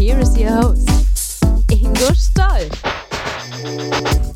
Here 0.00 0.18
is 0.18 0.34
your 0.34 0.50
host, 0.62 1.44
Ingo 1.70 2.14
Stoll. 2.14 2.70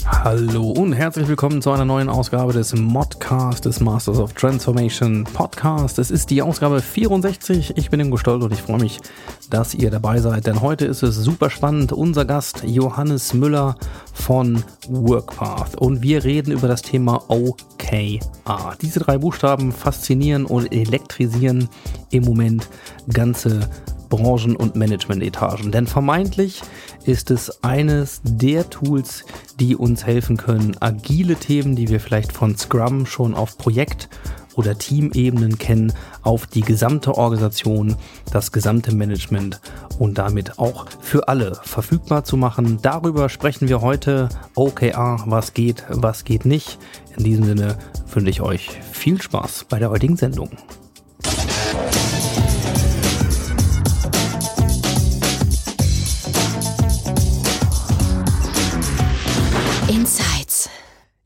Hallo 0.04 0.72
und 0.72 0.92
herzlich 0.92 1.26
willkommen 1.26 1.62
zu 1.62 1.70
einer 1.70 1.86
neuen 1.86 2.10
Ausgabe 2.10 2.52
des 2.52 2.74
Modcast 2.74 3.64
des 3.64 3.80
Masters 3.80 4.18
of 4.18 4.34
Transformation 4.34 5.24
Podcast. 5.24 5.98
Es 5.98 6.10
ist 6.10 6.28
die 6.28 6.42
Ausgabe 6.42 6.82
64. 6.82 7.78
Ich 7.78 7.88
bin 7.88 8.00
Ingo 8.00 8.18
Stoll 8.18 8.42
und 8.42 8.52
ich 8.52 8.60
freue 8.60 8.78
mich, 8.78 9.00
dass 9.48 9.74
ihr 9.74 9.90
dabei 9.90 10.20
seid, 10.20 10.46
denn 10.46 10.60
heute 10.60 10.84
ist 10.84 11.02
es 11.02 11.16
super 11.16 11.48
spannend. 11.48 11.92
Unser 11.92 12.26
Gast 12.26 12.62
Johannes 12.66 13.32
Müller 13.32 13.76
von 14.12 14.62
Workpath 14.90 15.76
und 15.80 16.02
wir 16.02 16.24
reden 16.24 16.52
über 16.52 16.68
das 16.68 16.82
Thema 16.82 17.24
OKR. 17.28 18.76
Diese 18.82 19.00
drei 19.00 19.16
Buchstaben 19.16 19.72
faszinieren 19.72 20.44
und 20.44 20.70
elektrisieren 20.74 21.70
im 22.10 22.24
Moment 22.24 22.68
ganze 23.10 23.70
Branchen- 24.14 24.56
und 24.56 24.76
Management-Etagen. 24.76 25.72
Denn 25.72 25.86
vermeintlich 25.86 26.62
ist 27.04 27.30
es 27.30 27.64
eines 27.64 28.20
der 28.22 28.70
Tools, 28.70 29.24
die 29.58 29.74
uns 29.74 30.06
helfen 30.06 30.36
können, 30.36 30.76
agile 30.78 31.34
Themen, 31.34 31.74
die 31.74 31.88
wir 31.88 31.98
vielleicht 31.98 32.32
von 32.32 32.56
Scrum 32.56 33.06
schon 33.06 33.34
auf 33.34 33.58
Projekt- 33.58 34.08
oder 34.54 34.78
Teamebenen 34.78 35.58
kennen, 35.58 35.92
auf 36.22 36.46
die 36.46 36.60
gesamte 36.60 37.16
Organisation, 37.16 37.96
das 38.30 38.52
gesamte 38.52 38.94
Management 38.94 39.60
und 39.98 40.16
damit 40.18 40.60
auch 40.60 40.86
für 41.00 41.26
alle 41.26 41.58
verfügbar 41.64 42.22
zu 42.22 42.36
machen. 42.36 42.78
Darüber 42.80 43.28
sprechen 43.28 43.68
wir 43.68 43.80
heute. 43.80 44.28
OKR, 44.54 45.24
was 45.26 45.54
geht, 45.54 45.82
was 45.88 46.24
geht 46.24 46.44
nicht. 46.44 46.78
In 47.16 47.24
diesem 47.24 47.44
Sinne 47.46 47.78
wünsche 48.12 48.30
ich 48.30 48.40
euch 48.42 48.70
viel 48.92 49.20
Spaß 49.20 49.66
bei 49.68 49.80
der 49.80 49.90
heutigen 49.90 50.16
Sendung. 50.16 50.50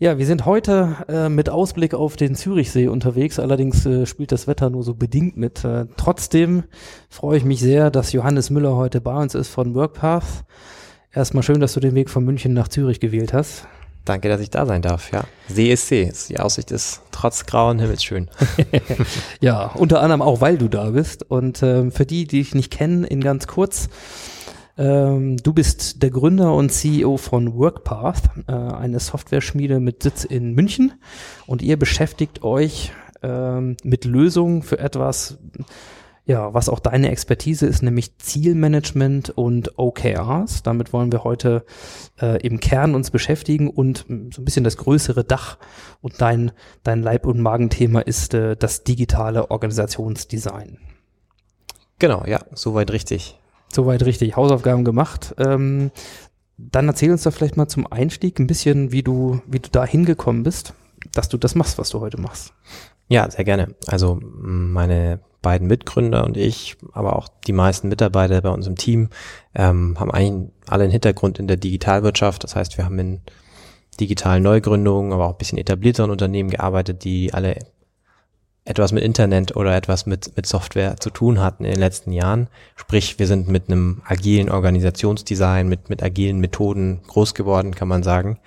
Ja, 0.00 0.16
wir 0.16 0.27
sind 0.27 0.46
heute 0.46 0.94
äh, 1.08 1.28
mit 1.28 1.50
Ausblick 1.50 1.92
auf 1.92 2.14
den 2.14 2.36
Zürichsee 2.36 2.86
unterwegs. 2.86 3.41
Allerdings 3.41 3.84
äh, 3.84 4.06
spielt 4.06 4.30
das 4.30 4.46
Wetter 4.46 4.70
nur 4.70 4.84
so 4.84 4.94
bedingt 4.94 5.36
mit. 5.36 5.64
Äh, 5.64 5.86
trotzdem 5.96 6.62
freue 7.10 7.38
ich 7.38 7.44
mich 7.44 7.58
sehr, 7.58 7.91
dass 7.91 8.12
Johannes 8.12 8.48
Müller 8.50 8.76
heute 8.76 9.00
bei 9.00 9.12
uns 9.12 9.34
ist 9.34 9.48
von 9.48 9.74
Workpath. 9.74 10.44
Erstmal 11.12 11.42
schön, 11.42 11.58
dass 11.58 11.72
du 11.72 11.80
den 11.80 11.96
Weg 11.96 12.10
von 12.10 12.24
München 12.24 12.52
nach 12.52 12.69
Zürich 12.69 13.00
gewählt 13.00 13.32
hast. 13.32 13.66
Danke, 14.04 14.28
dass 14.28 14.41
ich 14.41 14.50
da 14.50 14.66
sein 14.66 14.82
darf, 14.82 15.10
ja. 15.10 15.24
See 15.48 15.72
ist 15.72 15.88
See. 15.88 16.12
Die 16.28 16.38
Aussicht 16.38 16.70
ist 16.70 17.02
trotz 17.10 17.44
grauen 17.44 17.80
Himmels 17.80 18.04
schön. 18.04 18.30
Ja, 19.41 19.72
unter 19.74 20.00
anderem 20.00 20.22
auch, 20.22 20.41
weil 20.41 20.58
du 20.58 20.69
da 20.69 20.91
bist. 20.91 21.28
Und 21.28 21.60
ähm, 21.64 21.91
für 21.91 22.06
die, 22.06 22.24
die 22.28 22.38
dich 22.38 22.54
nicht 22.54 22.70
kennen, 22.70 23.02
in 23.02 23.20
ganz 23.20 23.48
kurz. 23.48 23.88
Ähm, 24.79 25.37
du 25.39 25.53
bist 25.53 26.03
der 26.03 26.11
Gründer 26.11 26.55
und 26.55 26.71
CEO 26.71 27.16
von 27.16 27.55
Workpath, 27.55 28.31
äh, 28.47 28.53
eine 28.53 29.00
Software-Schmiede 29.00 29.81
mit 29.81 30.05
Sitz 30.05 30.25
in 30.25 30.55
München. 30.55 30.93
Und 31.47 31.62
ihr 31.62 31.77
beschäftigt 31.77 32.44
euch 32.44 32.93
ähm, 33.22 33.77
mit 33.83 34.05
Lösungen 34.05 34.62
für 34.62 34.78
etwas, 34.78 35.38
ja, 36.27 36.55
was 36.55 36.69
auch 36.69 36.78
deine 36.78 37.11
Expertise 37.11 37.67
ist, 37.67 37.83
nämlich 37.83 38.19
Zielmanagement 38.19 39.31
und 39.31 39.78
OKRs. 39.78 40.62
Damit 40.62 40.93
wollen 40.93 41.11
wir 41.11 41.25
heute 41.25 41.65
äh, 42.21 42.41
im 42.47 42.61
Kern 42.61 42.94
uns 42.94 43.11
beschäftigen 43.11 43.69
und 43.69 44.09
mh, 44.09 44.31
so 44.33 44.43
ein 44.43 44.44
bisschen 44.44 44.65
das 44.65 44.77
größere 44.77 45.25
Dach 45.25 45.59
und 46.00 46.21
dein, 46.21 46.53
dein 46.84 47.03
Leib- 47.03 47.27
und 47.27 47.41
Magenthema 47.41 48.00
ist 48.00 48.33
äh, 48.34 48.56
das 48.56 48.84
digitale 48.84 49.50
Organisationsdesign. 49.50 50.78
Genau, 51.99 52.25
ja, 52.27 52.38
soweit 52.55 52.93
richtig. 52.93 53.38
Soweit 53.73 54.05
richtig. 54.05 54.37
Hausaufgaben 54.37 54.84
gemacht. 54.84 55.34
Ähm, 55.39 55.91
dann 56.56 56.89
erzähl 56.89 57.12
uns 57.12 57.23
doch 57.23 57.33
vielleicht 57.33 57.56
mal 57.56 57.69
zum 57.69 57.91
Einstieg 57.91 58.39
ein 58.39 58.47
bisschen, 58.47 58.93
wie 58.93 59.03
du, 59.03 59.41
wie 59.47 59.61
du 59.61 59.69
da 59.71 59.84
hingekommen 59.84 60.43
bist, 60.43 60.75
dass 61.12 61.29
du 61.29 61.37
das 61.37 61.55
machst, 61.55 61.79
was 61.79 61.91
du 61.91 62.01
heute 62.01 62.21
machst. 62.21 62.53
Ja, 63.09 63.31
sehr 63.31 63.45
gerne. 63.45 63.75
Also 63.87 64.19
meine 64.21 65.21
beiden 65.41 65.69
Mitgründer 65.69 66.25
und 66.25 66.37
ich, 66.37 66.77
aber 66.93 67.17
auch 67.17 67.29
die 67.47 67.53
meisten 67.53 67.89
Mitarbeiter 67.89 68.41
bei 68.43 68.51
uns 68.51 68.67
im 68.67 68.77
Team, 68.77 69.09
ähm, 69.55 69.97
haben 69.99 70.11
eigentlich 70.11 70.50
alle 70.67 70.85
einen 70.85 70.93
Hintergrund 70.93 71.39
in 71.39 71.47
der 71.47 71.56
Digitalwirtschaft. 71.56 72.43
Das 72.45 72.56
heißt, 72.56 72.77
wir 72.77 72.85
haben 72.85 72.99
in 72.99 73.21
digitalen 74.00 74.43
Neugründungen, 74.43 75.12
aber 75.12 75.27
auch 75.27 75.33
ein 75.33 75.39
bisschen 75.39 75.59
etablierteren 75.59 76.11
Unternehmen 76.11 76.50
gearbeitet, 76.50 77.05
die 77.05 77.33
alle 77.33 77.56
etwas 78.69 78.93
mit 78.93 79.03
Internet 79.03 79.56
oder 79.56 79.75
etwas 79.75 80.05
mit, 80.05 80.37
mit 80.37 80.47
Software 80.47 80.99
zu 80.99 81.11
tun 81.11 81.41
hatten 81.41 81.65
in 81.65 81.71
den 81.71 81.81
letzten 81.81 82.12
Jahren. 82.12 82.49
Sprich, 82.77 83.19
wir 83.19 83.27
sind 83.27 83.49
mit 83.49 83.69
einem 83.69 84.03
agilen 84.05 84.51
Organisationsdesign, 84.51 85.69
mit, 85.69 85.89
mit 85.89 86.03
agilen 86.03 86.39
Methoden 86.39 87.01
groß 87.06 87.34
geworden, 87.34 87.75
kann 87.75 87.89
man 87.89 88.03
sagen. 88.03 88.39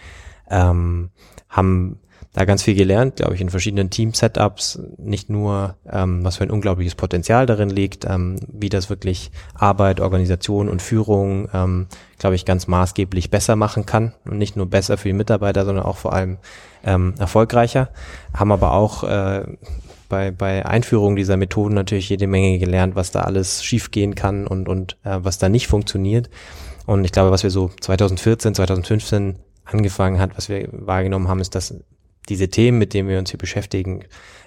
Ähm, 0.49 1.09
haben 1.49 1.99
da 2.33 2.45
ganz 2.45 2.63
viel 2.63 2.75
gelernt, 2.75 3.17
glaube 3.17 3.33
ich, 3.33 3.41
in 3.41 3.49
verschiedenen 3.49 3.89
Team-Setups. 3.89 4.79
Nicht 4.97 5.29
nur, 5.29 5.75
ähm, 5.91 6.23
was 6.23 6.37
für 6.37 6.43
ein 6.43 6.51
unglaubliches 6.51 6.95
Potenzial 6.95 7.45
darin 7.45 7.69
liegt, 7.69 8.05
ähm, 8.05 8.37
wie 8.47 8.69
das 8.69 8.89
wirklich 8.89 9.31
Arbeit, 9.53 9.99
Organisation 9.99 10.69
und 10.69 10.81
Führung, 10.81 11.49
ähm, 11.53 11.87
glaube 12.19 12.35
ich, 12.35 12.45
ganz 12.45 12.67
maßgeblich 12.67 13.31
besser 13.31 13.55
machen 13.55 13.85
kann. 13.85 14.13
Und 14.23 14.37
nicht 14.37 14.55
nur 14.55 14.67
besser 14.67 14.97
für 14.97 15.09
die 15.09 15.13
Mitarbeiter, 15.13 15.65
sondern 15.65 15.83
auch 15.83 15.97
vor 15.97 16.13
allem 16.13 16.37
ähm, 16.85 17.15
erfolgreicher. 17.17 17.89
Haben 18.33 18.51
aber 18.51 18.73
auch 18.73 19.03
äh, 19.03 19.43
bei, 20.11 20.29
bei 20.29 20.65
Einführung 20.65 21.15
dieser 21.15 21.37
Methoden 21.37 21.73
natürlich 21.73 22.09
jede 22.09 22.27
Menge 22.27 22.59
gelernt, 22.59 22.95
was 22.95 23.11
da 23.11 23.21
alles 23.21 23.63
schiefgehen 23.63 24.13
kann 24.13 24.45
und, 24.45 24.67
und 24.67 24.97
äh, 25.03 25.17
was 25.21 25.39
da 25.39 25.49
nicht 25.49 25.67
funktioniert. 25.67 26.29
Und 26.85 27.05
ich 27.05 27.11
glaube, 27.11 27.31
was 27.31 27.43
wir 27.43 27.49
so 27.49 27.71
2014, 27.79 28.53
2015 28.53 29.39
angefangen 29.63 30.19
hat, 30.19 30.35
was 30.35 30.49
wir 30.49 30.67
wahrgenommen 30.71 31.29
haben, 31.29 31.39
ist, 31.39 31.55
dass 31.55 31.73
diese 32.29 32.49
Themen, 32.49 32.77
mit 32.77 32.93
denen 32.93 33.07
wir 33.07 33.17
uns 33.17 33.31
hier 33.31 33.39
beschäftigen, 33.39 34.03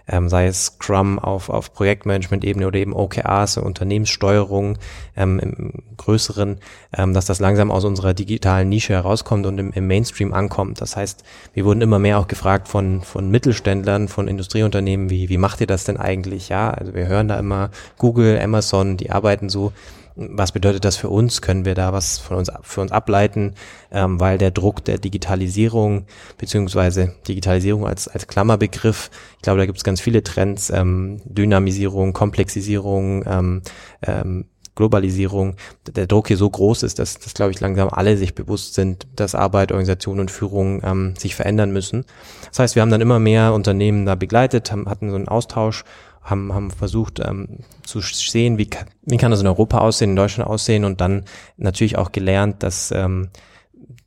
ähm, 0.09 0.29
sei 0.29 0.47
es 0.47 0.67
Scrum 0.67 1.19
auf, 1.19 1.49
auf 1.49 1.73
Projektmanagement-Ebene 1.73 2.67
oder 2.67 2.79
eben 2.79 2.93
OKRs, 2.93 3.57
Unternehmenssteuerung 3.59 4.79
ähm, 5.17 5.39
im 5.39 5.73
größeren, 5.97 6.59
ähm, 6.97 7.15
dass 7.15 7.27
das 7.27 7.41
langsam 7.41 7.71
aus 7.71 7.85
unserer 7.85 8.15
digitalen 8.15 8.69
Nische 8.69 8.93
herauskommt 8.93 9.47
und 9.47 9.59
im, 9.59 9.73
im 9.73 9.87
Mainstream 9.87 10.35
ankommt. 10.35 10.81
Das 10.81 10.97
heißt, 10.97 11.25
wir 11.55 11.65
wurden 11.65 11.81
immer 11.81 11.99
mehr 11.99 12.19
auch 12.19 12.29
gefragt 12.29 12.69
von, 12.69 13.03
von 13.03 13.31
Mittelständlern, 13.31 14.09
von 14.09 14.29
Industrieunternehmen, 14.29 15.11
wie, 15.11 15.29
wie 15.29 15.39
macht 15.39 15.61
ihr 15.61 15.67
das 15.67 15.85
denn 15.85 15.97
eigentlich? 15.97 16.49
Ja, 16.49 16.71
also 16.71 16.95
wir 16.95 17.07
hören 17.07 17.29
da 17.29 17.39
immer 17.39 17.71
Google, 17.99 18.39
Amazon, 18.41 18.97
die 18.97 19.11
arbeiten 19.11 19.49
so 19.49 19.73
was 20.17 20.53
bedeutet 20.53 20.85
das 20.85 20.97
für 20.97 21.09
uns? 21.09 21.43
Können 21.43 21.65
wir 21.65 21.75
da 21.75 21.93
was 21.93 22.19
von 22.19 22.37
uns 22.37 22.51
für 22.63 22.81
uns 22.81 22.93
ableiten, 22.93 23.55
ähm, 23.91 24.21
weil 24.21 24.39
der 24.39 24.51
Druck 24.53 24.85
der 24.85 24.99
Digitalisierung 24.99 26.07
beziehungsweise 26.39 27.15
Digitalisierung 27.27 27.87
als 27.87 28.07
als 28.07 28.27
Klammerbegriff, 28.27 29.11
ich 29.37 29.43
glaube, 29.43 29.59
da 29.59 29.67
gibt 29.67 29.79
es 29.79 29.85
ganz 29.85 30.01
viele 30.01 30.23
Trends, 30.23 30.71
ähm, 30.71 31.21
Dynamisierung, 31.25 32.13
Komplexisierung, 32.13 33.25
ähm, 33.27 33.63
ähm, 34.03 34.45
Globalisierung, 34.77 35.55
der 35.87 36.07
Druck 36.07 36.29
hier 36.29 36.37
so 36.37 36.51
groß 36.51 36.83
ist, 36.83 36.99
dass, 36.99 37.19
dass 37.19 37.35
glaube 37.35 37.53
ich 37.53 37.61
langsam 37.61 37.89
alle 37.91 38.17
sich 38.17 38.35
bewusst 38.35 38.75
sind, 38.75 39.07
dass 39.15 39.35
Arbeit, 39.35 39.71
Organisation 39.71 40.19
und 40.19 40.31
Führung 40.31 40.81
ähm, 40.85 41.15
sich 41.17 41.35
verändern 41.35 41.73
müssen. 41.73 42.05
Das 42.49 42.59
heißt, 42.59 42.75
wir 42.75 42.83
haben 42.83 42.91
dann 42.91 43.01
immer 43.01 43.21
mehr 43.21 43.53
Unternehmen 43.53 44.05
da 44.05 44.17
begleitet, 44.17 44.73
haben, 44.73 44.89
hatten 44.89 45.11
so 45.11 45.17
einen 45.17 45.29
Austausch 45.29 45.85
haben, 46.25 46.53
haben 46.53 46.71
versucht 46.71 47.21
ähm, 47.21 47.61
zu 47.85 48.01
sehen, 48.01 48.59
wie, 48.59 48.67
kann- 48.67 48.87
wie 49.03 49.19
kann 49.19 49.31
das 49.31 49.41
in 49.41 49.47
Europa 49.47 49.79
aussehen, 49.79 50.11
in 50.11 50.17
Deutschland 50.17 50.51
aussehen 50.51 50.85
und 50.85 51.01
dann 51.01 51.25
natürlich 51.57 51.97
auch 51.99 52.13
gelernt, 52.13 52.63
dass 52.63 52.91
ähm, 52.91 53.29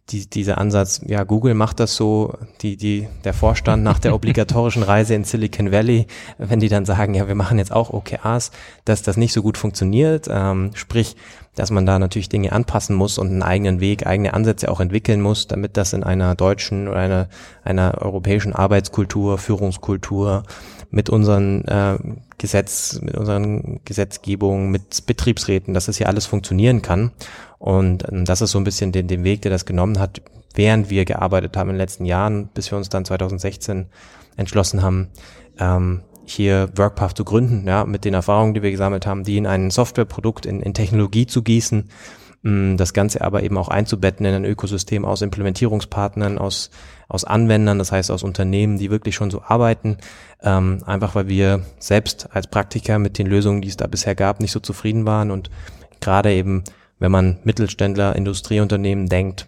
die, 0.09 0.29
dieser 0.29 0.57
Ansatz, 0.57 1.01
ja, 1.05 1.23
Google 1.25 1.53
macht 1.53 1.79
das 1.79 1.95
so, 1.95 2.33
die, 2.61 2.77
die, 2.77 3.07
der 3.23 3.33
Vorstand 3.33 3.83
nach 3.83 3.99
der 3.99 4.15
obligatorischen 4.15 4.83
Reise 4.83 5.13
in 5.15 5.25
Silicon 5.25 5.71
Valley, 5.71 6.07
wenn 6.37 6.59
die 6.59 6.69
dann 6.69 6.85
sagen, 6.85 7.13
ja, 7.13 7.27
wir 7.27 7.35
machen 7.35 7.57
jetzt 7.57 7.71
auch 7.73 7.89
OKRs, 7.89 8.51
dass 8.85 9.01
das 9.01 9.17
nicht 9.17 9.33
so 9.33 9.41
gut 9.41 9.57
funktioniert, 9.57 10.27
ähm, 10.31 10.71
sprich, 10.75 11.15
dass 11.55 11.71
man 11.71 11.85
da 11.85 11.99
natürlich 11.99 12.29
Dinge 12.29 12.51
anpassen 12.51 12.95
muss 12.95 13.17
und 13.17 13.27
einen 13.27 13.43
eigenen 13.43 13.79
Weg, 13.79 14.05
eigene 14.07 14.33
Ansätze 14.33 14.71
auch 14.71 14.79
entwickeln 14.79 15.21
muss, 15.21 15.47
damit 15.47 15.75
das 15.75 15.91
in 15.93 16.03
einer 16.03 16.35
deutschen 16.35 16.87
oder 16.87 16.99
einer, 16.99 17.29
einer 17.63 17.97
europäischen 17.99 18.53
Arbeitskultur, 18.53 19.37
Führungskultur 19.37 20.43
mit 20.89 21.09
unseren 21.09 21.65
äh, 21.65 21.97
Gesetz, 22.37 22.99
mit 23.01 23.15
unseren 23.15 23.81
Gesetzgebungen, 23.85 24.71
mit 24.71 25.05
Betriebsräten, 25.05 25.73
dass 25.73 25.87
das 25.87 25.97
hier 25.97 26.07
alles 26.07 26.25
funktionieren 26.25 26.81
kann. 26.81 27.11
Und 27.59 28.07
ähm, 28.09 28.25
das 28.25 28.41
ist 28.41 28.51
so 28.51 28.57
ein 28.57 28.63
bisschen 28.63 28.91
den, 28.91 29.07
den 29.07 29.23
Weg, 29.23 29.41
der 29.41 29.51
das 29.51 29.65
genommen 29.65 29.99
hat, 29.99 30.21
während 30.55 30.89
wir 30.89 31.05
gearbeitet 31.05 31.57
haben 31.57 31.69
in 31.69 31.75
den 31.75 31.81
letzten 31.81 32.05
Jahren, 32.05 32.47
bis 32.47 32.71
wir 32.71 32.77
uns 32.77 32.89
dann 32.89 33.05
2016 33.05 33.87
entschlossen 34.37 34.81
haben, 34.81 35.09
ähm, 35.59 36.01
hier 36.25 36.69
WorkPath 36.75 37.15
zu 37.15 37.23
gründen, 37.23 37.67
ja, 37.67 37.85
mit 37.85 38.03
den 38.03 38.13
Erfahrungen, 38.13 38.53
die 38.53 38.61
wir 38.61 38.71
gesammelt 38.71 39.07
haben, 39.07 39.23
die 39.23 39.37
in 39.37 39.47
ein 39.47 39.71
Softwareprodukt, 39.71 40.45
in, 40.45 40.61
in 40.61 40.73
Technologie 40.73 41.25
zu 41.25 41.41
gießen, 41.41 41.89
das 42.77 42.93
Ganze 42.93 43.21
aber 43.21 43.43
eben 43.43 43.57
auch 43.57 43.69
einzubetten 43.69 44.25
in 44.25 44.33
ein 44.33 44.45
Ökosystem 44.45 45.05
aus 45.05 45.21
Implementierungspartnern, 45.21 46.37
aus, 46.37 46.69
aus 47.07 47.23
Anwendern, 47.23 47.79
das 47.79 47.91
heißt 47.91 48.11
aus 48.11 48.23
Unternehmen, 48.23 48.77
die 48.77 48.91
wirklich 48.91 49.15
schon 49.15 49.31
so 49.31 49.41
arbeiten, 49.41 49.97
ähm, 50.41 50.83
einfach 50.85 51.15
weil 51.15 51.27
wir 51.27 51.63
selbst 51.79 52.29
als 52.31 52.47
Praktiker 52.47 52.99
mit 52.99 53.17
den 53.17 53.27
Lösungen, 53.27 53.61
die 53.61 53.69
es 53.69 53.77
da 53.77 53.87
bisher 53.87 54.15
gab, 54.15 54.39
nicht 54.39 54.51
so 54.51 54.59
zufrieden 54.59 55.05
waren 55.05 55.31
und 55.31 55.49
gerade 55.99 56.31
eben 56.31 56.63
wenn 56.99 57.11
man 57.11 57.37
Mittelständler, 57.43 58.15
Industrieunternehmen 58.15 59.07
denkt, 59.07 59.47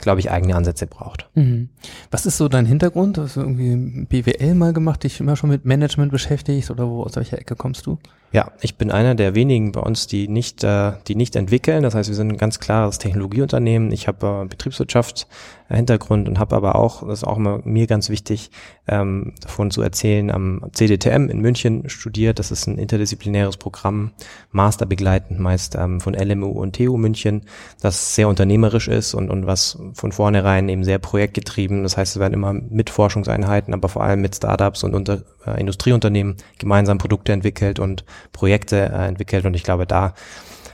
glaube 0.00 0.20
ich, 0.20 0.30
eigene 0.30 0.54
Ansätze 0.54 0.86
braucht. 0.86 1.28
Mhm. 1.34 1.70
Was 2.10 2.26
ist 2.26 2.36
so 2.36 2.48
dein 2.48 2.66
Hintergrund? 2.66 3.18
Hast 3.18 3.36
du 3.36 3.40
irgendwie 3.40 4.04
BWL 4.04 4.54
mal 4.54 4.72
gemacht, 4.72 5.04
dich 5.04 5.20
immer 5.20 5.36
schon 5.36 5.50
mit 5.50 5.64
Management 5.64 6.12
beschäftigt 6.12 6.70
oder 6.70 6.88
wo 6.88 7.02
aus 7.02 7.16
welcher 7.16 7.38
Ecke 7.38 7.56
kommst 7.56 7.86
du? 7.86 7.98
Ja, 8.32 8.52
ich 8.60 8.76
bin 8.76 8.90
einer 8.90 9.14
der 9.14 9.34
wenigen 9.34 9.72
bei 9.72 9.80
uns, 9.80 10.06
die 10.06 10.28
nicht, 10.28 10.64
äh, 10.64 10.92
die 11.06 11.14
nicht 11.14 11.36
entwickeln. 11.36 11.82
Das 11.82 11.94
heißt, 11.94 12.08
wir 12.08 12.16
sind 12.16 12.30
ein 12.30 12.36
ganz 12.36 12.58
klares 12.58 12.98
Technologieunternehmen. 12.98 13.92
Ich 13.92 14.08
habe 14.08 14.42
äh, 14.44 14.48
Betriebswirtschaft 14.48 15.26
Hintergrund 15.74 16.28
und 16.28 16.38
habe 16.38 16.54
aber 16.54 16.76
auch, 16.76 17.06
das 17.06 17.20
ist 17.20 17.24
auch 17.24 17.38
immer 17.38 17.60
mir 17.64 17.86
ganz 17.86 18.08
wichtig, 18.08 18.50
ähm, 18.86 19.34
davon 19.40 19.72
zu 19.72 19.82
erzählen, 19.82 20.30
am 20.30 20.62
CDTM 20.72 21.28
in 21.28 21.40
München 21.40 21.88
studiert. 21.88 22.38
Das 22.38 22.52
ist 22.52 22.68
ein 22.68 22.78
interdisziplinäres 22.78 23.56
Programm, 23.56 24.12
masterbegleitend 24.52 25.40
meist 25.40 25.74
ähm, 25.74 26.00
von 26.00 26.14
LMU 26.14 26.50
und 26.50 26.76
TU 26.76 26.96
München, 26.96 27.42
das 27.80 28.14
sehr 28.14 28.28
unternehmerisch 28.28 28.86
ist 28.86 29.14
und, 29.14 29.28
und 29.28 29.46
was 29.46 29.78
von 29.94 30.12
vornherein 30.12 30.68
eben 30.68 30.84
sehr 30.84 30.98
projektgetrieben. 30.98 31.82
Das 31.82 31.96
heißt, 31.96 32.14
es 32.14 32.20
werden 32.20 32.34
immer 32.34 32.52
mit 32.52 32.90
Forschungseinheiten, 32.90 33.74
aber 33.74 33.88
vor 33.88 34.04
allem 34.04 34.20
mit 34.20 34.36
Startups 34.36 34.84
und 34.84 34.94
unter, 34.94 35.22
äh, 35.46 35.58
Industrieunternehmen 35.58 36.36
gemeinsam 36.58 36.98
Produkte 36.98 37.32
entwickelt 37.32 37.80
und 37.80 38.04
Projekte 38.32 38.76
äh, 38.76 39.06
entwickelt. 39.06 39.44
Und 39.44 39.54
ich 39.54 39.62
glaube, 39.62 39.86
da 39.86 40.14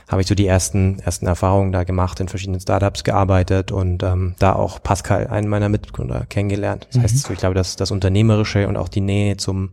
habe 0.07 0.21
ich 0.21 0.27
so 0.27 0.35
die 0.35 0.47
ersten, 0.47 0.99
ersten 0.99 1.27
Erfahrungen 1.27 1.71
da 1.71 1.83
gemacht, 1.83 2.19
in 2.19 2.27
verschiedenen 2.27 2.59
Startups 2.59 3.03
gearbeitet 3.03 3.71
und 3.71 4.03
ähm, 4.03 4.35
da 4.39 4.53
auch 4.53 4.81
Pascal, 4.81 5.27
einen 5.27 5.47
meiner 5.47 5.69
Mitgründer, 5.69 6.25
kennengelernt. 6.27 6.87
Das 6.89 6.97
mhm. 6.97 7.03
heißt, 7.03 7.29
ich 7.29 7.37
glaube, 7.37 7.55
dass 7.55 7.75
das 7.75 7.91
Unternehmerische 7.91 8.67
und 8.67 8.77
auch 8.77 8.89
die 8.89 9.01
Nähe 9.01 9.37
zum, 9.37 9.71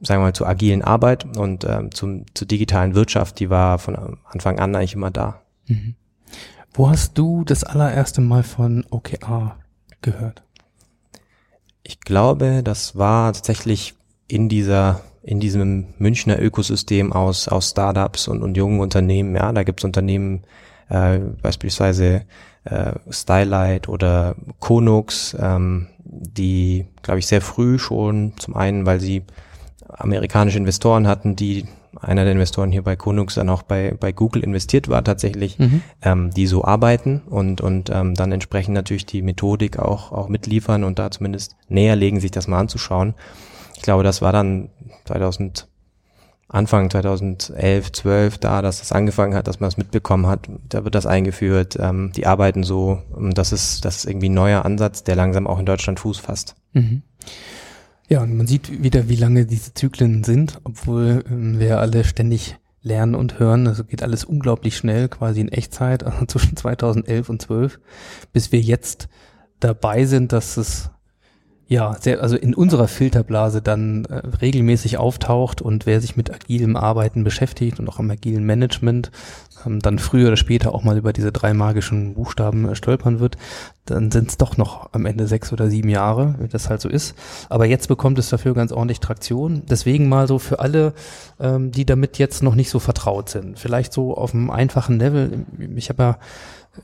sagen 0.00 0.20
wir 0.20 0.26
mal, 0.26 0.32
zur 0.34 0.48
agilen 0.48 0.82
Arbeit 0.82 1.36
und 1.36 1.64
ähm, 1.64 1.92
zum, 1.92 2.24
zur 2.34 2.46
digitalen 2.46 2.94
Wirtschaft, 2.94 3.38
die 3.40 3.50
war 3.50 3.78
von 3.78 4.18
Anfang 4.24 4.58
an 4.58 4.74
eigentlich 4.74 4.94
immer 4.94 5.10
da. 5.10 5.40
Mhm. 5.66 5.94
Wo 6.74 6.90
hast 6.90 7.16
du 7.16 7.44
das 7.44 7.64
allererste 7.64 8.20
Mal 8.20 8.42
von 8.42 8.84
OKR 8.90 9.56
gehört? 10.02 10.42
Ich 11.82 12.00
glaube, 12.00 12.62
das 12.62 12.96
war 12.96 13.32
tatsächlich 13.32 13.94
in 14.28 14.48
dieser 14.48 15.00
in 15.28 15.40
diesem 15.40 15.88
Münchner 15.98 16.40
Ökosystem 16.40 17.12
aus, 17.12 17.48
aus 17.48 17.68
Startups 17.68 18.28
und, 18.28 18.42
und 18.42 18.56
jungen 18.56 18.80
Unternehmen. 18.80 19.36
Ja, 19.36 19.52
da 19.52 19.62
gibt 19.62 19.80
es 19.80 19.84
Unternehmen, 19.84 20.44
äh, 20.88 21.18
beispielsweise 21.18 22.22
äh, 22.64 22.92
Stylight 23.10 23.90
oder 23.90 24.36
Konux, 24.58 25.36
ähm, 25.38 25.88
die, 25.98 26.86
glaube 27.02 27.18
ich, 27.18 27.26
sehr 27.26 27.42
früh 27.42 27.78
schon, 27.78 28.32
zum 28.38 28.56
einen, 28.56 28.86
weil 28.86 29.00
sie 29.00 29.22
amerikanische 29.86 30.56
Investoren 30.56 31.06
hatten, 31.06 31.36
die 31.36 31.66
einer 32.00 32.24
der 32.24 32.32
Investoren 32.32 32.72
hier 32.72 32.82
bei 32.82 32.96
Konux 32.96 33.34
dann 33.34 33.50
auch 33.50 33.62
bei, 33.62 33.94
bei 34.00 34.12
Google 34.12 34.42
investiert 34.42 34.88
war 34.88 35.04
tatsächlich, 35.04 35.58
mhm. 35.58 35.82
ähm, 36.00 36.30
die 36.30 36.46
so 36.46 36.64
arbeiten 36.64 37.20
und, 37.26 37.60
und 37.60 37.90
ähm, 37.90 38.14
dann 38.14 38.32
entsprechend 38.32 38.74
natürlich 38.74 39.04
die 39.04 39.20
Methodik 39.20 39.78
auch, 39.78 40.10
auch 40.10 40.28
mitliefern 40.28 40.84
und 40.84 40.98
da 40.98 41.10
zumindest 41.10 41.54
näher 41.68 41.96
legen, 41.96 42.18
sich 42.18 42.30
das 42.30 42.48
mal 42.48 42.60
anzuschauen. 42.60 43.12
Ich 43.78 43.82
glaube, 43.82 44.02
das 44.02 44.20
war 44.20 44.32
dann 44.32 44.70
2000, 45.04 45.68
Anfang 46.48 46.90
2011, 46.90 47.92
12 47.92 48.38
da, 48.38 48.60
dass 48.60 48.80
das 48.80 48.90
angefangen 48.90 49.34
hat, 49.34 49.46
dass 49.46 49.60
man 49.60 49.68
es 49.68 49.76
mitbekommen 49.76 50.26
hat. 50.26 50.48
Da 50.68 50.82
wird 50.82 50.96
das 50.96 51.06
eingeführt. 51.06 51.76
Ähm, 51.78 52.10
die 52.16 52.26
arbeiten 52.26 52.64
so. 52.64 53.02
Das 53.16 53.52
ist, 53.52 53.84
das 53.84 53.98
ist 53.98 54.06
irgendwie 54.06 54.30
ein 54.30 54.34
neuer 54.34 54.64
Ansatz, 54.64 55.04
der 55.04 55.14
langsam 55.14 55.46
auch 55.46 55.60
in 55.60 55.66
Deutschland 55.66 56.00
Fuß 56.00 56.18
fasst. 56.18 56.56
Mhm. 56.72 57.02
Ja, 58.08 58.22
und 58.22 58.36
man 58.36 58.48
sieht 58.48 58.82
wieder, 58.82 59.08
wie 59.08 59.16
lange 59.16 59.46
diese 59.46 59.74
Zyklen 59.74 60.24
sind, 60.24 60.58
obwohl 60.64 61.22
ähm, 61.30 61.60
wir 61.60 61.78
alle 61.78 62.02
ständig 62.02 62.56
lernen 62.82 63.14
und 63.14 63.38
hören. 63.38 63.68
Also 63.68 63.84
geht 63.84 64.02
alles 64.02 64.24
unglaublich 64.24 64.76
schnell, 64.76 65.08
quasi 65.08 65.40
in 65.40 65.52
Echtzeit, 65.52 66.02
also 66.02 66.24
zwischen 66.26 66.56
2011 66.56 67.28
und 67.28 67.42
12, 67.42 67.78
bis 68.32 68.50
wir 68.50 68.60
jetzt 68.60 69.08
dabei 69.60 70.04
sind, 70.04 70.32
dass 70.32 70.56
es 70.56 70.90
ja, 71.70 71.94
sehr, 72.00 72.22
also 72.22 72.34
in 72.34 72.54
unserer 72.54 72.88
Filterblase 72.88 73.60
dann 73.60 74.06
äh, 74.06 74.22
regelmäßig 74.40 74.96
auftaucht 74.96 75.60
und 75.60 75.84
wer 75.84 76.00
sich 76.00 76.16
mit 76.16 76.32
agilem 76.32 76.76
Arbeiten 76.76 77.24
beschäftigt 77.24 77.78
und 77.78 77.88
auch 77.90 77.98
am 77.98 78.10
agilen 78.10 78.44
Management 78.44 79.10
ähm, 79.66 79.78
dann 79.80 79.98
früher 79.98 80.28
oder 80.28 80.38
später 80.38 80.74
auch 80.74 80.82
mal 80.82 80.96
über 80.96 81.12
diese 81.12 81.30
drei 81.30 81.52
magischen 81.52 82.14
Buchstaben 82.14 82.70
äh, 82.70 82.74
stolpern 82.74 83.20
wird, 83.20 83.36
dann 83.84 84.10
sind 84.10 84.30
es 84.30 84.38
doch 84.38 84.56
noch 84.56 84.94
am 84.94 85.04
Ende 85.04 85.26
sechs 85.26 85.52
oder 85.52 85.68
sieben 85.68 85.90
Jahre, 85.90 86.36
wie 86.40 86.48
das 86.48 86.70
halt 86.70 86.80
so 86.80 86.88
ist. 86.88 87.14
Aber 87.50 87.66
jetzt 87.66 87.88
bekommt 87.88 88.18
es 88.18 88.30
dafür 88.30 88.54
ganz 88.54 88.72
ordentlich 88.72 89.00
Traktion. 89.00 89.62
Deswegen 89.68 90.08
mal 90.08 90.26
so 90.26 90.38
für 90.38 90.60
alle, 90.60 90.94
ähm, 91.38 91.70
die 91.70 91.84
damit 91.84 92.16
jetzt 92.16 92.42
noch 92.42 92.54
nicht 92.54 92.70
so 92.70 92.78
vertraut 92.78 93.28
sind. 93.28 93.58
Vielleicht 93.58 93.92
so 93.92 94.16
auf 94.16 94.32
einem 94.32 94.50
einfachen 94.50 94.98
Level. 94.98 95.44
Ich 95.76 95.90
habe 95.90 96.02
ja 96.02 96.18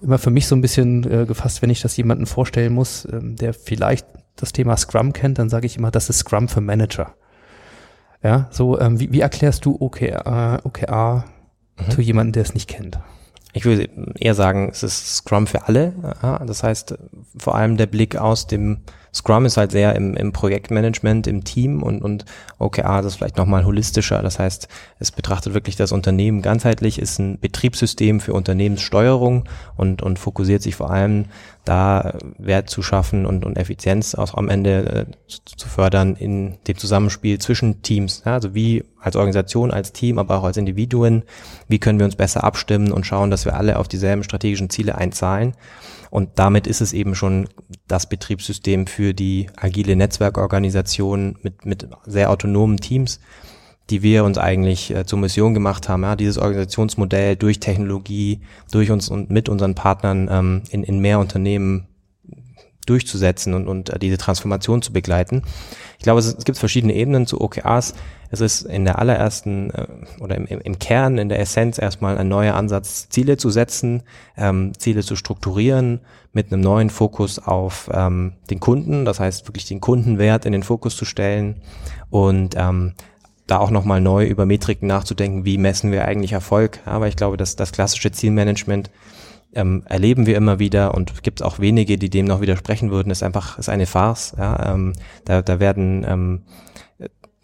immer 0.03 0.19
für 0.19 0.31
mich 0.31 0.47
so 0.47 0.55
ein 0.55 0.61
bisschen 0.61 1.11
äh, 1.11 1.25
gefasst, 1.25 1.63
wenn 1.63 1.71
ich 1.71 1.81
das 1.81 1.97
jemanden 1.97 2.27
vorstellen 2.27 2.75
muss, 2.75 3.09
ähm, 3.11 3.37
der 3.37 3.55
vielleicht 3.55 4.05
das 4.37 4.53
Thema 4.53 4.77
Scrum 4.77 5.13
kennt, 5.13 5.39
dann 5.39 5.49
sage 5.49 5.67
ich 5.67 5.77
immer, 5.77 5.91
das 5.91 6.11
ist 6.11 6.19
Scrum 6.19 6.49
für 6.49 6.61
Manager. 6.61 7.15
Ja, 8.23 8.49
so 8.51 8.81
ähm, 8.81 8.99
wie, 9.01 9.13
wie 9.13 9.21
erklärst 9.21 9.65
du 9.65 9.77
OKR, 9.79 10.61
OKR 10.65 11.25
mhm. 11.79 11.91
zu 11.91 12.01
jemandem, 12.01 12.33
der 12.33 12.43
es 12.43 12.55
nicht 12.55 12.69
kennt? 12.69 12.99
Ich 13.53 13.65
würde 13.65 13.89
eher 14.19 14.35
sagen, 14.35 14.69
es 14.71 14.83
ist 14.83 15.17
Scrum 15.17 15.47
für 15.47 15.69
alle. 15.69 15.93
Das 16.45 16.65
heißt, 16.65 16.99
vor 17.39 17.55
allem 17.55 17.77
der 17.77 17.87
Blick 17.87 18.17
aus 18.17 18.49
dem 18.49 18.79
Scrum 19.15 19.47
ist 19.47 19.57
halt 19.57 19.71
sehr 19.71 19.95
im, 19.95 20.17
im 20.17 20.33
Projektmanagement, 20.33 21.27
im 21.29 21.45
Team 21.45 21.83
und, 21.83 22.03
und 22.03 22.25
OKR 22.59 23.05
ist 23.05 23.15
vielleicht 23.15 23.37
nochmal 23.37 23.65
holistischer. 23.65 24.23
Das 24.23 24.41
heißt, 24.41 24.69
es 24.99 25.13
betrachtet 25.13 25.55
wirklich 25.55 25.77
das 25.77 25.93
Unternehmen 25.93 26.43
ganzheitlich, 26.43 26.99
ist 26.99 27.21
ein 27.21 27.39
Betriebssystem 27.39 28.19
für 28.21 28.33
Unternehmenssteuerung 28.33 29.45
und, 29.77 30.03
und 30.03 30.19
fokussiert 30.19 30.63
sich 30.63 30.75
vor 30.75 30.91
allem 30.91 31.27
da 31.65 32.19
Wert 32.39 32.69
zu 32.69 32.83
schaffen 32.83 33.25
und, 33.25 33.45
und 33.45 33.57
Effizienz 33.57 34.15
auch 34.15 34.35
am 34.35 34.49
Ende 34.49 35.07
äh, 35.09 35.29
zu, 35.29 35.39
zu, 35.57 35.69
fördern 35.69 36.15
in 36.17 36.59
dem 36.67 36.77
Zusammenspiel 36.77 37.39
zwischen 37.39 37.83
Teams. 37.83 38.23
Ja, 38.27 38.35
also 38.35 38.55
wie 38.55 38.85
als 39.01 39.17
Organisation, 39.17 39.71
als 39.71 39.93
Team, 39.93 40.19
aber 40.19 40.39
auch 40.39 40.45
als 40.45 40.57
Individuen, 40.57 41.23
wie 41.69 41.79
können 41.79 41.99
wir 41.99 42.07
uns 42.07 42.17
besser 42.17 42.45
abstimmen 42.45 42.93
und 42.93 43.07
schauen, 43.07 43.31
dass 43.31 43.45
wir 43.45 43.55
alle 43.55 43.79
auf 43.79 43.89
dieselben 43.89 44.25
strategischen 44.25 44.71
Ziele 44.71 44.97
einzahlen. 44.97 45.55
Und 46.15 46.31
damit 46.37 46.69
ist 46.69 46.81
es 46.81 46.93
eben 46.93 47.17
schon 47.17 47.49
das 47.89 48.09
Betriebssystem 48.09 48.87
für 48.87 49.15
die 49.15 49.49
agile 49.57 49.97
Netzwerkorganisation 49.97 51.39
mit, 51.43 51.67
mit 51.67 51.89
sehr 52.07 52.31
autonomen 52.31 52.77
Teams, 52.77 53.19
die 53.91 54.05
wir 54.05 54.23
uns 54.23 54.39
eigentlich 54.39 54.95
äh, 54.95 55.05
zur 55.07 55.19
Mission 55.19 55.55
gemacht 55.55 55.89
haben, 55.89 56.05
ja, 56.05 56.15
dieses 56.15 56.39
Organisationsmodell 56.39 57.35
durch 57.35 57.59
Technologie, 57.59 58.43
durch 58.71 58.93
uns 58.93 59.09
und 59.09 59.31
mit 59.31 59.49
unseren 59.49 59.75
Partnern 59.75 60.29
ähm, 60.31 60.63
in, 60.71 60.85
in 60.85 61.01
mehr 61.01 61.19
Unternehmen 61.19 61.89
durchzusetzen 62.87 63.53
und, 63.53 63.67
und 63.67 63.91
äh, 63.91 63.99
diese 63.99 64.17
Transformation 64.17 64.83
zu 64.83 64.93
begleiten. 64.93 65.43
Ich 65.99 66.05
glaube, 66.05 66.21
es, 66.21 66.27
es 66.27 66.45
gibt 66.45 66.59
verschiedene 66.59 66.95
Ebenen 66.95 67.27
zu 67.27 67.41
OKRs. 67.41 67.93
Es 68.35 68.41
ist 68.41 68.63
in 68.63 68.85
der 68.85 68.99
allerersten 68.99 69.71
äh, 69.71 69.87
oder 70.21 70.37
im, 70.37 70.47
im 70.47 70.79
Kern, 70.79 71.19
in 71.19 71.29
der 71.29 71.39
Essenz 71.39 71.79
erstmal 71.79 72.19
ein 72.19 72.29
neuer 72.29 72.55
Ansatz, 72.55 73.09
Ziele 73.09 73.37
zu 73.37 73.51
setzen, 73.51 74.03
ähm, 74.37 74.73
Ziele 74.77 75.03
zu 75.03 75.15
strukturieren 75.15 76.01
mit 76.33 76.53
einem 76.53 76.61
neuen 76.61 76.91
Fokus 76.91 77.39
auf 77.39 77.89
ähm, 77.93 78.33
den 78.51 78.59
Kunden, 78.59 79.05
das 79.05 79.21
heißt 79.21 79.47
wirklich 79.49 79.67
den 79.67 79.81
Kundenwert 79.81 80.47
in 80.47 80.53
den 80.53 80.65
Fokus 80.65 80.97
zu 80.97 81.05
stellen 81.05 81.61
und 82.11 82.57
ähm, 82.57 82.95
da 83.47 83.59
auch 83.59 83.71
nochmal 83.71 84.01
neu 84.01 84.27
über 84.27 84.47
Metriken 84.47 84.89
nachzudenken, 84.89 85.45
wie 85.45 85.59
messen 85.59 85.93
wir 85.93 86.07
eigentlich 86.07 86.33
Erfolg. 86.33 86.81
Aber 86.87 87.09
ich 87.09 87.17
glaube, 87.17 87.37
dass 87.37 87.57
das 87.57 87.73
klassische 87.73 88.11
Zielmanagement 88.11 88.91
ähm, 89.55 89.83
erleben 89.87 90.27
wir 90.27 90.37
immer 90.37 90.59
wieder 90.59 90.95
und 90.95 91.23
gibt 91.23 91.41
es 91.41 91.47
auch 91.47 91.59
wenige, 91.61 91.99
die 91.99 92.11
dem 92.11 92.27
noch 92.27 92.41
widersprechen 92.41 92.91
würden, 92.91 93.11
ist 93.11 93.23
einfach 93.23 93.59
ist 93.59 93.69
eine 93.69 93.87
Farce. 93.87 94.35
Ja? 94.37 94.75
Ähm, 94.75 94.95
da, 95.25 95.43
da 95.43 95.61
werden 95.61 96.05
ähm, 96.09 96.43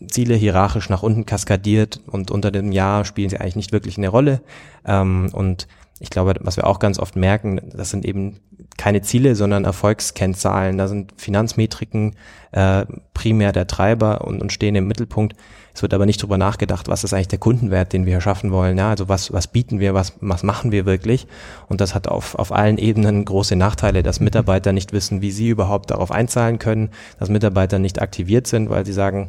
Ziele 0.06 0.34
hierarchisch 0.34 0.88
nach 0.88 1.02
unten 1.02 1.26
kaskadiert 1.26 2.00
und 2.06 2.30
unter 2.30 2.50
dem 2.50 2.72
Jahr 2.72 3.04
spielen 3.04 3.30
sie 3.30 3.38
eigentlich 3.38 3.56
nicht 3.56 3.72
wirklich 3.72 3.98
eine 3.98 4.08
Rolle. 4.08 4.40
Ähm, 4.84 5.30
und 5.32 5.66
ich 5.98 6.10
glaube, 6.10 6.34
was 6.40 6.56
wir 6.56 6.66
auch 6.66 6.78
ganz 6.78 6.98
oft 6.98 7.16
merken, 7.16 7.60
das 7.74 7.90
sind 7.90 8.06
eben 8.06 8.40
keine 8.78 9.02
Ziele, 9.02 9.34
sondern 9.34 9.66
Erfolgskennzahlen. 9.66 10.78
Da 10.78 10.88
sind 10.88 11.12
Finanzmetriken 11.18 12.16
äh, 12.52 12.86
primär 13.12 13.52
der 13.52 13.66
Treiber 13.66 14.22
und, 14.26 14.40
und 14.40 14.52
stehen 14.52 14.74
im 14.74 14.88
Mittelpunkt. 14.88 15.36
Es 15.74 15.82
wird 15.82 15.92
aber 15.92 16.06
nicht 16.06 16.22
drüber 16.22 16.38
nachgedacht, 16.38 16.88
was 16.88 17.04
ist 17.04 17.12
eigentlich 17.12 17.28
der 17.28 17.38
Kundenwert, 17.38 17.92
den 17.92 18.06
wir 18.06 18.22
schaffen 18.22 18.50
wollen. 18.50 18.78
Ja, 18.78 18.88
also 18.88 19.08
was, 19.10 19.32
was 19.34 19.48
bieten 19.48 19.80
wir, 19.80 19.92
was, 19.92 20.14
was 20.20 20.42
machen 20.42 20.72
wir 20.72 20.86
wirklich? 20.86 21.26
Und 21.68 21.82
das 21.82 21.94
hat 21.94 22.08
auf, 22.08 22.34
auf 22.34 22.52
allen 22.52 22.78
Ebenen 22.78 23.26
große 23.26 23.54
Nachteile, 23.54 24.02
dass 24.02 24.18
Mitarbeiter 24.18 24.72
nicht 24.72 24.94
wissen, 24.94 25.20
wie 25.20 25.30
sie 25.30 25.50
überhaupt 25.50 25.90
darauf 25.90 26.10
einzahlen 26.10 26.58
können, 26.58 26.88
dass 27.18 27.28
Mitarbeiter 27.28 27.78
nicht 27.78 28.00
aktiviert 28.00 28.46
sind, 28.46 28.70
weil 28.70 28.86
sie 28.86 28.94
sagen, 28.94 29.28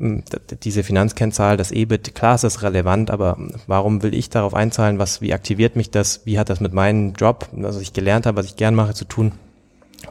diese 0.00 0.82
Finanzkennzahl, 0.82 1.58
das 1.58 1.72
EBIT, 1.72 2.14
klar 2.14 2.34
ist 2.34 2.44
das 2.44 2.62
relevant, 2.62 3.10
aber 3.10 3.36
warum 3.66 4.02
will 4.02 4.14
ich 4.14 4.30
darauf 4.30 4.54
einzahlen? 4.54 4.98
Was, 4.98 5.20
wie 5.20 5.34
aktiviert 5.34 5.76
mich 5.76 5.90
das? 5.90 6.22
Wie 6.24 6.38
hat 6.38 6.48
das 6.48 6.60
mit 6.60 6.72
meinem 6.72 7.12
Job, 7.12 7.48
was 7.52 7.78
ich 7.80 7.92
gelernt 7.92 8.24
habe, 8.24 8.38
was 8.38 8.46
ich 8.46 8.56
gern 8.56 8.74
mache, 8.74 8.94
zu 8.94 9.04
tun? 9.04 9.32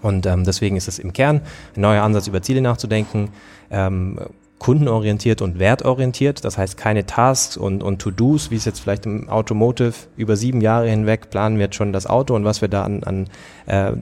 Und 0.03 0.27
ähm, 0.27 0.43
deswegen 0.43 0.77
ist 0.77 0.87
es 0.87 0.99
im 0.99 1.11
Kern 1.11 1.41
ein 1.75 1.81
neuer 1.81 2.03
Ansatz, 2.03 2.27
über 2.27 2.43
Ziele 2.43 2.61
nachzudenken, 2.61 3.29
ähm, 3.71 4.19
kundenorientiert 4.59 5.41
und 5.41 5.57
wertorientiert. 5.57 6.43
Das 6.45 6.57
heißt 6.57 6.77
keine 6.77 7.05
Tasks 7.05 7.57
und, 7.57 7.81
und 7.81 7.99
To-Dos, 7.99 8.51
wie 8.51 8.55
es 8.55 8.65
jetzt 8.65 8.81
vielleicht 8.81 9.05
im 9.05 9.29
Automotive 9.29 9.93
über 10.17 10.35
sieben 10.35 10.61
Jahre 10.61 10.89
hinweg 10.89 11.29
planen 11.29 11.57
wir 11.57 11.65
jetzt 11.65 11.75
schon 11.75 11.93
das 11.93 12.05
Auto 12.05 12.35
und 12.35 12.43
was 12.43 12.61
wir 12.61 12.67
da 12.67 12.83
an, 12.83 13.03
an 13.03 13.27
äh, 13.65 13.93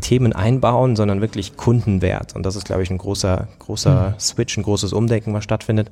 Themen 0.00 0.32
einbauen, 0.32 0.96
sondern 0.96 1.20
wirklich 1.20 1.56
Kundenwert. 1.56 2.34
Und 2.34 2.44
das 2.44 2.56
ist, 2.56 2.64
glaube 2.64 2.82
ich, 2.82 2.90
ein 2.90 2.98
großer, 2.98 3.48
großer 3.58 4.10
mhm. 4.10 4.20
Switch, 4.20 4.56
ein 4.56 4.62
großes 4.62 4.92
Umdenken, 4.92 5.34
was 5.34 5.44
stattfindet. 5.44 5.90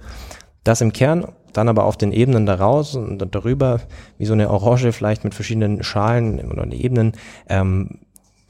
Das 0.64 0.80
im 0.80 0.92
Kern, 0.92 1.28
dann 1.52 1.68
aber 1.68 1.84
auf 1.84 1.96
den 1.96 2.10
Ebenen 2.10 2.46
daraus 2.46 2.96
und 2.96 3.18
darüber, 3.34 3.80
wie 4.18 4.26
so 4.26 4.32
eine 4.32 4.50
Orange 4.50 4.92
vielleicht 4.92 5.22
mit 5.22 5.34
verschiedenen 5.34 5.84
Schalen 5.84 6.40
oder 6.50 6.66
Ebenen, 6.72 7.12
ähm, 7.48 8.00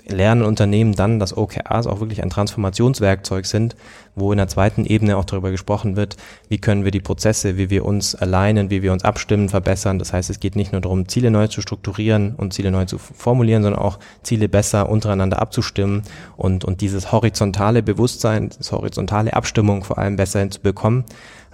lernen 0.08 0.42
Unternehmen 0.42 0.94
dann, 0.94 1.18
dass 1.18 1.36
OKRs 1.36 1.86
auch 1.86 2.00
wirklich 2.00 2.22
ein 2.22 2.30
Transformationswerkzeug 2.30 3.46
sind, 3.46 3.76
wo 4.14 4.32
in 4.32 4.38
der 4.38 4.48
zweiten 4.48 4.84
Ebene 4.84 5.16
auch 5.16 5.24
darüber 5.24 5.50
gesprochen 5.50 5.96
wird, 5.96 6.16
wie 6.48 6.58
können 6.58 6.84
wir 6.84 6.90
die 6.90 7.00
Prozesse, 7.00 7.56
wie 7.56 7.70
wir 7.70 7.84
uns 7.84 8.14
alleinen, 8.14 8.70
wie 8.70 8.82
wir 8.82 8.92
uns 8.92 9.04
abstimmen, 9.04 9.48
verbessern. 9.48 9.98
Das 9.98 10.12
heißt, 10.12 10.30
es 10.30 10.40
geht 10.40 10.56
nicht 10.56 10.72
nur 10.72 10.80
darum, 10.80 11.08
Ziele 11.08 11.30
neu 11.30 11.48
zu 11.48 11.60
strukturieren 11.60 12.34
und 12.36 12.54
Ziele 12.54 12.70
neu 12.70 12.84
zu 12.84 12.98
formulieren, 12.98 13.62
sondern 13.62 13.82
auch 13.82 13.98
Ziele 14.22 14.48
besser 14.48 14.88
untereinander 14.88 15.40
abzustimmen 15.40 16.02
und, 16.36 16.64
und 16.64 16.80
dieses 16.80 17.12
horizontale 17.12 17.82
Bewusstsein, 17.82 18.50
das 18.56 18.72
horizontale 18.72 19.34
Abstimmung 19.34 19.84
vor 19.84 19.98
allem 19.98 20.16
besser 20.16 20.40
hinzubekommen. 20.40 21.04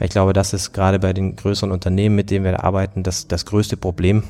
Ich 0.00 0.11
glaube, 0.11 0.32
das 0.32 0.52
ist 0.52 0.73
gerade 0.73 0.99
bei 0.99 1.12
den 1.12 1.37
größeren 1.37 1.71
Unternehmen, 1.71 2.16
mit 2.16 2.30
denen 2.30 2.44
wir 2.44 2.64
arbeiten, 2.64 3.02
das, 3.02 3.28
das 3.28 3.47
größte 3.47 3.76
Problem, 3.76 4.25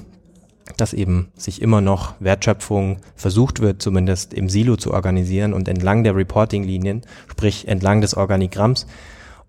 dass 0.76 0.92
eben 0.92 1.28
sich 1.36 1.60
immer 1.60 1.80
noch 1.80 2.14
Wertschöpfung 2.20 2.98
versucht 3.16 3.60
wird, 3.60 3.82
zumindest 3.82 4.34
im 4.34 4.48
Silo 4.48 4.76
zu 4.76 4.92
organisieren 4.92 5.52
und 5.52 5.68
entlang 5.68 6.04
der 6.04 6.16
Reporting-Linien, 6.16 7.02
sprich 7.30 7.68
entlang 7.68 8.00
des 8.00 8.16
Organigramms 8.16 8.86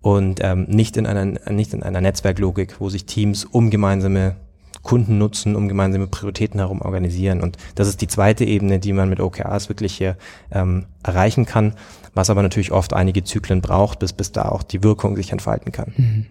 und 0.00 0.40
ähm, 0.42 0.66
nicht, 0.68 0.96
in 0.96 1.06
einer, 1.06 1.24
nicht 1.50 1.72
in 1.72 1.82
einer 1.82 2.00
Netzwerklogik, 2.00 2.76
wo 2.78 2.90
sich 2.90 3.06
Teams 3.06 3.44
um 3.44 3.70
gemeinsame 3.70 4.36
Kunden 4.82 5.16
nutzen, 5.16 5.56
um 5.56 5.66
gemeinsame 5.66 6.06
Prioritäten 6.06 6.60
herum 6.60 6.82
organisieren. 6.82 7.40
Und 7.40 7.56
das 7.74 7.88
ist 7.88 8.02
die 8.02 8.06
zweite 8.06 8.44
Ebene, 8.44 8.78
die 8.78 8.92
man 8.92 9.08
mit 9.08 9.18
OKRs 9.18 9.70
wirklich 9.70 9.96
hier 9.96 10.16
ähm, 10.52 10.84
erreichen 11.02 11.46
kann, 11.46 11.74
was 12.12 12.28
aber 12.28 12.42
natürlich 12.42 12.70
oft 12.70 12.92
einige 12.92 13.24
Zyklen 13.24 13.62
braucht, 13.62 13.98
bis, 13.98 14.12
bis 14.12 14.30
da 14.30 14.44
auch 14.50 14.62
die 14.62 14.82
Wirkung 14.82 15.16
sich 15.16 15.32
entfalten 15.32 15.72
kann. 15.72 15.92
Mhm. 15.96 16.26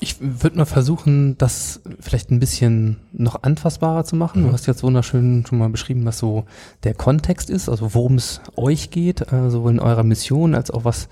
Ich 0.00 0.16
würde 0.20 0.58
mal 0.58 0.64
versuchen, 0.64 1.36
das 1.38 1.80
vielleicht 1.98 2.30
ein 2.30 2.38
bisschen 2.38 2.98
noch 3.12 3.42
anfassbarer 3.42 4.04
zu 4.04 4.14
machen. 4.14 4.42
Mhm. 4.42 4.46
Du 4.46 4.52
hast 4.52 4.66
jetzt 4.66 4.84
wunderschön 4.84 5.44
schon 5.46 5.58
mal 5.58 5.70
beschrieben, 5.70 6.04
was 6.04 6.18
so 6.18 6.44
der 6.84 6.94
Kontext 6.94 7.50
ist, 7.50 7.68
also 7.68 7.94
worum 7.94 8.14
es 8.14 8.40
euch 8.56 8.90
geht, 8.90 9.32
äh, 9.32 9.50
sowohl 9.50 9.72
in 9.72 9.80
eurer 9.80 10.04
Mission 10.04 10.54
als 10.54 10.70
auch 10.70 10.84
was 10.84 11.08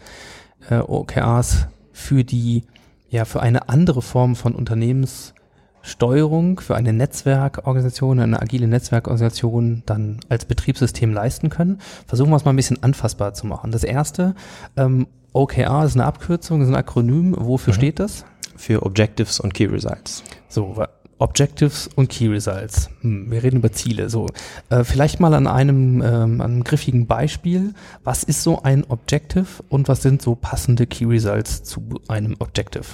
äh, 0.71 0.79
OKRs 0.79 1.67
für 1.93 2.23
die, 2.23 2.63
ja, 3.11 3.25
für 3.25 3.41
eine 3.41 3.69
andere 3.69 4.03
Form 4.03 4.37
von 4.37 4.55
Unternehmenssteuerung, 4.55 6.61
für 6.61 6.77
eine 6.77 6.93
Netzwerkorganisation, 6.93 8.21
eine 8.21 8.41
agile 8.41 8.69
Netzwerkorganisation 8.69 9.83
dann 9.87 10.21
als 10.29 10.45
Betriebssystem 10.45 11.13
leisten 11.13 11.51
können. 11.51 11.81
Versuchen 12.07 12.31
wir 12.31 12.37
es 12.37 12.45
mal 12.45 12.53
ein 12.53 12.57
bisschen 12.57 12.85
anfassbar 12.85 13.35
zu 13.35 13.49
machen. 13.49 13.73
Das 13.73 13.83
erste, 13.83 14.37
ähm, 14.77 15.09
OKR 15.37 15.85
ist 15.85 15.95
eine 15.95 16.05
Abkürzung, 16.05 16.63
ist 16.63 16.69
ein 16.69 16.75
Akronym. 16.75 17.35
Wofür 17.39 17.73
mhm. 17.73 17.77
steht 17.77 18.01
das? 18.01 18.25
für 18.57 18.83
Objectives 18.83 19.41
und 19.41 19.55
Key 19.55 19.67
Results. 19.67 20.23
So, 20.49 20.83
Objectives 21.19 21.89
und 21.95 22.09
Key 22.11 22.29
Results. 22.29 22.91
Hm, 23.01 23.31
wir 23.31 23.43
reden 23.43 23.59
über 23.59 23.73
Ziele. 23.73 24.11
So, 24.11 24.27
äh, 24.69 24.85
vielleicht 24.85 25.21
mal 25.21 25.33
an 25.35 25.47
einem, 25.47 26.03
ähm, 26.03 26.41
einem 26.41 26.65
griffigen 26.65 27.07
Beispiel. 27.07 27.75
Was 28.05 28.23
ist 28.23 28.43
so 28.43 28.63
ein 28.63 28.85
Objective 28.89 29.47
und 29.69 29.89
was 29.89 30.03
sind 30.03 30.21
so 30.21 30.35
passende 30.35 30.87
Key 30.87 31.07
Results 31.07 31.63
zu 31.63 31.83
einem 32.09 32.37
Objective? 32.39 32.85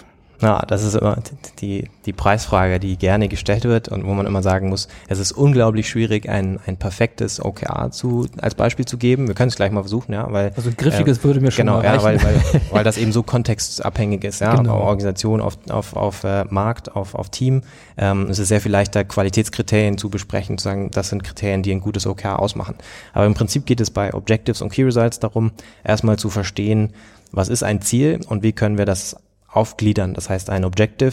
Ja, 0.42 0.64
das 0.66 0.82
ist 0.82 0.96
immer 0.96 1.18
die, 1.60 1.88
die 2.04 2.12
Preisfrage, 2.12 2.80
die 2.80 2.96
gerne 2.96 3.28
gestellt 3.28 3.62
wird 3.62 3.88
und 3.88 4.04
wo 4.04 4.12
man 4.12 4.26
immer 4.26 4.42
sagen 4.42 4.68
muss, 4.68 4.88
es 5.06 5.20
ist 5.20 5.30
unglaublich 5.30 5.88
schwierig, 5.88 6.28
ein, 6.28 6.58
ein 6.66 6.76
perfektes 6.76 7.42
OKR 7.42 7.92
zu, 7.92 8.26
als 8.40 8.56
Beispiel 8.56 8.84
zu 8.84 8.98
geben. 8.98 9.28
Wir 9.28 9.36
können 9.36 9.50
es 9.50 9.56
gleich 9.56 9.70
mal 9.70 9.82
versuchen, 9.82 10.12
ja, 10.12 10.30
weil. 10.32 10.52
Also 10.56 10.70
griffiges 10.76 11.18
äh, 11.18 11.24
würde 11.24 11.40
mir 11.40 11.52
schon 11.52 11.66
Genau, 11.66 11.80
ja, 11.80 12.02
weil, 12.02 12.20
weil, 12.24 12.34
weil 12.72 12.82
das 12.82 12.98
eben 12.98 13.12
so 13.12 13.22
kontextabhängig 13.22 14.24
ist, 14.24 14.40
ja, 14.40 14.56
genau. 14.56 14.80
Organisation 14.80 15.40
auf, 15.40 15.58
auf, 15.70 15.94
auf 15.94 16.24
äh, 16.24 16.44
Markt, 16.50 16.96
auf, 16.96 17.14
auf 17.14 17.30
Team. 17.30 17.62
Ähm, 17.96 18.26
es 18.28 18.40
ist 18.40 18.48
sehr 18.48 18.60
viel 18.60 18.72
leichter, 18.72 19.04
Qualitätskriterien 19.04 19.96
zu 19.96 20.10
besprechen, 20.10 20.58
zu 20.58 20.64
sagen, 20.64 20.90
das 20.90 21.08
sind 21.08 21.22
Kriterien, 21.22 21.62
die 21.62 21.70
ein 21.70 21.80
gutes 21.80 22.04
OKR 22.04 22.40
ausmachen. 22.40 22.74
Aber 23.12 23.26
im 23.26 23.34
Prinzip 23.34 23.64
geht 23.64 23.80
es 23.80 23.92
bei 23.92 24.12
Objectives 24.12 24.60
und 24.60 24.72
Key 24.72 24.82
Results 24.82 25.20
darum, 25.20 25.52
erstmal 25.84 26.18
zu 26.18 26.30
verstehen, 26.30 26.94
was 27.30 27.48
ist 27.48 27.62
ein 27.62 27.80
Ziel 27.80 28.20
und 28.26 28.42
wie 28.42 28.52
können 28.52 28.76
wir 28.76 28.86
das 28.86 29.16
aufgliedern. 29.52 30.14
Das 30.14 30.28
heißt, 30.28 30.50
ein 30.50 30.64
Objective 30.64 31.12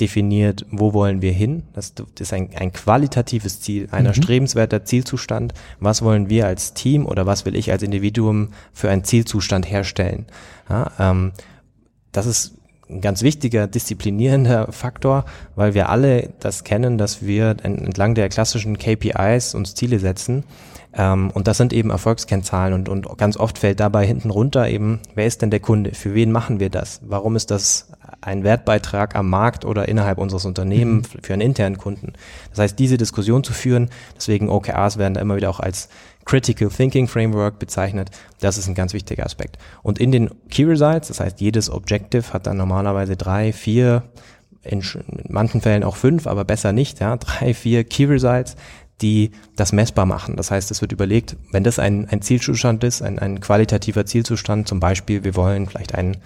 definiert, 0.00 0.64
wo 0.70 0.92
wollen 0.92 1.22
wir 1.22 1.32
hin. 1.32 1.64
Das, 1.74 1.92
ist 2.18 2.32
ein, 2.32 2.50
ein 2.56 2.72
qualitatives 2.72 3.60
Ziel, 3.60 3.88
ein 3.90 4.02
mhm. 4.02 4.08
erstrebenswerter 4.08 4.84
Zielzustand. 4.84 5.54
Was 5.78 6.02
wollen 6.02 6.30
wir 6.30 6.46
als 6.46 6.74
Team 6.74 7.06
oder 7.06 7.26
was 7.26 7.44
will 7.44 7.54
ich 7.54 7.70
als 7.70 7.82
Individuum 7.82 8.48
für 8.72 8.90
einen 8.90 9.04
Zielzustand 9.04 9.70
herstellen? 9.70 10.26
Ja, 10.68 10.90
ähm, 10.98 11.32
das 12.12 12.26
ist 12.26 12.56
ein 12.88 13.00
ganz 13.00 13.22
wichtiger 13.22 13.66
disziplinierender 13.66 14.72
Faktor, 14.72 15.24
weil 15.54 15.74
wir 15.74 15.90
alle 15.90 16.30
das 16.40 16.64
kennen, 16.64 16.98
dass 16.98 17.24
wir 17.24 17.56
entlang 17.62 18.14
der 18.14 18.28
klassischen 18.28 18.78
KPIs 18.78 19.54
uns 19.54 19.74
Ziele 19.74 19.98
setzen 20.00 20.44
ähm, 20.92 21.30
und 21.30 21.46
das 21.46 21.56
sind 21.56 21.72
eben 21.72 21.90
Erfolgskennzahlen 21.90 22.74
und, 22.74 22.88
und 22.88 23.16
ganz 23.16 23.36
oft 23.36 23.58
fällt 23.58 23.80
dabei 23.80 24.06
hinten 24.06 24.30
runter 24.30 24.68
eben, 24.68 25.00
wer 25.14 25.26
ist 25.26 25.42
denn 25.42 25.50
der 25.50 25.60
Kunde? 25.60 25.94
Für 25.94 26.14
wen 26.14 26.32
machen 26.32 26.58
wir 26.58 26.70
das? 26.70 27.00
Warum 27.04 27.36
ist 27.36 27.50
das 27.50 27.92
ein 28.20 28.42
Wertbeitrag 28.42 29.14
am 29.14 29.30
Markt 29.30 29.64
oder 29.64 29.88
innerhalb 29.88 30.18
unseres 30.18 30.44
Unternehmens 30.44 31.14
mhm. 31.14 31.20
für 31.22 31.32
einen 31.32 31.42
internen 31.42 31.78
Kunden? 31.78 32.14
Das 32.50 32.58
heißt, 32.58 32.78
diese 32.78 32.96
Diskussion 32.96 33.44
zu 33.44 33.52
führen, 33.52 33.88
deswegen 34.16 34.48
OKRs 34.48 34.98
werden 34.98 35.14
da 35.14 35.20
immer 35.20 35.36
wieder 35.36 35.50
auch 35.50 35.60
als 35.60 35.88
Critical 36.24 36.68
Thinking 36.68 37.06
Framework 37.06 37.58
bezeichnet. 37.58 38.10
Das 38.40 38.58
ist 38.58 38.68
ein 38.68 38.74
ganz 38.74 38.92
wichtiger 38.92 39.24
Aspekt. 39.24 39.58
Und 39.82 39.98
in 39.98 40.12
den 40.12 40.30
Key 40.50 40.64
Results, 40.64 41.08
das 41.08 41.20
heißt, 41.20 41.40
jedes 41.40 41.70
Objective 41.70 42.32
hat 42.32 42.46
dann 42.46 42.56
normalerweise 42.56 43.16
drei, 43.16 43.52
vier, 43.52 44.02
in 44.62 44.82
manchen 45.28 45.60
Fällen 45.60 45.84
auch 45.84 45.96
fünf, 45.96 46.26
aber 46.26 46.44
besser 46.44 46.72
nicht, 46.72 47.00
ja, 47.00 47.16
drei, 47.16 47.54
vier 47.54 47.84
Key 47.84 48.04
Results, 48.04 48.56
die 49.02 49.30
das 49.56 49.72
messbar 49.72 50.06
machen. 50.06 50.36
Das 50.36 50.50
heißt, 50.50 50.70
es 50.70 50.80
wird 50.80 50.92
überlegt, 50.92 51.36
wenn 51.52 51.64
das 51.64 51.78
ein, 51.78 52.08
ein 52.08 52.22
Zielzustand 52.22 52.84
ist, 52.84 53.02
ein, 53.02 53.18
ein 53.18 53.40
qualitativer 53.40 54.06
Zielzustand, 54.06 54.68
zum 54.68 54.80
Beispiel, 54.80 55.24
wir 55.24 55.36
wollen 55.36 55.66
vielleicht 55.66 55.94
ein, 55.94 56.16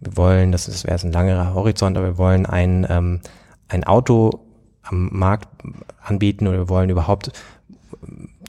wir 0.00 0.16
wollen, 0.16 0.52
das 0.52 0.68
ist, 0.68 0.86
wäre 0.86 0.98
ein 1.00 1.12
langer 1.12 1.54
Horizont, 1.54 1.96
aber 1.96 2.06
wir 2.06 2.18
wollen 2.18 2.46
ein, 2.46 2.86
ähm, 2.88 3.20
ein 3.68 3.84
Auto 3.84 4.40
am 4.82 5.10
Markt 5.12 5.48
anbieten 6.02 6.46
oder 6.46 6.58
wir 6.58 6.68
wollen 6.68 6.90
überhaupt 6.90 7.32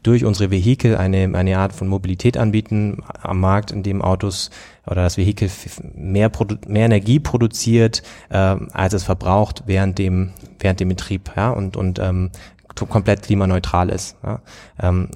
durch 0.03 0.23
unsere 0.23 0.51
Vehikel 0.51 0.95
eine, 0.95 1.29
eine 1.35 1.57
Art 1.57 1.73
von 1.73 1.87
Mobilität 1.87 2.37
anbieten 2.37 3.03
am 3.21 3.39
Markt, 3.39 3.71
in 3.71 3.83
dem 3.83 4.01
Autos 4.01 4.49
oder 4.85 5.03
das 5.03 5.17
Vehikel 5.17 5.49
mehr, 5.93 6.31
mehr 6.67 6.85
Energie 6.85 7.19
produziert, 7.19 8.01
äh, 8.29 8.37
als 8.37 8.93
es 8.93 9.03
verbraucht 9.03 9.63
während 9.65 9.97
dem, 9.97 10.31
während 10.59 10.79
dem 10.79 10.89
Betrieb. 10.89 11.31
Ja? 11.35 11.49
Und, 11.49 11.75
und 11.75 11.99
ähm, 11.99 12.31
komplett 12.75 13.23
klimaneutral 13.23 13.89
ist. 13.89 14.15
Ja. 14.23 14.41
Ähm, 14.81 15.09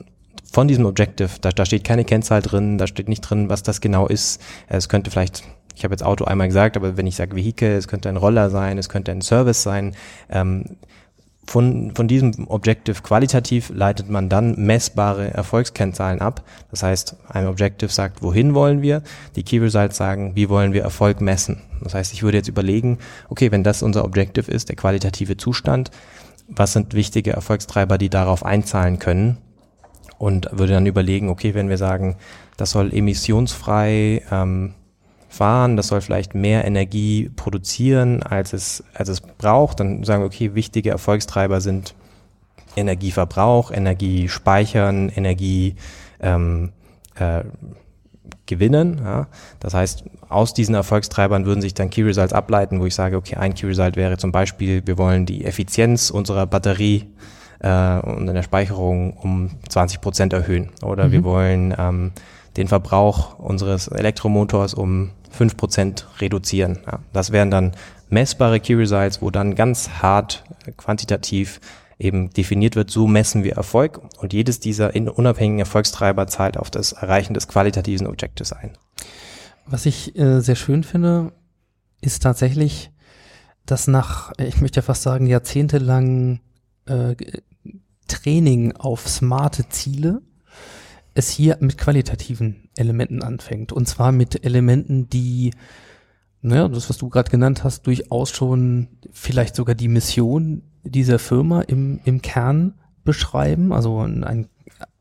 von 0.51 0.67
diesem 0.67 0.86
Objective, 0.86 1.29
da, 1.41 1.50
da 1.50 1.65
steht 1.65 1.83
keine 1.83 2.05
Kennzahl 2.05 2.41
drin, 2.41 2.77
da 2.77 2.86
steht 2.86 3.10
nicht 3.10 3.22
drin, 3.22 3.50
was 3.50 3.63
das 3.63 3.81
genau 3.81 4.07
ist. 4.07 4.39
Es 4.67 4.88
könnte 4.88 5.10
vielleicht, 5.10 5.43
ich 5.75 5.83
habe 5.83 5.93
jetzt 5.93 6.03
Auto 6.03 6.25
einmal 6.25 6.48
gesagt, 6.48 6.77
aber 6.77 6.95
wenn 6.95 7.07
ich 7.07 7.15
sage 7.15 7.36
Vehikel, 7.36 7.72
es 7.72 7.88
könnte 7.88 8.10
ein 8.10 8.17
Roller 8.17 8.51
sein, 8.51 8.77
es 8.77 8.88
könnte 8.88 9.12
ein 9.12 9.22
Service 9.22 9.63
sein. 9.63 9.95
Ähm, 10.29 10.77
von, 11.45 11.93
von 11.95 12.07
diesem 12.07 12.48
Objective 12.48 13.01
qualitativ 13.01 13.69
leitet 13.74 14.10
man 14.10 14.29
dann 14.29 14.55
messbare 14.57 15.33
Erfolgskennzahlen 15.33 16.22
ab. 16.22 16.43
Das 16.72 16.83
heißt, 16.83 17.17
ein 17.29 17.48
Objective 17.48 17.91
sagt, 17.91 18.22
wohin 18.22 18.53
wollen 18.53 18.81
wir? 18.81 19.01
Die 19.36 19.43
Key 19.43 19.57
Results 19.57 19.98
sagen, 19.98 20.36
wie 20.36 20.50
wollen 20.50 20.74
wir 20.74 20.83
Erfolg 20.83 21.19
messen? 21.19 21.62
Das 21.81 21.95
heißt, 21.95 22.13
ich 22.13 22.24
würde 22.24 22.38
jetzt 22.38 22.48
überlegen, 22.48 23.00
okay, 23.27 23.51
wenn 23.51 23.63
das 23.63 23.83
unser 23.83 24.05
Objective 24.05 24.50
ist, 24.50 24.69
der 24.69 24.77
qualitative 24.77 25.36
Zustand, 25.36 25.91
was 26.47 26.73
sind 26.73 26.93
wichtige 26.93 27.31
Erfolgstreiber, 27.31 27.97
die 27.97 28.09
darauf 28.09 28.45
einzahlen 28.45 29.00
können? 29.00 29.38
Und 30.17 30.50
würde 30.51 30.73
dann 30.73 30.85
überlegen, 30.85 31.29
okay, 31.29 31.53
wenn 31.53 31.69
wir 31.69 31.77
sagen, 31.77 32.15
das 32.55 32.71
soll 32.71 32.93
emissionsfrei 32.93 34.21
ähm, 34.31 34.73
fahren, 35.27 35.75
das 35.75 35.88
soll 35.88 36.01
vielleicht 36.01 36.35
mehr 36.35 36.65
Energie 36.65 37.29
produzieren, 37.35 38.23
als 38.23 38.53
es, 38.53 38.83
als 38.93 39.09
es 39.09 39.21
braucht, 39.21 39.79
dann 39.79 40.03
sagen 40.03 40.21
wir, 40.21 40.27
okay, 40.27 40.53
wichtige 40.53 40.91
Erfolgstreiber 40.91 41.59
sind 41.59 41.95
Energieverbrauch, 42.75 43.71
Energie 43.71 44.29
speichern, 44.29 45.09
Energie 45.09 45.75
ähm, 46.21 46.71
äh, 47.15 47.43
gewinnen. 48.53 49.01
Ja. 49.03 49.27
Das 49.60 49.74
heißt, 49.74 50.03
aus 50.29 50.53
diesen 50.53 50.75
Erfolgstreibern 50.75 51.45
würden 51.45 51.62
sich 51.62 51.74
dann 51.74 51.89
Key 51.89 52.03
Results 52.03 52.33
ableiten, 52.33 52.79
wo 52.79 52.86
ich 52.86 52.95
sage, 52.95 53.17
okay, 53.17 53.36
ein 53.36 53.53
Key 53.53 53.67
Result 53.67 53.95
wäre 53.95 54.17
zum 54.17 54.31
Beispiel, 54.31 54.86
wir 54.86 54.98
wollen 54.98 55.25
die 55.25 55.45
Effizienz 55.45 56.10
unserer 56.10 56.45
Batterie 56.45 57.07
äh, 57.60 58.00
und 58.00 58.27
in 58.27 58.33
der 58.33 58.43
Speicherung 58.43 59.13
um 59.13 59.50
20 59.69 60.01
Prozent 60.01 60.33
erhöhen. 60.33 60.69
Oder 60.83 61.07
mhm. 61.07 61.12
wir 61.12 61.24
wollen 61.24 61.75
ähm, 61.77 62.12
den 62.57 62.67
Verbrauch 62.67 63.39
unseres 63.39 63.88
Elektromotors 63.88 64.74
um 64.74 65.12
5% 65.38 66.03
reduzieren. 66.19 66.79
Ja, 66.86 67.00
das 67.12 67.31
wären 67.31 67.50
dann 67.50 67.72
messbare 68.10 68.60
Key 68.60 68.75
Results, 68.75 69.22
wo 69.22 69.31
dann 69.31 69.55
ganz 69.55 69.89
hart 70.01 70.43
quantitativ 70.77 71.60
eben 72.00 72.29
definiert 72.31 72.75
wird, 72.75 72.89
so 72.89 73.07
messen 73.07 73.43
wir 73.43 73.53
Erfolg 73.53 74.01
und 74.17 74.33
jedes 74.33 74.59
dieser 74.59 74.95
unabhängigen 74.95 75.59
Erfolgstreiber 75.59 76.27
zahlt 76.27 76.57
auf 76.57 76.71
das 76.71 76.93
Erreichen 76.93 77.33
des 77.33 77.47
qualitativen 77.47 78.07
Objectives 78.07 78.53
ein. 78.53 78.77
Was 79.65 79.85
ich 79.85 80.17
äh, 80.17 80.41
sehr 80.41 80.55
schön 80.55 80.83
finde, 80.83 81.33
ist 82.01 82.23
tatsächlich, 82.23 82.91
dass 83.65 83.88
nach, 83.88 84.33
ich 84.38 84.59
möchte 84.59 84.79
ja 84.79 84.81
fast 84.81 85.03
sagen, 85.03 85.25
jahrzehntelang 85.25 86.41
äh, 86.85 87.15
Training 88.07 88.73
auf 88.73 89.07
smarte 89.07 89.69
Ziele 89.69 90.21
es 91.13 91.29
hier 91.29 91.57
mit 91.59 91.77
qualitativen 91.77 92.69
Elementen 92.75 93.21
anfängt. 93.21 93.71
Und 93.71 93.88
zwar 93.88 94.12
mit 94.12 94.43
Elementen, 94.43 95.09
die, 95.09 95.53
naja, 96.41 96.67
das, 96.67 96.89
was 96.89 96.97
du 96.97 97.09
gerade 97.09 97.29
genannt 97.29 97.63
hast, 97.63 97.85
durchaus 97.88 98.31
schon 98.31 98.88
vielleicht 99.12 99.55
sogar 99.55 99.75
die 99.75 99.88
Mission 99.88 100.63
dieser 100.83 101.19
Firma 101.19 101.61
im, 101.61 101.99
im 102.03 102.21
Kern 102.21 102.75
beschreiben. 103.03 103.73
Also 103.73 103.99
ein, 103.99 104.47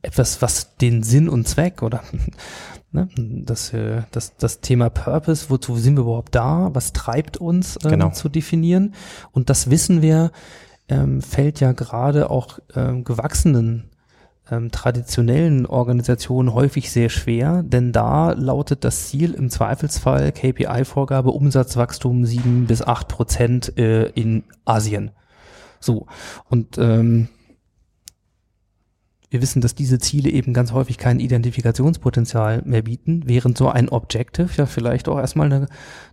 etwas, 0.03 0.43
was 0.43 0.77
den 0.77 1.03
Sinn 1.03 1.29
und 1.29 1.47
Zweck 1.47 1.83
oder 1.83 2.03
ne, 2.93 3.09
das, 3.17 3.73
äh, 3.73 4.03
das, 4.11 4.37
das 4.37 4.61
Thema 4.61 4.91
Purpose, 4.91 5.47
wozu 5.49 5.77
sind 5.77 5.97
wir 5.97 6.03
überhaupt 6.03 6.35
da, 6.35 6.71
was 6.73 6.93
treibt 6.93 7.37
uns 7.37 7.79
ähm, 7.85 7.91
genau. 7.91 8.11
zu 8.11 8.29
definieren. 8.29 8.95
Und 9.31 9.51
das 9.51 9.71
wissen 9.71 10.03
wir, 10.03 10.33
ähm, 10.89 11.23
fällt 11.23 11.61
ja 11.61 11.73
gerade 11.73 12.31
auch 12.31 12.59
ähm, 12.75 13.05
gewachsenen 13.05 13.85
ähm, 14.51 14.71
traditionellen 14.73 15.67
Organisationen 15.67 16.53
häufig 16.53 16.91
sehr 16.91 17.09
schwer, 17.09 17.63
denn 17.63 17.93
da 17.93 18.33
lautet 18.33 18.85
das 18.85 19.07
Ziel 19.07 19.35
im 19.35 19.49
Zweifelsfall 19.51 20.33
KPI-Vorgabe 20.33 21.31
Umsatzwachstum 21.31 22.27
sieben 22.27 22.67
bis 22.67 22.83
acht 22.83 23.09
Prozent 23.09 23.79
äh, 23.79 24.09
in 24.09 24.43
Asien. 24.65 25.13
So. 25.83 26.07
Und 26.49 26.79
ähm, 26.79 27.29
wir 29.33 29.41
wissen, 29.41 29.63
dass 29.63 29.75
diese 29.75 29.99
Ziele 29.99 30.29
eben 30.29 30.53
ganz 30.53 30.73
häufig 30.73 30.99
kein 30.99 31.19
Identifikationspotenzial 31.19 32.61
mehr 32.67 32.83
bieten, 32.83 33.23
während 33.25 33.57
so 33.57 33.71
ein 33.71 33.89
Objective 33.89 34.51
ja 34.57 34.67
vielleicht 34.67 35.09
auch 35.09 35.19
erstmal 35.19 35.47
eine, 35.47 35.69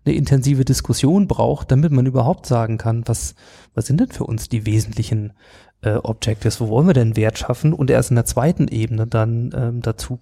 eine 0.05 0.15
intensive 0.15 0.63
Diskussion 0.63 1.27
braucht, 1.27 1.69
damit 1.69 1.91
man 1.91 2.05
überhaupt 2.05 2.45
sagen 2.45 2.77
kann, 2.77 3.03
was, 3.07 3.35
was 3.73 3.87
sind 3.87 3.99
denn 3.99 4.11
für 4.11 4.23
uns 4.23 4.47
die 4.47 4.65
wesentlichen 4.65 5.33
äh, 5.81 5.95
Objectives, 5.95 6.61
wo 6.61 6.69
wollen 6.69 6.87
wir 6.87 6.93
denn 6.93 7.17
Wert 7.17 7.37
schaffen? 7.37 7.73
Und 7.73 7.89
erst 7.89 8.09
in 8.09 8.15
der 8.15 8.25
zweiten 8.25 8.69
Ebene 8.69 9.05
dann 9.05 9.51
ähm, 9.53 9.81
dazu 9.81 10.17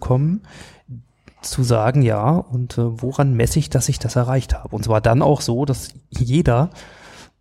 zu 1.41 1.63
sagen, 1.63 2.01
ja, 2.01 2.31
und 2.31 2.79
äh, 2.79 3.01
woran 3.01 3.35
messe 3.35 3.59
ich, 3.59 3.69
dass 3.69 3.89
ich 3.89 3.99
das 3.99 4.15
erreicht 4.15 4.55
habe? 4.55 4.75
Und 4.75 4.85
zwar 4.85 5.01
dann 5.01 5.21
auch 5.21 5.41
so, 5.41 5.65
dass 5.65 5.89
jeder, 6.09 6.71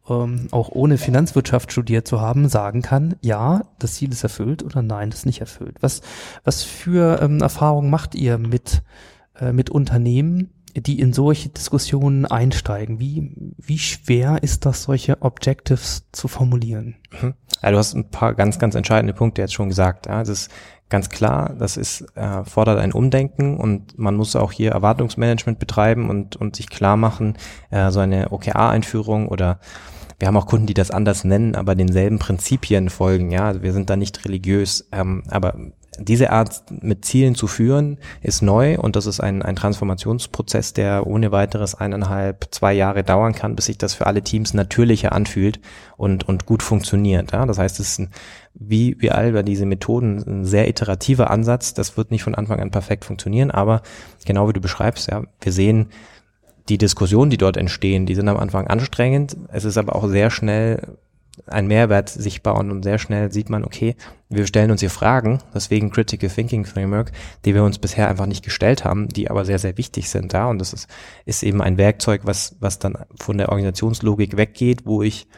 ähm, 0.08 0.48
auch 0.50 0.70
ohne 0.70 0.98
Finanzwirtschaft 0.98 1.72
studiert 1.72 2.06
zu 2.06 2.20
haben, 2.20 2.48
sagen 2.48 2.82
kann, 2.82 3.16
ja, 3.20 3.62
das 3.78 3.94
Ziel 3.94 4.10
ist 4.12 4.22
erfüllt 4.22 4.62
oder 4.62 4.82
nein, 4.82 5.10
das 5.10 5.20
ist 5.20 5.26
nicht 5.26 5.40
erfüllt. 5.40 5.76
Was, 5.80 6.02
was 6.44 6.62
für 6.62 7.20
ähm, 7.22 7.40
Erfahrungen 7.40 7.90
macht 7.90 8.14
ihr 8.14 8.38
mit, 8.38 8.82
äh, 9.40 9.52
mit 9.52 9.70
Unternehmen, 9.70 10.50
die 10.74 11.00
in 11.00 11.12
solche 11.12 11.48
Diskussionen 11.48 12.26
einsteigen? 12.26 13.00
Wie, 13.00 13.32
wie 13.58 13.78
schwer 13.78 14.42
ist 14.42 14.66
das, 14.66 14.84
solche 14.84 15.22
Objectives 15.22 16.06
zu 16.12 16.28
formulieren? 16.28 16.96
Mhm. 17.20 17.34
Ja, 17.62 17.70
du 17.70 17.78
hast 17.78 17.94
ein 17.94 18.10
paar 18.10 18.34
ganz, 18.34 18.58
ganz 18.58 18.74
entscheidende 18.74 19.14
Punkte 19.14 19.42
jetzt 19.42 19.54
schon 19.54 19.68
gesagt. 19.68 20.06
Ja, 20.06 20.20
es 20.20 20.28
ist 20.28 20.50
ganz 20.88 21.08
klar, 21.08 21.54
das 21.58 21.76
ist, 21.76 22.02
äh, 22.14 22.44
fordert 22.44 22.78
ein 22.78 22.92
Umdenken 22.92 23.56
und 23.56 23.98
man 23.98 24.14
muss 24.14 24.36
auch 24.36 24.52
hier 24.52 24.72
Erwartungsmanagement 24.72 25.58
betreiben 25.58 26.10
und, 26.10 26.36
und 26.36 26.56
sich 26.56 26.68
klar 26.68 26.96
machen, 26.96 27.36
äh, 27.70 27.90
so 27.90 28.00
eine 28.00 28.30
OKR-Einführung 28.30 29.28
oder 29.28 29.58
wir 30.18 30.28
haben 30.28 30.36
auch 30.36 30.46
Kunden, 30.46 30.66
die 30.66 30.74
das 30.74 30.90
anders 30.90 31.24
nennen, 31.24 31.54
aber 31.54 31.74
denselben 31.74 32.18
Prinzipien 32.18 32.88
folgen. 32.88 33.30
Ja, 33.30 33.46
also 33.46 33.62
wir 33.62 33.72
sind 33.72 33.90
da 33.90 33.96
nicht 33.96 34.24
religiös, 34.24 34.88
ähm, 34.92 35.22
aber 35.28 35.54
diese 35.98 36.30
Art 36.30 36.64
mit 36.82 37.04
Zielen 37.04 37.34
zu 37.34 37.46
führen 37.46 37.98
ist 38.22 38.42
neu 38.42 38.78
und 38.78 38.96
das 38.96 39.06
ist 39.06 39.20
ein, 39.20 39.42
ein 39.42 39.56
Transformationsprozess, 39.56 40.72
der 40.74 41.06
ohne 41.06 41.32
weiteres 41.32 41.74
eineinhalb, 41.74 42.48
zwei 42.50 42.74
Jahre 42.74 43.02
dauern 43.02 43.34
kann, 43.34 43.56
bis 43.56 43.66
sich 43.66 43.78
das 43.78 43.94
für 43.94 44.06
alle 44.06 44.22
Teams 44.22 44.54
natürlicher 44.54 45.12
anfühlt 45.12 45.60
und, 45.96 46.28
und 46.28 46.46
gut 46.46 46.62
funktioniert. 46.62 47.32
Ja? 47.32 47.46
Das 47.46 47.58
heißt, 47.58 47.80
es 47.80 47.90
ist 47.92 47.98
ein, 48.00 48.10
wie, 48.54 48.96
wie 49.00 49.10
all 49.10 49.42
diese 49.44 49.66
Methoden 49.66 50.22
ein 50.26 50.44
sehr 50.44 50.68
iterativer 50.68 51.30
Ansatz. 51.30 51.74
Das 51.74 51.96
wird 51.96 52.10
nicht 52.10 52.22
von 52.22 52.34
Anfang 52.34 52.60
an 52.60 52.70
perfekt 52.70 53.04
funktionieren, 53.04 53.50
aber 53.50 53.82
genau 54.24 54.48
wie 54.48 54.54
du 54.54 54.60
beschreibst, 54.60 55.10
ja, 55.10 55.22
wir 55.40 55.52
sehen, 55.52 55.88
die 56.68 56.78
Diskussionen, 56.78 57.30
die 57.30 57.38
dort 57.38 57.56
entstehen, 57.56 58.06
die 58.06 58.14
sind 58.14 58.28
am 58.28 58.36
Anfang 58.36 58.66
anstrengend. 58.66 59.36
Es 59.52 59.64
ist 59.64 59.78
aber 59.78 59.94
auch 59.94 60.08
sehr 60.08 60.30
schnell 60.30 60.96
ein 61.46 61.66
Mehrwert 61.66 62.08
sichtbar 62.08 62.56
und 62.56 62.82
sehr 62.82 62.98
schnell 62.98 63.30
sieht 63.30 63.50
man, 63.50 63.64
okay, 63.64 63.94
wir 64.28 64.46
stellen 64.46 64.70
uns 64.70 64.80
hier 64.80 64.90
Fragen, 64.90 65.40
deswegen 65.54 65.90
Critical 65.90 66.30
Thinking 66.30 66.64
Framework, 66.64 67.12
die 67.44 67.54
wir 67.54 67.62
uns 67.62 67.78
bisher 67.78 68.08
einfach 68.08 68.26
nicht 68.26 68.44
gestellt 68.44 68.84
haben, 68.84 69.08
die 69.08 69.30
aber 69.30 69.44
sehr, 69.44 69.58
sehr 69.58 69.76
wichtig 69.76 70.08
sind 70.08 70.34
da. 70.34 70.48
Und 70.48 70.58
das 70.58 70.72
ist, 70.72 70.88
ist 71.24 71.42
eben 71.42 71.60
ein 71.60 71.78
Werkzeug, 71.78 72.22
was, 72.24 72.56
was 72.60 72.78
dann 72.78 72.98
von 73.20 73.38
der 73.38 73.50
Organisationslogik 73.50 74.36
weggeht, 74.36 74.86
wo 74.86 75.02
ich 75.02 75.28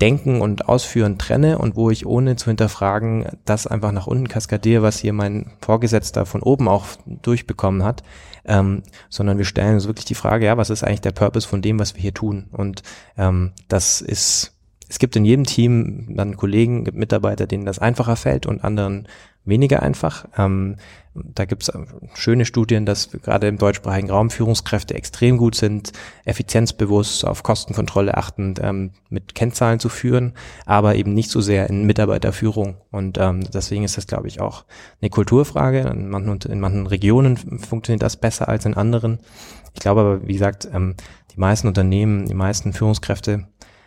Denken 0.00 0.40
und 0.40 0.68
Ausführen 0.68 1.18
trenne 1.18 1.58
und 1.58 1.76
wo 1.76 1.88
ich 1.88 2.04
ohne 2.04 2.34
zu 2.34 2.46
hinterfragen 2.46 3.26
das 3.44 3.68
einfach 3.68 3.92
nach 3.92 4.08
unten 4.08 4.26
kaskadiere, 4.26 4.82
was 4.82 4.98
hier 4.98 5.12
mein 5.12 5.52
Vorgesetzter 5.60 6.26
von 6.26 6.42
oben 6.42 6.68
auch 6.68 6.86
durchbekommen 7.06 7.84
hat, 7.84 8.02
ähm, 8.44 8.82
sondern 9.08 9.38
wir 9.38 9.44
stellen 9.44 9.74
uns 9.74 9.86
wirklich 9.86 10.04
die 10.04 10.14
Frage, 10.14 10.46
ja, 10.46 10.56
was 10.56 10.70
ist 10.70 10.84
eigentlich 10.84 11.00
der 11.00 11.12
Purpose 11.12 11.48
von 11.48 11.62
dem, 11.62 11.78
was 11.78 11.94
wir 11.94 12.02
hier 12.02 12.14
tun? 12.14 12.46
Und 12.52 12.82
ähm, 13.16 13.52
das 13.68 14.00
ist 14.00 14.54
es 14.88 14.98
gibt 14.98 15.16
in 15.16 15.24
jedem 15.24 15.44
Team 15.44 16.14
dann 16.14 16.36
Kollegen, 16.36 16.84
gibt 16.84 16.96
Mitarbeiter, 16.96 17.46
denen 17.46 17.64
das 17.64 17.78
einfacher 17.78 18.16
fällt 18.16 18.46
und 18.46 18.62
anderen 18.62 19.08
weniger 19.44 19.82
einfach. 19.82 20.26
Ähm, 20.36 20.76
da 21.14 21.44
gibt 21.44 21.62
es 21.62 21.68
äh, 21.68 21.78
schöne 22.14 22.44
Studien, 22.44 22.86
dass 22.86 23.10
gerade 23.10 23.46
im 23.46 23.58
deutschsprachigen 23.58 24.10
Raum 24.10 24.30
Führungskräfte 24.30 24.94
extrem 24.94 25.36
gut 25.36 25.54
sind, 25.54 25.92
effizienzbewusst, 26.24 27.24
auf 27.24 27.42
Kostenkontrolle 27.42 28.16
achtend, 28.16 28.60
ähm, 28.62 28.90
mit 29.10 29.34
Kennzahlen 29.34 29.78
zu 29.78 29.88
führen, 29.88 30.32
aber 30.66 30.96
eben 30.96 31.14
nicht 31.14 31.30
so 31.30 31.40
sehr 31.40 31.68
in 31.70 31.84
Mitarbeiterführung. 31.84 32.76
Und 32.90 33.18
ähm, 33.18 33.44
deswegen 33.52 33.84
ist 33.84 33.96
das, 33.96 34.06
glaube 34.06 34.26
ich, 34.26 34.40
auch 34.40 34.64
eine 35.00 35.10
Kulturfrage. 35.10 35.80
In 35.80 36.08
manchen, 36.08 36.50
in 36.50 36.60
manchen 36.60 36.86
Regionen 36.86 37.36
funktioniert 37.36 38.02
das 38.02 38.16
besser 38.16 38.48
als 38.48 38.64
in 38.64 38.74
anderen. 38.74 39.20
Ich 39.74 39.80
glaube 39.80 40.00
aber, 40.00 40.26
wie 40.26 40.32
gesagt, 40.32 40.68
ähm, 40.72 40.96
die 41.32 41.40
meisten 41.40 41.68
Unternehmen, 41.68 42.26
die 42.26 42.34
meisten 42.34 42.72
Führungskräfte 42.72 43.46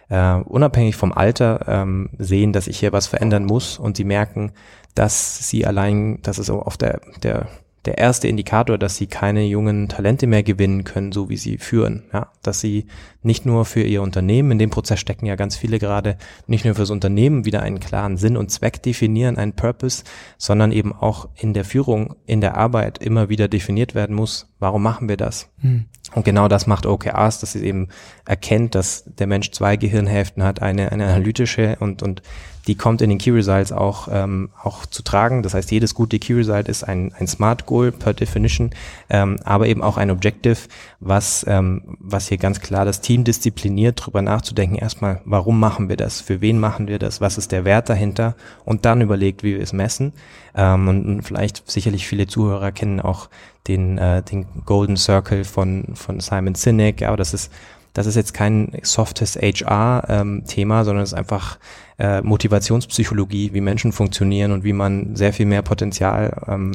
äh, 0.10 0.36
unabhängig 0.36 0.96
vom 0.96 1.12
Alter 1.12 1.66
ähm, 1.68 2.10
sehen, 2.18 2.54
dass 2.54 2.68
ich 2.68 2.80
hier 2.80 2.94
was 2.94 3.08
verändern 3.08 3.46
muss 3.46 3.78
und 3.78 3.98
sie 3.98 4.04
merken, 4.04 4.52
dass 4.96 5.50
sie 5.50 5.66
allein, 5.66 6.20
das 6.24 6.40
ist 6.40 6.50
auf 6.50 6.78
der, 6.78 7.02
der 7.24 7.48
der 7.86 7.98
erste 7.98 8.28
Indikator, 8.28 8.78
dass 8.78 8.98
sie 8.98 9.08
keine 9.08 9.46
jungen 9.46 9.88
Talente 9.88 10.28
mehr 10.28 10.44
gewinnen 10.44 10.84
können, 10.84 11.12
so 11.12 11.30
wie 11.30 11.38
sie 11.38 11.58
führen. 11.58 12.04
Ja, 12.12 12.32
dass 12.42 12.60
sie 12.60 12.86
nicht 13.24 13.46
nur 13.46 13.66
für 13.66 13.82
ihr 13.82 14.02
Unternehmen, 14.02 14.52
in 14.52 14.60
dem 14.60 14.70
Prozess 14.70 15.00
stecken 15.00 15.26
ja 15.26 15.36
ganz 15.36 15.56
viele 15.56 15.80
gerade, 15.80 16.18
nicht 16.48 16.66
nur 16.66 16.76
fürs 16.76 16.90
Unternehmen 16.90 17.46
wieder 17.46 17.62
einen 17.62 17.80
klaren 17.80 18.18
Sinn 18.18 18.38
und 18.38 18.52
Zweck 18.52 18.82
definieren, 18.84 19.38
einen 19.38 19.54
Purpose, 19.54 20.04
sondern 20.38 20.72
eben 20.72 20.94
auch 20.94 21.30
in 21.36 21.54
der 21.54 21.66
Führung, 21.66 22.16
in 22.26 22.42
der 22.42 22.58
Arbeit 22.58 22.98
immer 22.98 23.30
wieder 23.30 23.48
definiert 23.48 23.96
werden 23.96 24.16
muss, 24.16 24.50
warum 24.60 24.84
machen 24.84 25.08
wir 25.08 25.18
das? 25.18 25.50
Hm. 25.60 25.86
Und 26.14 26.26
genau 26.26 26.48
das 26.48 26.68
macht 26.68 26.86
OKRs, 26.86 27.40
dass 27.40 27.52
sie 27.54 27.64
eben 27.64 27.90
erkennt, 28.26 28.76
dass 28.76 29.04
der 29.06 29.28
Mensch 29.28 29.52
zwei 29.52 29.76
Gehirnhälften 29.76 30.44
hat, 30.44 30.62
eine, 30.62 30.92
eine 30.92 31.06
analytische 31.06 31.78
und, 31.80 32.02
und 32.02 32.22
die 32.68 32.76
kommt 32.76 33.02
in 33.02 33.10
den 33.10 33.18
Key 33.18 33.32
Results 33.32 33.72
auch, 33.72 34.10
ähm, 34.12 34.50
auch 34.62 34.86
zu 34.86 35.02
tragen. 35.02 35.42
Das 35.42 35.54
heißt, 35.54 35.72
jedes 35.72 35.96
gute 35.96 36.20
Key 36.20 36.34
Result 36.34 36.68
ist 36.68 36.84
ein, 36.84 37.14
ein 37.18 37.28
Smart 37.28 37.66
Goal 37.66 37.92
per 37.92 38.14
Definition, 38.14 38.72
ähm, 39.10 39.38
aber 39.44 39.68
eben 39.68 39.82
auch 39.82 39.98
ein 39.98 40.12
Objective, 40.12 40.58
was, 41.00 41.46
ähm, 41.48 41.98
was 42.00 42.28
hier 42.28 42.38
ganz 42.38 42.60
klar 42.60 42.84
das 42.84 43.02
Team 43.02 43.24
diszipliniert, 43.24 44.02
darüber 44.02 44.22
nachzudenken, 44.22 44.76
erstmal, 44.76 45.22
warum 45.24 45.60
machen 45.60 45.88
wir 45.88 45.96
das, 45.96 46.20
für 46.20 46.42
wen 46.42 46.60
machen 46.60 46.88
wir 46.88 47.00
das, 47.00 47.22
was 47.22 47.38
ist 47.38 47.52
der 47.52 47.64
Wert 47.64 47.90
dahinter 47.90 48.36
und 48.66 48.86
dann 48.86 49.02
überlegt, 49.02 49.44
wie 49.44 49.56
wir 49.56 49.64
es 49.64 49.74
messen. 49.74 50.14
Ähm, 50.54 50.88
und, 50.88 51.22
vielleicht 51.22 51.70
sicherlich 51.70 52.08
viele 52.08 52.28
Zuhörer 52.28 52.72
kennen 52.72 53.00
auch 53.00 53.30
den, 53.68 53.98
äh, 53.98 54.22
den 54.24 54.46
Golden 54.66 54.98
Circle 54.98 55.44
von, 55.46 55.96
von 55.96 56.20
Simon 56.20 56.56
Sinek, 56.56 57.04
aber 57.04 57.18
das 57.18 57.34
ist 57.34 57.52
das 57.98 58.06
ist 58.06 58.14
jetzt 58.14 58.36
kein 58.36 58.74
softes 58.84 59.36
HR-Thema, 59.38 60.80
ähm, 60.80 60.86
sondern 60.86 61.04
es 61.04 61.14
ist 61.14 61.18
einfach 61.18 61.58
äh, 61.98 62.22
Motivationspsychologie, 62.22 63.54
wie 63.54 63.62
Menschen 63.62 63.92
funktionieren 63.92 64.52
und 64.52 64.64
wie 64.64 64.72
man 64.72 65.16
sehr 65.16 65.34
viel 65.34 65.48
mehr 65.48 65.64
Potenzial 65.64 66.44
ähm, 66.48 66.74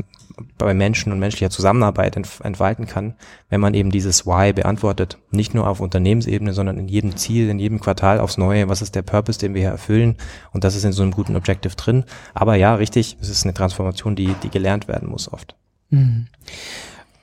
bei 0.58 0.74
Menschen 0.74 1.12
und 1.12 1.20
menschlicher 1.20 1.50
Zusammenarbeit 1.50 2.16
entf 2.16 2.40
entfalten 2.40 2.88
kann, 2.88 3.14
wenn 3.50 3.60
man 3.60 3.72
eben 3.74 3.92
dieses 3.92 4.26
Why 4.26 4.52
beantwortet. 4.52 5.18
Nicht 5.30 5.54
nur 5.54 5.68
auf 5.68 5.78
Unternehmensebene, 5.78 6.52
sondern 6.54 6.76
in 6.76 6.88
jedem 6.88 7.16
Ziel, 7.16 7.48
in 7.50 7.60
jedem 7.60 7.78
Quartal 7.78 8.18
aufs 8.18 8.36
Neue. 8.36 8.68
Was 8.68 8.82
ist 8.82 8.96
der 8.96 9.02
Purpose, 9.02 9.38
den 9.38 9.54
wir 9.54 9.60
hier 9.60 9.70
erfüllen? 9.70 10.16
Und 10.50 10.64
das 10.64 10.74
ist 10.74 10.82
in 10.84 10.90
so 10.90 11.04
einem 11.04 11.12
guten 11.12 11.36
Objective 11.36 11.76
drin. 11.76 12.02
Aber 12.34 12.56
ja, 12.56 12.74
richtig, 12.74 13.16
es 13.20 13.28
ist 13.28 13.44
eine 13.44 13.54
Transformation, 13.54 14.16
die, 14.16 14.34
die 14.42 14.50
gelernt 14.50 14.88
werden 14.88 15.08
muss 15.08 15.32
oft. 15.32 15.54
Mhm. 15.90 16.26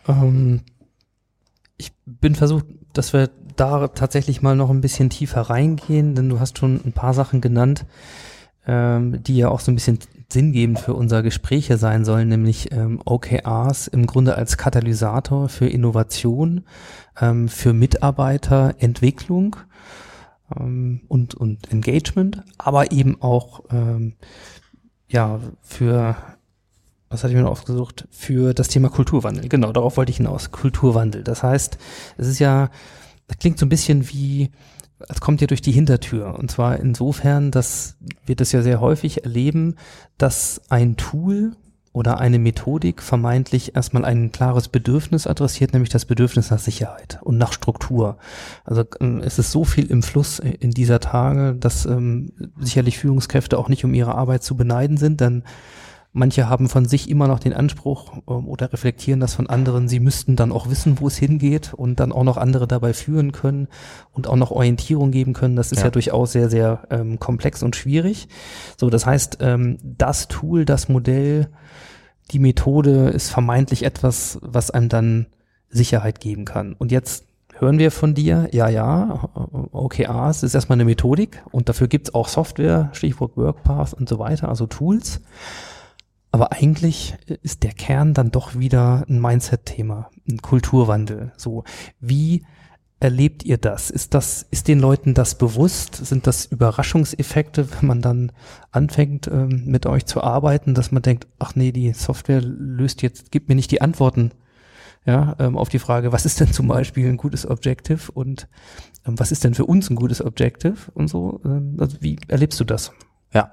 Ähm, 0.07 0.61
ich 1.79 1.93
bin 2.05 2.35
versucht, 2.35 2.65
dass 2.93 3.13
wir 3.13 3.29
da 3.55 3.87
tatsächlich 3.87 4.41
mal 4.41 4.55
noch 4.55 4.69
ein 4.69 4.81
bisschen 4.81 5.09
tiefer 5.09 5.41
reingehen, 5.41 6.13
denn 6.13 6.29
du 6.29 6.39
hast 6.39 6.59
schon 6.59 6.79
ein 6.85 6.93
paar 6.93 7.13
Sachen 7.13 7.41
genannt, 7.41 7.85
ähm, 8.67 9.23
die 9.23 9.37
ja 9.37 9.49
auch 9.49 9.61
so 9.61 9.71
ein 9.71 9.75
bisschen 9.75 9.99
sinngebend 10.31 10.79
für 10.79 10.93
unser 10.93 11.23
Gespräche 11.23 11.77
sein 11.77 12.05
sollen, 12.05 12.27
nämlich 12.27 12.71
ähm, 12.71 13.01
OKRs 13.03 13.87
im 13.87 14.05
Grunde 14.05 14.35
als 14.35 14.57
Katalysator 14.57 15.49
für 15.49 15.67
Innovation, 15.67 16.65
ähm, 17.19 17.47
für 17.47 17.73
Mitarbeiterentwicklung 17.73 19.55
ähm, 20.55 21.01
und, 21.07 21.33
und 21.33 21.71
Engagement, 21.71 22.43
aber 22.57 22.91
eben 22.91 23.21
auch 23.21 23.63
ähm, 23.71 24.15
ja 25.07 25.39
für 25.61 26.15
was 27.09 27.23
hatte 27.23 27.31
ich 27.31 27.37
mir 27.37 27.43
noch 27.43 27.51
aufgesucht, 27.51 28.07
für 28.11 28.53
das 28.53 28.67
Thema 28.67 28.89
Kulturwandel. 28.89 29.49
Genau, 29.49 29.71
darauf 29.71 29.97
wollte 29.97 30.11
ich 30.11 30.17
hinaus. 30.17 30.51
Kulturwandel. 30.51 31.23
Das 31.23 31.43
heißt, 31.43 31.77
es 32.17 32.27
ist 32.27 32.39
ja, 32.39 32.69
das 33.27 33.39
klingt 33.39 33.57
so 33.57 33.65
ein 33.65 33.69
bisschen 33.69 34.09
wie, 34.09 34.51
es 35.07 35.19
kommt 35.19 35.41
ja 35.41 35.47
durch 35.47 35.61
die 35.61 35.71
Hintertür. 35.71 36.37
Und 36.37 36.51
zwar 36.51 36.79
insofern, 36.79 37.51
dass 37.51 37.97
wir 38.25 38.35
das 38.35 38.51
ja 38.51 38.61
sehr 38.61 38.79
häufig 38.79 39.23
erleben, 39.23 39.75
dass 40.17 40.61
ein 40.69 40.97
Tool 40.97 41.53
oder 41.91 42.19
eine 42.19 42.37
Methodik 42.37 43.01
vermeintlich 43.01 43.75
erstmal 43.75 44.05
ein 44.05 44.31
klares 44.31 44.67
Bedürfnis 44.67 45.25
adressiert, 45.25 45.73
nämlich 45.73 45.89
das 45.89 46.05
Bedürfnis 46.05 46.51
nach 46.51 46.59
Sicherheit 46.59 47.19
und 47.23 47.39
nach 47.39 47.51
Struktur. 47.51 48.17
Also 48.63 48.83
ähm, 49.01 49.21
es 49.25 49.39
ist 49.39 49.51
so 49.51 49.63
viel 49.63 49.87
im 49.87 50.03
Fluss 50.03 50.37
in 50.37 50.69
dieser 50.69 50.99
Tage, 50.99 51.55
dass 51.55 51.87
ähm, 51.87 52.31
sicherlich 52.59 52.99
Führungskräfte 52.99 53.57
auch 53.57 53.69
nicht 53.69 53.83
um 53.83 53.95
ihre 53.95 54.13
Arbeit 54.13 54.43
zu 54.43 54.55
beneiden 54.55 54.97
sind, 54.97 55.19
denn 55.19 55.43
Manche 56.11 56.49
haben 56.49 56.69
von 56.69 56.85
sich 56.85 57.09
immer 57.09 57.27
noch 57.27 57.39
den 57.39 57.53
Anspruch 57.53 58.13
ähm, 58.27 58.47
oder 58.47 58.73
reflektieren 58.73 59.19
das 59.19 59.35
von 59.35 59.47
anderen, 59.47 59.87
sie 59.87 59.99
müssten 59.99 60.35
dann 60.35 60.51
auch 60.51 60.69
wissen, 60.69 60.99
wo 60.99 61.07
es 61.07 61.17
hingeht 61.17 61.73
und 61.75 61.99
dann 61.99 62.11
auch 62.11 62.23
noch 62.23 62.37
andere 62.37 62.67
dabei 62.67 62.93
führen 62.93 63.31
können 63.31 63.67
und 64.11 64.25
auch 64.25 64.35
noch 64.35 64.49
Orientierung 64.49 65.11
geben 65.11 65.33
können. 65.33 65.55
Das 65.55 65.71
ist 65.71 65.79
ja, 65.79 65.85
ja 65.85 65.91
durchaus 65.91 66.31
sehr, 66.31 66.49
sehr 66.49 66.87
ähm, 66.89 67.19
komplex 67.19 67.61
und 67.61 67.75
schwierig. 67.75 68.27
So, 68.75 68.89
das 68.89 69.05
heißt, 69.05 69.37
ähm, 69.41 69.77
das 69.83 70.27
Tool, 70.27 70.65
das 70.65 70.89
Modell, 70.89 71.49
die 72.31 72.39
Methode 72.39 73.09
ist 73.09 73.29
vermeintlich 73.29 73.83
etwas, 73.83 74.39
was 74.41 74.71
einem 74.71 74.89
dann 74.89 75.25
Sicherheit 75.69 76.19
geben 76.19 76.45
kann. 76.45 76.73
Und 76.73 76.91
jetzt 76.91 77.25
hören 77.59 77.77
wir 77.77 77.91
von 77.91 78.15
dir, 78.15 78.47
ja, 78.51 78.67
ja, 78.69 79.29
OKRs 79.71 80.43
ist 80.43 80.55
erstmal 80.55 80.77
eine 80.77 80.85
Methodik 80.85 81.43
und 81.51 81.69
dafür 81.69 81.87
gibt's 81.87 82.13
auch 82.13 82.27
Software, 82.27 82.89
Stichwort 82.93 83.37
WorkPath 83.37 83.93
und 83.93 84.09
so 84.09 84.17
weiter, 84.17 84.49
also 84.49 84.65
Tools. 84.65 85.21
Aber 86.31 86.51
eigentlich 86.51 87.15
ist 87.41 87.63
der 87.63 87.71
Kern 87.71 88.13
dann 88.13 88.31
doch 88.31 88.57
wieder 88.57 89.05
ein 89.09 89.19
Mindset-Thema, 89.19 90.11
ein 90.29 90.41
Kulturwandel. 90.41 91.31
So, 91.37 91.63
wie 91.99 92.45
erlebt 92.99 93.43
ihr 93.45 93.57
das? 93.57 93.89
Ist 93.89 94.13
das, 94.13 94.45
ist 94.51 94.67
den 94.67 94.79
Leuten 94.79 95.13
das 95.13 95.37
bewusst? 95.37 95.95
Sind 95.95 96.27
das 96.27 96.45
Überraschungseffekte, 96.45 97.67
wenn 97.71 97.87
man 97.87 98.01
dann 98.01 98.31
anfängt, 98.71 99.27
ähm, 99.27 99.63
mit 99.65 99.85
euch 99.85 100.05
zu 100.05 100.21
arbeiten, 100.21 100.73
dass 100.73 100.91
man 100.91 101.01
denkt, 101.01 101.27
ach 101.39 101.55
nee, 101.55 101.71
die 101.71 101.93
Software 101.93 102.41
löst 102.41 103.01
jetzt, 103.01 103.31
gibt 103.31 103.49
mir 103.49 103.55
nicht 103.55 103.71
die 103.71 103.81
Antworten, 103.81 104.31
ja, 105.05 105.35
ähm, 105.39 105.57
auf 105.57 105.69
die 105.69 105.79
Frage, 105.79 106.11
was 106.11 106.25
ist 106.25 106.39
denn 106.39 106.51
zum 106.51 106.67
Beispiel 106.67 107.07
ein 107.07 107.17
gutes 107.17 107.49
Objective 107.49 108.11
und 108.11 108.47
ähm, 109.07 109.17
was 109.17 109.31
ist 109.31 109.43
denn 109.43 109.55
für 109.55 109.65
uns 109.65 109.89
ein 109.89 109.95
gutes 109.95 110.23
Objective 110.23 110.91
und 110.93 111.07
so, 111.07 111.39
ähm, 111.45 111.77
also 111.79 111.97
wie 112.01 112.17
erlebst 112.27 112.59
du 112.59 112.65
das? 112.65 112.91
Ja, 113.33 113.51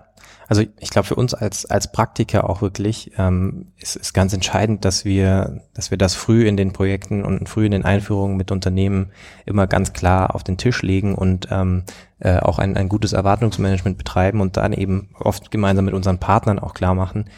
also 0.48 0.62
ich 0.78 0.90
glaube 0.90 1.08
für 1.08 1.16
uns 1.16 1.34
als 1.34 1.66
als 1.66 1.90
Praktiker 1.90 2.48
auch 2.48 2.62
wirklich 2.62 3.12
ähm, 3.18 3.72
ist, 3.78 3.96
ist 3.96 4.12
ganz 4.12 4.32
entscheidend, 4.32 4.84
dass 4.84 5.04
wir 5.04 5.62
dass 5.74 5.90
wir 5.90 5.98
das 5.98 6.14
früh 6.14 6.46
in 6.46 6.56
den 6.56 6.72
Projekten 6.72 7.24
und 7.24 7.48
früh 7.48 7.66
in 7.66 7.72
den 7.72 7.84
Einführungen 7.84 8.36
mit 8.36 8.52
Unternehmen 8.52 9.10
immer 9.44 9.66
ganz 9.66 9.92
klar 9.92 10.34
auf 10.34 10.44
den 10.44 10.56
Tisch 10.56 10.82
legen 10.82 11.14
und 11.14 11.48
ähm, 11.50 11.82
äh, 12.20 12.38
auch 12.38 12.58
ein, 12.58 12.76
ein 12.76 12.88
gutes 12.88 13.12
Erwartungsmanagement 13.12 13.98
betreiben 13.98 14.40
und 14.40 14.56
dann 14.56 14.72
eben 14.72 15.10
oft 15.18 15.50
gemeinsam 15.50 15.84
mit 15.84 15.94
unseren 15.94 16.18
Partnern 16.18 16.60
auch 16.60 16.74
klar 16.74 16.94
machen, 16.94 17.28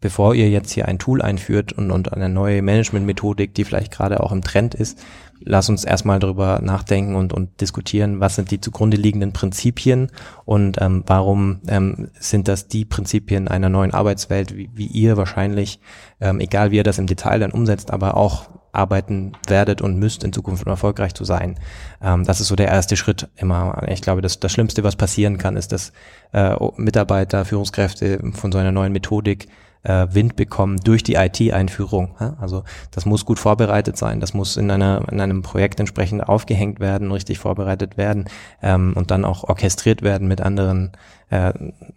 bevor 0.00 0.34
ihr 0.34 0.50
jetzt 0.50 0.72
hier 0.72 0.86
ein 0.86 0.98
Tool 0.98 1.22
einführt 1.22 1.72
und, 1.72 1.90
und 1.90 2.12
eine 2.12 2.28
neue 2.28 2.62
Managementmethodik, 2.62 3.54
die 3.54 3.64
vielleicht 3.64 3.92
gerade 3.92 4.22
auch 4.22 4.32
im 4.32 4.42
Trend 4.42 4.74
ist, 4.74 5.02
lass 5.42 5.68
uns 5.68 5.84
erstmal 5.84 6.18
darüber 6.18 6.60
nachdenken 6.62 7.14
und, 7.14 7.32
und 7.32 7.60
diskutieren, 7.60 8.20
was 8.20 8.34
sind 8.34 8.50
die 8.50 8.60
zugrunde 8.60 8.96
liegenden 8.96 9.32
Prinzipien 9.32 10.10
und 10.44 10.80
ähm, 10.80 11.04
warum 11.06 11.60
ähm, 11.68 12.10
sind 12.18 12.48
das 12.48 12.68
die 12.68 12.84
Prinzipien 12.84 13.48
einer 13.48 13.68
neuen 13.68 13.92
Arbeitswelt, 13.92 14.56
wie, 14.56 14.70
wie 14.74 14.86
ihr 14.86 15.16
wahrscheinlich, 15.16 15.80
ähm, 16.20 16.40
egal 16.40 16.70
wie 16.70 16.76
ihr 16.76 16.84
das 16.84 16.98
im 16.98 17.06
Detail 17.06 17.40
dann 17.40 17.52
umsetzt, 17.52 17.90
aber 17.90 18.16
auch 18.16 18.48
arbeiten 18.72 19.32
werdet 19.48 19.82
und 19.82 19.98
müsst 19.98 20.22
in 20.24 20.32
Zukunft 20.32 20.64
um 20.64 20.70
erfolgreich 20.70 21.14
zu 21.14 21.24
sein. 21.24 21.58
Ähm, 22.02 22.24
das 22.24 22.40
ist 22.40 22.48
so 22.48 22.56
der 22.56 22.68
erste 22.68 22.96
Schritt 22.96 23.28
immer. 23.36 23.82
Ich 23.88 24.02
glaube, 24.02 24.20
das, 24.20 24.40
das 24.40 24.52
Schlimmste, 24.52 24.84
was 24.84 24.96
passieren 24.96 25.38
kann, 25.38 25.56
ist, 25.56 25.72
dass 25.72 25.92
äh, 26.32 26.54
Mitarbeiter, 26.76 27.44
Führungskräfte 27.44 28.20
von 28.32 28.52
so 28.52 28.58
einer 28.58 28.72
neuen 28.72 28.92
Methodik 28.92 29.48
äh, 29.82 30.06
Wind 30.10 30.36
bekommen 30.36 30.78
durch 30.78 31.02
die 31.02 31.14
IT-Einführung. 31.14 32.14
Also 32.40 32.64
das 32.90 33.06
muss 33.06 33.24
gut 33.24 33.38
vorbereitet 33.38 33.96
sein, 33.96 34.20
das 34.20 34.34
muss 34.34 34.56
in, 34.56 34.70
einer, 34.70 35.02
in 35.10 35.20
einem 35.20 35.42
Projekt 35.42 35.80
entsprechend 35.80 36.28
aufgehängt 36.28 36.80
werden, 36.80 37.12
richtig 37.12 37.38
vorbereitet 37.38 37.96
werden 37.96 38.26
ähm, 38.62 38.92
und 38.94 39.10
dann 39.10 39.24
auch 39.24 39.44
orchestriert 39.44 40.02
werden 40.02 40.28
mit 40.28 40.40
anderen 40.40 40.92
äh, 41.30 41.52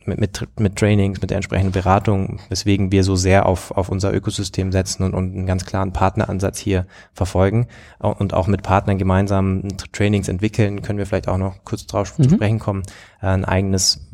mit, 0.06 0.20
mit, 0.20 0.48
mit 0.60 0.76
Trainings, 0.76 1.22
mit 1.22 1.32
der 1.32 1.38
entsprechenden 1.38 1.72
Beratung, 1.72 2.40
weswegen 2.50 2.92
wir 2.92 3.04
so 3.04 3.16
sehr 3.16 3.46
auf, 3.48 3.72
auf 3.72 3.90
unser 3.90 4.14
Ökosystem 4.14 4.72
setzen 4.72 5.04
und, 5.04 5.14
und 5.14 5.34
einen 5.34 5.46
ganz 5.46 5.66
klaren 5.66 5.92
Partneransatz 5.92 6.60
hier 6.60 6.86
verfolgen 7.14 7.68
und 8.00 8.34
auch 8.34 8.48
mit 8.48 8.62
Partnern 8.64 8.98
gemeinsam 8.98 9.64
Trainings 9.92 10.28
entwickeln, 10.28 10.82
können 10.84 11.00
wir 11.00 11.06
vielleicht 11.06 11.28
auch 11.28 11.38
noch 11.38 11.56
kurz 11.64 11.88
drauf 11.88 12.18
mhm. 12.20 12.30
sprechen 12.30 12.60
kommen, 12.60 12.84
äh, 13.22 13.28
ein 13.28 13.46
eigenes 13.46 14.08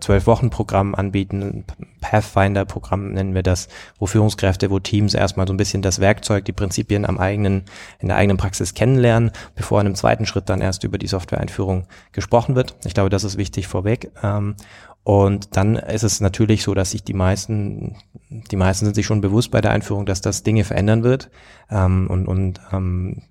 Zwölf-Wochen-Programm 0.00 0.94
anbieten, 0.94 1.42
ein 1.42 1.64
Pathfinder-Programm 2.00 3.12
nennen 3.12 3.34
wir 3.34 3.42
das, 3.42 3.68
wo 3.98 4.06
Führungskräfte, 4.06 4.70
wo 4.70 4.78
Teams 4.78 5.14
erstmal 5.14 5.46
so 5.46 5.52
ein 5.52 5.56
bisschen 5.56 5.82
das 5.82 5.98
Werkzeug, 6.00 6.44
die 6.44 6.52
Prinzipien 6.52 7.06
am 7.06 7.18
eigenen, 7.18 7.64
in 7.98 8.08
der 8.08 8.16
eigenen 8.16 8.36
Praxis 8.36 8.74
kennenlernen, 8.74 9.32
bevor 9.54 9.80
in 9.80 9.86
einem 9.86 9.94
zweiten 9.96 10.26
Schritt 10.26 10.48
dann 10.48 10.60
erst 10.60 10.84
über 10.84 10.98
die 10.98 11.06
Software-Einführung 11.06 11.86
gesprochen 12.12 12.54
wird. 12.54 12.76
Ich 12.84 12.94
glaube, 12.94 13.10
das 13.10 13.24
ist 13.24 13.36
wichtig 13.36 13.66
vorweg. 13.66 14.10
Ähm, 14.22 14.54
und 15.02 15.56
dann 15.56 15.76
ist 15.76 16.02
es 16.02 16.20
natürlich 16.20 16.62
so, 16.62 16.74
dass 16.74 16.90
sich 16.90 17.02
die 17.02 17.14
meisten, 17.14 17.96
die 18.28 18.56
meisten 18.56 18.84
sind 18.84 18.94
sich 18.94 19.06
schon 19.06 19.20
bewusst 19.20 19.50
bei 19.50 19.60
der 19.60 19.70
Einführung, 19.70 20.06
dass 20.06 20.20
das 20.20 20.42
Dinge 20.42 20.64
verändern 20.64 21.02
wird. 21.02 21.30
Ähm, 21.70 22.06
und 22.08 22.26
und 22.28 22.60
ähm, 22.72 23.22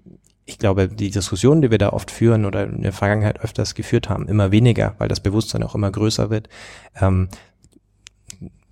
ich 0.46 0.58
glaube, 0.58 0.88
die 0.88 1.12
Diskussionen, 1.12 1.62
die 1.62 1.70
wir 1.70 1.78
da 1.78 1.89
oft 1.89 2.10
führen 2.10 2.46
oder 2.46 2.63
in 2.63 2.82
der 2.82 2.92
Vergangenheit 2.92 3.39
öfters 3.42 3.76
geführt 3.76 4.10
haben, 4.10 4.28
immer 4.28 4.52
weniger, 4.52 4.96
weil 4.98 5.08
das 5.08 5.20
Bewusstsein 5.20 5.62
auch 5.62 5.76
immer 5.76 5.92
größer 5.92 6.32
wird, 6.32 6.50
ähm, 7.00 7.30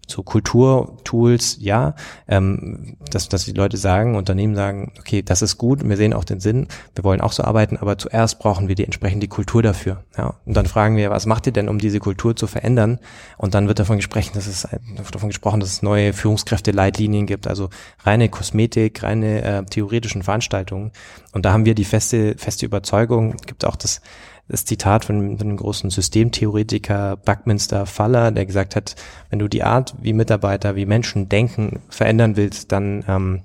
so 0.08 0.24
Kulturtools, 0.24 1.58
ja, 1.60 1.96
ähm, 2.28 2.98
dass, 3.12 3.30
dass 3.30 3.46
die 3.46 3.52
Leute 3.52 3.78
sagen, 3.78 4.16
Unternehmen 4.16 4.56
sagen, 4.56 4.94
okay, 5.00 5.22
das 5.22 5.42
ist 5.42 5.58
gut, 5.58 5.88
wir 5.88 5.98
sehen 5.98 6.14
auch 6.14 6.24
den 6.24 6.40
Sinn, 6.40 6.68
wir 6.96 7.04
wollen 7.04 7.22
auch 7.22 7.34
so 7.34 7.44
arbeiten, 7.44 7.78
aber 7.78 7.98
zuerst 7.98 8.40
brauchen 8.40 8.68
wir 8.68 8.76
die 8.76 8.86
entsprechende 8.86 9.28
Kultur 9.28 9.62
dafür. 9.62 10.04
Ja. 10.18 10.36
Und 10.46 10.56
dann 10.56 10.66
fragen 10.66 10.96
wir, 10.96 11.10
was 11.10 11.26
macht 11.26 11.46
ihr 11.46 11.54
denn, 11.54 11.70
um 11.70 11.78
diese 11.78 12.00
Kultur 12.00 12.36
zu 12.36 12.48
verändern? 12.48 13.00
Und 13.38 13.54
dann 13.54 13.68
wird 13.68 13.80
davon 13.80 13.98
gesprochen, 13.98 14.32
dass 14.34 14.48
es 14.48 14.68
davon 15.12 15.30
gesprochen, 15.30 15.60
dass 15.60 15.70
es 15.70 15.82
neue 15.82 16.14
Führungskräfte-Leitlinien 16.14 17.26
gibt, 17.26 17.48
also 17.48 17.70
reine 18.04 18.30
Kosmetik, 18.30 19.04
reine 19.04 19.44
äh, 19.44 19.64
theoretischen 19.66 20.24
Veranstaltungen. 20.24 20.92
Und 21.34 21.46
da 21.46 21.54
haben 21.54 21.66
wir 21.66 21.76
die 21.76 21.86
feste, 21.86 22.36
feste 22.38 22.66
Überzeugung, 22.66 23.36
gibt 23.46 23.66
auch 23.66 23.76
das 23.76 24.02
das 24.48 24.66
Zitat 24.66 25.06
von, 25.06 25.38
von 25.38 25.48
dem 25.48 25.58
großen 25.58 25.90
Systemtheoretiker 25.90 27.18
Buckminster 27.18 27.86
Faller, 27.86 28.32
der 28.32 28.46
gesagt 28.46 28.76
hat, 28.76 28.96
wenn 29.30 29.40
du 29.40 29.48
die 29.48 29.64
Art, 29.64 29.96
wie 30.02 30.14
Mitarbeiter, 30.14 30.76
wie 30.76 30.86
Menschen 30.86 31.28
denken, 31.28 31.82
verändern 31.90 32.38
willst, 32.38 32.72
dann 32.72 33.04
ähm, 33.08 33.42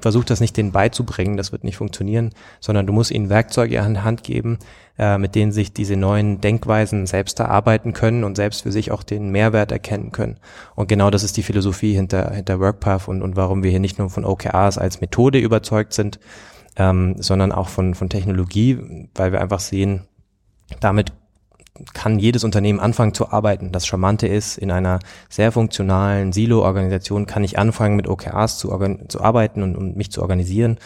versuch 0.00 0.24
das 0.24 0.40
nicht 0.40 0.56
denen 0.56 0.72
beizubringen, 0.72 1.36
das 1.36 1.50
wird 1.50 1.64
nicht 1.64 1.76
funktionieren, 1.76 2.30
sondern 2.60 2.86
du 2.86 2.92
musst 2.92 3.10
ihnen 3.10 3.30
Werkzeuge 3.30 3.82
an 3.82 3.94
die 3.94 4.00
Hand 4.00 4.22
geben, 4.22 4.58
äh, 4.96 5.18
mit 5.18 5.34
denen 5.34 5.50
sich 5.50 5.72
diese 5.72 5.96
neuen 5.96 6.40
Denkweisen 6.40 7.06
selbst 7.06 7.40
erarbeiten 7.40 7.92
können 7.92 8.22
und 8.22 8.36
selbst 8.36 8.62
für 8.62 8.72
sich 8.72 8.92
auch 8.92 9.02
den 9.02 9.30
Mehrwert 9.30 9.72
erkennen 9.72 10.12
können. 10.12 10.38
Und 10.76 10.88
genau 10.88 11.10
das 11.10 11.24
ist 11.24 11.36
die 11.36 11.42
Philosophie 11.42 11.94
hinter, 11.94 12.30
hinter 12.32 12.60
WorkPath 12.60 13.08
und, 13.08 13.22
und 13.22 13.34
warum 13.34 13.64
wir 13.64 13.70
hier 13.70 13.80
nicht 13.80 13.98
nur 13.98 14.08
von 14.08 14.24
OKRs 14.24 14.78
als 14.78 15.00
Methode 15.00 15.38
überzeugt 15.38 15.94
sind, 15.94 16.20
ähm, 16.76 17.16
sondern 17.18 17.50
auch 17.50 17.68
von, 17.68 17.94
von 17.94 18.08
Technologie, 18.08 19.08
weil 19.14 19.32
wir 19.32 19.40
einfach 19.40 19.60
sehen, 19.60 20.02
damit 20.80 21.12
kann 21.92 22.18
jedes 22.18 22.44
Unternehmen 22.44 22.78
anfangen 22.78 23.14
zu 23.14 23.30
arbeiten. 23.30 23.72
Das 23.72 23.86
Charmante 23.86 24.28
ist, 24.28 24.58
in 24.58 24.70
einer 24.70 25.00
sehr 25.28 25.50
funktionalen 25.50 26.32
Silo-Organisation 26.32 27.26
kann 27.26 27.42
ich 27.42 27.58
anfangen, 27.58 27.96
mit 27.96 28.06
OKRs 28.06 28.58
zu, 28.58 28.68
zu 29.08 29.20
arbeiten 29.20 29.62
und, 29.62 29.76
und 29.76 29.96
mich 29.96 30.12
zu 30.12 30.22
organisieren. 30.22 30.78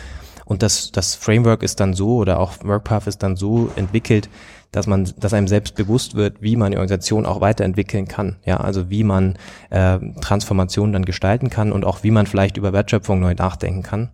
Und 0.47 0.62
das, 0.62 0.91
das 0.91 1.14
Framework 1.14 1.62
ist 1.62 1.79
dann 1.81 1.93
so 1.93 2.17
oder 2.17 2.41
auch 2.41 2.55
WorkPath 2.62 3.07
ist 3.07 3.23
dann 3.23 3.37
so 3.37 3.71
entwickelt, 3.77 4.31
dass 4.71 4.87
man, 4.87 5.11
dass 5.19 5.33
einem 5.33 5.49
selbst 5.49 5.75
bewusst 5.77 6.15
wird, 6.15 6.43
wie 6.43 6.57
man 6.57 6.73
die 6.73 6.77
Organisation 6.77 7.25
auch 7.25 7.41
weiterentwickeln 7.41 8.07
kann. 8.07 8.37
Ja, 8.45 8.59
also 8.59 8.91
wie 8.91 9.03
man 9.03 9.37
äh, 9.71 9.99
Transformation 10.21 10.93
dann 10.93 11.05
gestalten 11.05 11.49
kann 11.49 11.73
und 11.73 11.85
auch 11.85 12.03
wie 12.03 12.11
man 12.11 12.27
vielleicht 12.27 12.57
über 12.59 12.73
Wertschöpfung 12.73 13.19
neu 13.19 13.35
nachdenken 13.35 13.83
kann. 13.83 14.11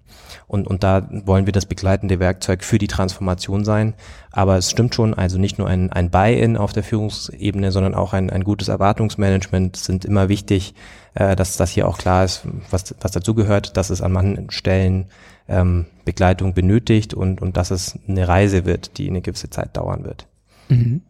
Und, 0.47 0.69
und 0.69 0.85
da 0.85 1.09
wollen 1.11 1.47
wir 1.47 1.53
das 1.53 1.67
begleitende 1.67 2.21
Werkzeug 2.21 2.63
für 2.63 2.79
die 2.79 2.87
Transformation 2.87 3.65
sein. 3.65 3.95
Aber 4.31 4.57
es 4.57 4.71
stimmt 4.71 4.95
schon, 4.95 5.15
also 5.15 5.39
nicht 5.39 5.59
nur 5.59 5.69
ein, 5.69 5.91
ein 5.93 6.11
Buy-in 6.11 6.57
auf 6.57 6.73
der 6.73 6.85
Führungsebene, 6.85 7.73
sondern 7.73 7.95
auch 7.95 8.13
ein, 8.13 8.31
ein 8.31 8.45
gutes 8.45 8.69
Erwartungsmanagement 8.69 9.77
sind 9.77 10.05
immer 10.05 10.29
wichtig, 10.29 10.75
äh, 11.15 11.35
dass 11.35 11.57
das 11.57 11.71
hier 11.71 11.89
auch 11.89 11.99
klar 11.99 12.25
ist, 12.25 12.47
was, 12.71 12.95
was 13.01 13.11
dazugehört, 13.11 13.77
dass 13.77 13.91
es 13.91 14.03
an 14.03 14.13
manchen 14.13 14.51
Stellen 14.51 15.07
ähm, 15.49 15.87
Begleitung 16.05 16.55
benötigt 16.55 17.13
und, 17.15 17.43
und 17.43 17.57
dass 17.57 17.71
es 17.71 17.99
eine 18.09 18.29
Reise 18.29 18.65
wird, 18.65 18.99
die 18.99 19.09
eine 19.09 19.21
gewisse 19.21 19.51
Zeit 19.51 19.77
dauern 19.77 20.05
wird. 20.05 20.27
Mhm. 20.69 21.03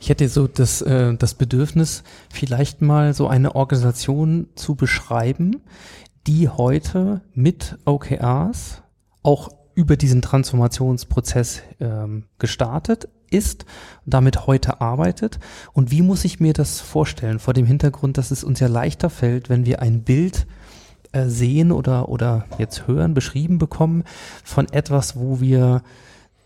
Ich 0.00 0.08
hätte 0.08 0.28
so 0.28 0.46
das, 0.46 0.82
äh, 0.82 1.14
das 1.14 1.34
Bedürfnis, 1.34 2.02
vielleicht 2.30 2.82
mal 2.82 3.14
so 3.14 3.28
eine 3.28 3.54
Organisation 3.54 4.48
zu 4.54 4.74
beschreiben, 4.74 5.62
die 6.26 6.48
heute 6.48 7.22
mit 7.34 7.78
OKRs 7.84 8.82
auch 9.22 9.50
über 9.74 9.96
diesen 9.96 10.22
Transformationsprozess 10.22 11.62
ähm, 11.80 12.24
gestartet 12.38 13.08
ist, 13.30 13.64
damit 14.06 14.46
heute 14.46 14.80
arbeitet. 14.80 15.38
Und 15.72 15.90
wie 15.90 16.02
muss 16.02 16.24
ich 16.24 16.40
mir 16.40 16.52
das 16.52 16.80
vorstellen? 16.80 17.38
Vor 17.38 17.54
dem 17.54 17.66
Hintergrund, 17.66 18.18
dass 18.18 18.30
es 18.30 18.42
uns 18.42 18.60
ja 18.60 18.68
leichter 18.68 19.10
fällt, 19.10 19.48
wenn 19.48 19.66
wir 19.66 19.80
ein 19.80 20.02
Bild 20.02 20.46
äh, 21.12 21.28
sehen 21.28 21.72
oder, 21.72 22.08
oder 22.08 22.46
jetzt 22.58 22.86
hören, 22.86 23.14
beschrieben 23.14 23.58
bekommen 23.58 24.04
von 24.44 24.68
etwas, 24.72 25.16
wo 25.16 25.40
wir 25.40 25.82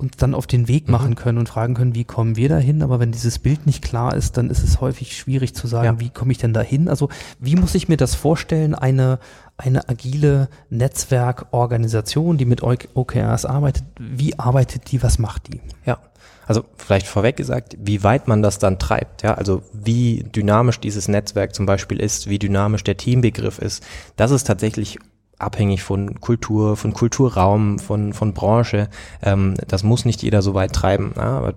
uns 0.03 0.17
dann 0.17 0.35
auf 0.35 0.47
den 0.47 0.69
Weg 0.69 0.89
machen 0.89 1.11
mhm. 1.11 1.15
können 1.15 1.39
und 1.39 1.49
fragen 1.49 1.75
können, 1.75 1.95
wie 1.95 2.05
kommen 2.05 2.37
wir 2.37 2.49
dahin? 2.49 2.83
Aber 2.83 3.01
wenn 3.01 3.13
dieses 3.13 3.39
Bild 3.39 3.67
nicht 3.67 3.83
klar 3.83 4.15
ist, 4.15 4.37
dann 4.37 4.51
ist 4.51 4.63
es 4.63 4.81
häufig 4.81 5.17
schwierig 5.17 5.55
zu 5.55 5.67
sagen, 5.67 5.99
ja. 5.99 6.01
wie 6.01 6.11
komme 6.11 6.33
ich 6.33 6.39
denn 6.39 6.53
dahin? 6.53 6.89
Also 6.89 7.09
wie 7.39 7.57
muss 7.57 7.75
ich 7.75 7.89
mir 7.89 7.97
das 7.97 8.15
vorstellen, 8.15 8.75
eine, 8.75 9.19
eine 9.57 9.89
agile 9.89 10.49
Netzwerkorganisation, 10.71 12.37
die 12.37 12.45
mit 12.45 12.63
OKRs 12.63 13.45
arbeitet, 13.45 13.85
wie 13.99 14.39
arbeitet 14.39 14.91
die, 14.93 15.03
was 15.03 15.19
macht 15.19 15.53
die? 15.53 15.61
Ja. 15.87 15.99
Also 16.47 16.65
vielleicht 16.77 17.07
vorweg 17.07 17.37
gesagt, 17.37 17.77
wie 17.79 18.03
weit 18.03 18.27
man 18.27 18.43
das 18.43 18.59
dann 18.59 18.81
treibt, 18.81 19.23
ja, 19.23 19.35
also 19.35 19.63
wie 19.73 20.25
dynamisch 20.25 20.81
dieses 20.81 21.07
Netzwerk 21.07 21.55
zum 21.55 21.67
Beispiel 21.67 22.01
ist, 22.01 22.29
wie 22.29 22.41
dynamisch 22.41 22.83
der 22.83 22.97
Teambegriff 22.97 23.59
ist, 23.59 23.85
das 24.17 24.33
ist 24.33 24.45
tatsächlich 24.45 24.99
abhängig 25.43 25.83
von 25.83 26.21
Kultur, 26.21 26.77
von 26.77 26.93
Kulturraum, 26.93 27.79
von, 27.79 28.13
von 28.13 28.33
Branche. 28.33 28.89
Ähm, 29.23 29.55
das 29.67 29.83
muss 29.83 30.05
nicht 30.05 30.23
jeder 30.23 30.43
so 30.43 30.55
weit 30.55 30.73
treiben, 30.73 31.13
ja, 31.17 31.39
aber 31.39 31.55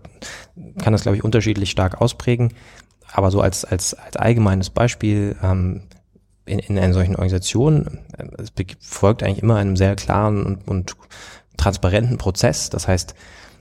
kann 0.82 0.94
das, 0.94 1.04
glaube 1.04 1.18
ich, 1.18 1.24
unterschiedlich 1.24 1.72
stark 1.72 2.02
ausprägen. 2.02 2.54
Aber 3.12 3.32
so 3.32 3.42
als, 3.42 3.64
als, 3.64 3.94
als 3.94 4.18
allgemeines 4.18 4.70
Beispiel, 4.70 5.36
ähm, 5.42 5.84
in, 6.46 6.60
in 6.60 6.78
einer 6.78 6.94
solchen 6.94 7.16
Organisation, 7.16 8.00
äh, 8.18 8.28
es 8.38 8.52
folgt 8.80 9.24
eigentlich 9.24 9.44
immer 9.44 9.56
einem 9.56 9.76
sehr 9.76 9.96
klaren 9.96 10.46
und, 10.46 10.68
und 10.68 10.96
transparenten 11.58 12.18
Prozess. 12.18 12.70
Das 12.70 12.88
heißt, 12.88 13.16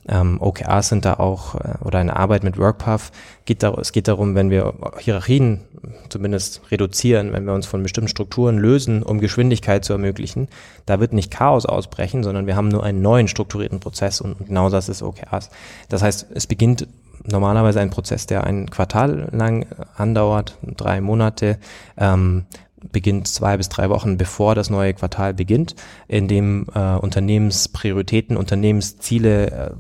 ähm, 0.09 0.41
OKRs 0.41 0.89
sind 0.89 1.05
da 1.05 1.15
auch, 1.15 1.55
äh, 1.55 1.75
oder 1.83 1.99
eine 1.99 2.17
Arbeit 2.17 2.45
mit 2.45 2.59
WorkPath, 2.59 3.13
geht 3.45 3.63
da, 3.63 3.75
es 3.75 3.93
geht 3.93 4.09
darum, 4.09 4.35
wenn 4.35 4.51
wir 4.51 4.75
Hierarchien 4.99 5.61
zumindest 6.09 6.63
reduzieren, 6.71 7.33
wenn 7.33 7.45
wir 7.45 7.55
uns 7.55 7.67
von 7.67 7.83
bestimmten 7.83 8.09
Strukturen 8.09 8.59
lösen, 8.59 9.03
um 9.03 9.21
Geschwindigkeit 9.21 9.85
zu 9.85 9.93
ermöglichen, 9.93 10.49
da 10.87 11.01
wird 11.01 11.13
nicht 11.13 11.31
Chaos 11.31 11.67
ausbrechen, 11.67 12.23
sondern 12.23 12.47
wir 12.47 12.57
haben 12.57 12.69
nur 12.69 12.85
einen 12.85 13.03
neuen 13.03 13.29
strukturierten 13.29 13.81
Prozess 13.81 14.21
und, 14.21 14.47
genau 14.47 14.71
das 14.71 14.89
ist 14.89 15.03
OKRs. 15.03 15.51
Das 15.89 16.03
heißt, 16.03 16.27
es 16.35 16.47
beginnt 16.47 16.87
normalerweise 17.27 17.81
ein 17.81 17.91
Prozess, 17.91 18.27
der 18.27 18.45
ein 18.45 18.71
Quartal 18.71 19.29
lang 19.33 19.67
andauert, 19.97 20.59
drei 20.63 21.01
Monate, 21.01 21.59
ähm, 21.97 22.45
beginnt 22.93 23.29
zwei 23.29 23.57
bis 23.57 23.71
drei 23.71 23.89
Wochen 23.89 24.19
bevor 24.19 24.55
das 24.55 24.69
neue 24.69 24.93
Quartal 24.93 25.33
beginnt, 25.33 25.75
in 26.07 26.29
dem 26.29 26.67
äh, 26.75 26.97
Unternehmensprioritäten, 26.97 28.37
Unternehmensziele 28.37 29.51
äh, 29.51 29.71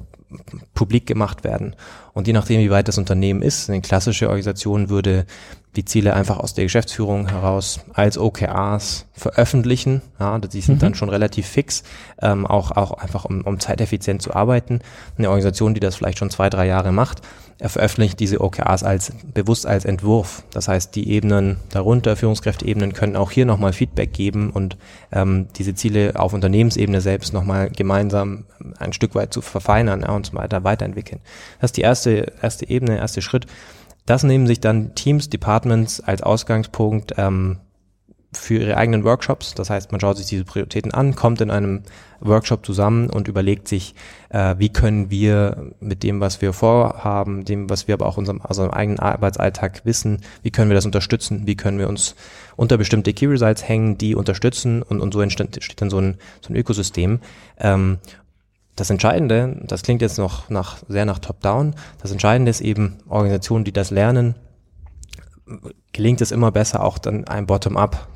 publik 0.75 1.07
gemacht 1.07 1.45
werden. 1.45 1.77
Und 2.13 2.27
je 2.27 2.33
nachdem, 2.33 2.61
wie 2.61 2.71
weit 2.71 2.89
das 2.89 2.99
Unternehmen 2.99 3.43
ist, 3.43 3.69
eine 3.69 3.81
klassische 3.81 4.29
Organisation 4.29 4.89
würde 4.89 5.27
die 5.77 5.85
Ziele 5.85 6.15
einfach 6.15 6.39
aus 6.39 6.55
der 6.55 6.65
Geschäftsführung 6.65 7.29
heraus 7.29 7.81
als 7.93 8.17
OKRs 8.17 9.07
veröffentlichen. 9.13 10.03
Ja, 10.21 10.39
die 10.39 10.61
sind 10.61 10.77
mhm. 10.77 10.81
dann 10.81 10.95
schon 10.95 11.09
relativ 11.09 11.47
fix, 11.47 11.83
ähm, 12.23 12.47
auch, 12.47 12.71
auch 12.73 12.93
einfach 12.93 13.25
um, 13.25 13.43
um 13.43 13.59
zeiteffizient 13.59 14.23
zu 14.23 14.35
arbeiten. 14.35 14.81
Eine 15.19 15.29
Organisation, 15.29 15.75
die 15.75 15.81
das 15.81 15.97
vielleicht 15.97 16.19
schon 16.19 16.31
zwei, 16.31 16.49
drei 16.49 16.67
Jahre 16.67 16.93
macht, 16.93 17.23
er 17.59 17.69
veröffentlicht 17.69 18.19
diese 18.21 18.40
OKRs 18.40 18.83
als 18.83 19.12
bewusst 19.33 19.67
als 19.67 19.85
Entwurf. 19.85 20.43
Das 20.53 20.69
heißt, 20.69 20.95
die 20.95 21.09
Ebenen 21.11 21.59
darunter, 21.71 22.17
Führungskräfteebenen, 22.17 22.93
können 22.93 23.17
auch 23.17 23.31
hier 23.31 23.47
nochmal 23.47 23.73
Feedback 23.73 24.12
geben 24.12 24.51
und 24.51 24.77
ähm, 25.12 25.47
diese 25.57 25.75
Ziele 25.75 26.12
auf 26.17 26.33
Unternehmensebene 26.33 27.01
selbst 27.01 27.33
nochmal 27.33 27.71
gemeinsam 27.71 28.45
ein 28.79 28.93
Stück 28.93 29.14
weit 29.14 29.33
zu 29.33 29.40
verfeinern 29.40 30.03
ja, 30.03 30.11
und 30.12 30.27
so 30.27 30.35
weiter 30.35 30.64
weiterentwickeln. 30.64 31.21
Das 31.61 31.69
ist 31.69 31.77
die 31.77 31.83
erste, 31.83 32.33
erste 32.43 32.69
Ebene, 32.69 32.99
erste 32.99 33.23
Schritt. 33.23 33.47
Das 34.07 34.23
nehmen 34.23 34.47
sich 34.47 34.61
dann 34.61 34.95
Teams, 34.95 35.31
Departments 35.31 36.01
als 36.01 36.23
Ausgangspunkt 36.23 37.14
ähm, 37.17 37.59
für 38.37 38.59
ihre 38.59 38.77
eigenen 38.77 39.05
Workshops. 39.05 39.55
Das 39.55 39.70
heißt, 39.70 39.92
man 39.92 40.01
schaut 40.01 40.16
sich 40.16 40.27
diese 40.27 40.44
Prioritäten 40.44 40.92
an, 40.92 41.14
kommt 41.14 41.40
in 41.40 41.51
einem 41.51 41.83
Workshop 42.20 42.64
zusammen 42.64 43.11
und 43.11 43.29
überlegt 43.29 43.68
sich, 43.68 43.94
äh, 44.31 44.55
wie 44.59 44.70
können 44.70 45.11
wir 45.11 45.73
mit 45.81 46.03
dem, 46.03 46.20
was 46.20 46.40
wir 46.40 46.53
vorhaben, 46.53 47.44
dem, 47.44 47.68
was 47.70 47.87
wir 47.87 47.94
aber 47.94 48.07
auch 48.07 48.16
unserem, 48.16 48.40
also 48.42 48.62
unserem 48.62 48.79
eigenen 48.79 48.99
Arbeitsalltag 48.99 49.85
wissen, 49.85 50.23
wie 50.42 50.51
können 50.51 50.70
wir 50.70 50.75
das 50.75 50.87
unterstützen, 50.87 51.47
wie 51.47 51.57
können 51.57 51.79
wir 51.79 51.88
uns 51.88 52.14
unter 52.57 52.79
bestimmte 52.79 53.12
Key 53.12 53.27
Results 53.27 53.68
hängen, 53.68 53.99
die 53.99 54.14
unterstützen 54.14 54.83
und, 54.83 55.01
und 55.01 55.12
so 55.12 55.20
entsteht, 55.20 55.55
entsteht 55.55 55.81
dann 55.81 55.90
so 55.90 55.99
ein, 55.99 56.16
so 56.40 56.53
ein 56.53 56.57
Ökosystem. 56.57 57.20
Ähm, 57.59 57.99
das 58.77 58.90
Entscheidende, 58.90 59.61
das 59.64 59.83
klingt 59.83 60.03
jetzt 60.03 60.18
noch 60.18 60.51
nach, 60.51 60.79
sehr 60.88 61.05
nach 61.05 61.20
Top-Down, 61.20 61.75
das 62.03 62.11
Entscheidende 62.11 62.51
ist 62.51 62.61
eben 62.61 62.99
Organisationen, 63.09 63.64
die 63.64 63.73
das 63.73 63.90
lernen, 63.90 64.35
gelingt 65.92 66.20
es 66.20 66.33
immer 66.33 66.51
besser, 66.51 66.83
auch 66.83 66.99
dann 66.99 67.25
ein 67.27 67.47
Bottom-up 67.47 68.09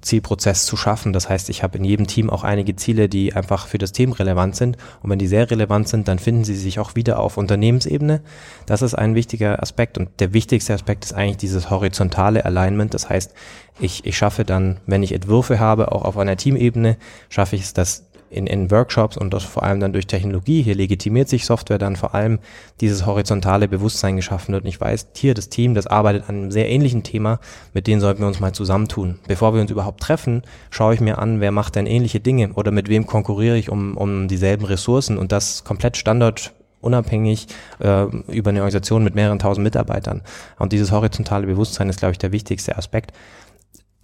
Zielprozess 0.00 0.66
zu 0.66 0.76
schaffen. 0.76 1.12
Das 1.12 1.28
heißt, 1.28 1.50
ich 1.50 1.62
habe 1.62 1.78
in 1.78 1.84
jedem 1.84 2.06
Team 2.06 2.30
auch 2.30 2.44
einige 2.44 2.76
Ziele, 2.76 3.08
die 3.08 3.34
einfach 3.34 3.66
für 3.66 3.78
das 3.78 3.92
Team 3.92 4.12
relevant 4.12 4.56
sind. 4.56 4.76
Und 5.02 5.10
wenn 5.10 5.18
die 5.18 5.26
sehr 5.26 5.50
relevant 5.50 5.88
sind, 5.88 6.08
dann 6.08 6.18
finden 6.18 6.44
sie 6.44 6.54
sich 6.54 6.78
auch 6.78 6.94
wieder 6.94 7.18
auf 7.18 7.36
Unternehmensebene. 7.36 8.22
Das 8.66 8.82
ist 8.82 8.94
ein 8.94 9.14
wichtiger 9.14 9.62
Aspekt. 9.62 9.98
Und 9.98 10.08
der 10.20 10.32
wichtigste 10.32 10.74
Aspekt 10.74 11.04
ist 11.04 11.12
eigentlich 11.12 11.38
dieses 11.38 11.70
horizontale 11.70 12.44
Alignment. 12.44 12.94
Das 12.94 13.08
heißt, 13.08 13.32
ich, 13.78 14.06
ich 14.06 14.16
schaffe 14.16 14.44
dann, 14.44 14.78
wenn 14.86 15.02
ich 15.02 15.12
Entwürfe 15.12 15.60
habe, 15.60 15.92
auch 15.92 16.04
auf 16.04 16.16
einer 16.16 16.36
Teamebene, 16.36 16.96
schaffe 17.28 17.56
ich 17.56 17.62
es, 17.62 17.74
dass 17.74 18.05
in, 18.30 18.46
in 18.46 18.70
Workshops 18.70 19.16
und 19.16 19.32
das 19.32 19.44
vor 19.44 19.62
allem 19.62 19.80
dann 19.80 19.92
durch 19.92 20.06
Technologie, 20.06 20.62
hier 20.62 20.74
legitimiert 20.74 21.28
sich 21.28 21.46
Software 21.46 21.78
dann 21.78 21.96
vor 21.96 22.14
allem 22.14 22.38
dieses 22.80 23.06
horizontale 23.06 23.68
Bewusstsein 23.68 24.16
geschaffen 24.16 24.52
wird. 24.52 24.64
Und 24.64 24.68
ich 24.68 24.80
weiß, 24.80 25.08
hier 25.16 25.34
das 25.34 25.48
Team, 25.48 25.74
das 25.74 25.86
arbeitet 25.86 26.28
an 26.28 26.36
einem 26.36 26.50
sehr 26.50 26.68
ähnlichen 26.68 27.02
Thema, 27.02 27.40
mit 27.72 27.86
denen 27.86 28.00
sollten 28.00 28.20
wir 28.20 28.26
uns 28.26 28.40
mal 28.40 28.52
zusammentun. 28.52 29.18
Bevor 29.28 29.54
wir 29.54 29.60
uns 29.60 29.70
überhaupt 29.70 30.00
treffen, 30.00 30.42
schaue 30.70 30.94
ich 30.94 31.00
mir 31.00 31.18
an, 31.18 31.40
wer 31.40 31.52
macht 31.52 31.76
denn 31.76 31.86
ähnliche 31.86 32.20
Dinge 32.20 32.52
oder 32.54 32.70
mit 32.70 32.88
wem 32.88 33.06
konkurriere 33.06 33.56
ich 33.56 33.70
um, 33.70 33.96
um 33.96 34.28
dieselben 34.28 34.64
Ressourcen 34.64 35.18
und 35.18 35.32
das 35.32 35.64
komplett 35.64 35.96
Standard 35.96 36.52
unabhängig 36.80 37.48
äh, 37.80 38.04
über 38.28 38.50
eine 38.50 38.60
Organisation 38.60 39.04
mit 39.04 39.14
mehreren 39.14 39.38
tausend 39.38 39.64
Mitarbeitern. 39.64 40.22
Und 40.58 40.72
dieses 40.72 40.92
horizontale 40.92 41.46
Bewusstsein 41.46 41.88
ist, 41.88 41.98
glaube 41.98 42.12
ich, 42.12 42.18
der 42.18 42.32
wichtigste 42.32 42.76
Aspekt 42.76 43.12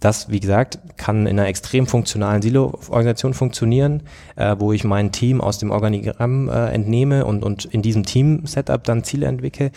das, 0.03 0.29
wie 0.29 0.39
gesagt, 0.39 0.79
kann 0.97 1.27
in 1.27 1.39
einer 1.39 1.47
extrem 1.47 1.87
funktionalen 1.87 2.41
Silo-Organisation 2.41 3.33
funktionieren, 3.33 4.03
äh, 4.35 4.55
wo 4.59 4.73
ich 4.73 4.83
mein 4.83 5.11
Team 5.11 5.39
aus 5.39 5.59
dem 5.59 5.71
Organigramm 5.71 6.49
äh, 6.49 6.69
entnehme 6.71 7.25
und, 7.25 7.43
und 7.43 7.65
in 7.65 7.81
diesem 7.81 8.03
Team-Setup 8.03 8.83
dann 8.83 9.03
Ziele 9.03 9.27
entwickle. 9.27 9.71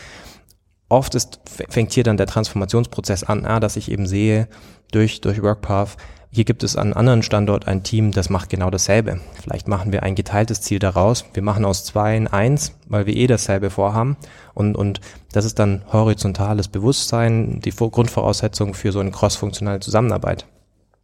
Oft 0.88 1.14
ist, 1.14 1.40
fängt 1.68 1.92
hier 1.92 2.04
dann 2.04 2.16
der 2.16 2.26
Transformationsprozess 2.26 3.24
an, 3.24 3.42
ja, 3.42 3.60
dass 3.60 3.76
ich 3.76 3.90
eben 3.90 4.06
sehe 4.06 4.48
durch, 4.92 5.20
durch 5.20 5.42
WorkPath, 5.42 5.96
hier 6.36 6.44
gibt 6.44 6.62
es 6.64 6.76
an 6.76 6.88
einem 6.88 6.98
anderen 6.98 7.22
Standort 7.22 7.66
ein 7.66 7.82
Team, 7.82 8.12
das 8.12 8.28
macht 8.28 8.50
genau 8.50 8.68
dasselbe. 8.68 9.20
Vielleicht 9.42 9.68
machen 9.68 9.90
wir 9.90 10.02
ein 10.02 10.14
geteiltes 10.14 10.60
Ziel 10.60 10.78
daraus. 10.78 11.24
Wir 11.32 11.42
machen 11.42 11.64
aus 11.64 11.86
zwei 11.86 12.14
in 12.14 12.28
eins, 12.28 12.74
weil 12.88 13.06
wir 13.06 13.16
eh 13.16 13.26
dasselbe 13.26 13.70
vorhaben. 13.70 14.18
Und, 14.52 14.76
und 14.76 15.00
das 15.32 15.46
ist 15.46 15.58
dann 15.58 15.82
horizontales 15.90 16.68
Bewusstsein, 16.68 17.62
die 17.64 17.70
Grundvoraussetzung 17.70 18.74
für 18.74 18.92
so 18.92 19.00
eine 19.00 19.12
crossfunktionale 19.12 19.80
Zusammenarbeit. 19.80 20.46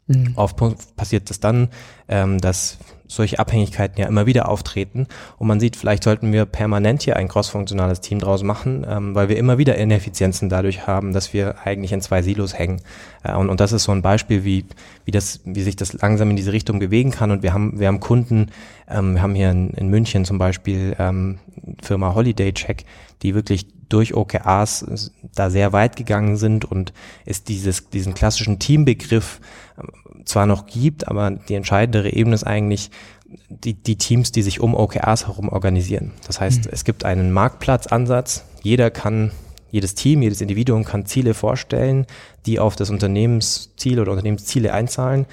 Mhm. 0.06 0.34
Oft 0.36 0.56
passiert 0.96 1.22
es 1.22 1.38
das 1.38 1.40
dann, 1.40 1.68
ähm, 2.08 2.38
dass 2.38 2.76
solche 3.14 3.38
Abhängigkeiten 3.38 4.00
ja 4.00 4.08
immer 4.08 4.26
wieder 4.26 4.48
auftreten. 4.48 5.06
Und 5.38 5.46
man 5.46 5.60
sieht, 5.60 5.76
vielleicht 5.76 6.04
sollten 6.04 6.32
wir 6.32 6.46
permanent 6.46 7.02
hier 7.02 7.16
ein 7.16 7.28
crossfunktionales 7.28 8.00
Team 8.00 8.18
draus 8.18 8.42
machen, 8.42 8.86
ähm, 8.88 9.14
weil 9.14 9.28
wir 9.28 9.36
immer 9.36 9.58
wieder 9.58 9.76
Ineffizienzen 9.76 10.48
dadurch 10.48 10.86
haben, 10.86 11.12
dass 11.12 11.32
wir 11.32 11.56
eigentlich 11.64 11.92
in 11.92 12.00
zwei 12.00 12.22
Silos 12.22 12.58
hängen. 12.58 12.80
Äh, 13.22 13.34
und, 13.34 13.50
und 13.50 13.60
das 13.60 13.72
ist 13.72 13.84
so 13.84 13.92
ein 13.92 14.02
Beispiel, 14.02 14.44
wie, 14.44 14.64
wie, 15.04 15.10
das, 15.10 15.40
wie 15.44 15.62
sich 15.62 15.76
das 15.76 15.92
langsam 15.92 16.30
in 16.30 16.36
diese 16.36 16.52
Richtung 16.52 16.78
bewegen 16.78 17.10
kann. 17.10 17.30
Und 17.30 17.42
wir 17.42 17.52
haben, 17.52 17.78
wir 17.78 17.88
haben 17.88 18.00
Kunden, 18.00 18.50
ähm, 18.88 19.14
wir 19.14 19.22
haben 19.22 19.34
hier 19.34 19.50
in, 19.50 19.70
in 19.70 19.88
München 19.88 20.24
zum 20.24 20.38
Beispiel 20.38 20.96
ähm, 20.98 21.38
Firma 21.82 22.14
Holiday 22.14 22.52
Check, 22.52 22.84
die 23.22 23.34
wirklich 23.34 23.66
durch 23.92 24.14
OKRs 24.14 25.10
da 25.34 25.50
sehr 25.50 25.72
weit 25.72 25.96
gegangen 25.96 26.36
sind 26.36 26.64
und 26.64 26.94
es 27.26 27.44
dieses, 27.44 27.90
diesen 27.90 28.14
klassischen 28.14 28.58
Teambegriff 28.58 29.38
zwar 30.24 30.46
noch 30.46 30.66
gibt, 30.66 31.08
aber 31.08 31.30
die 31.30 31.54
entscheidendere 31.54 32.12
Ebene 32.12 32.34
ist 32.34 32.44
eigentlich 32.44 32.90
die, 33.48 33.74
die 33.74 33.96
Teams, 33.96 34.32
die 34.32 34.42
sich 34.42 34.60
um 34.60 34.74
OKRs 34.74 35.26
herum 35.26 35.48
organisieren. 35.48 36.12
Das 36.26 36.40
heißt, 36.40 36.66
mhm. 36.66 36.70
es 36.72 36.84
gibt 36.84 37.04
einen 37.04 37.32
Marktplatzansatz. 37.32 38.44
Jeder 38.62 38.90
kann, 38.90 39.32
jedes 39.70 39.94
Team, 39.94 40.22
jedes 40.22 40.40
Individuum 40.40 40.84
kann 40.84 41.06
Ziele 41.06 41.34
vorstellen, 41.34 42.06
die 42.46 42.58
auf 42.58 42.76
das 42.76 42.90
Unternehmensziel 42.90 44.00
oder 44.00 44.12
Unternehmensziele 44.12 44.72
einzahlen 44.72 45.26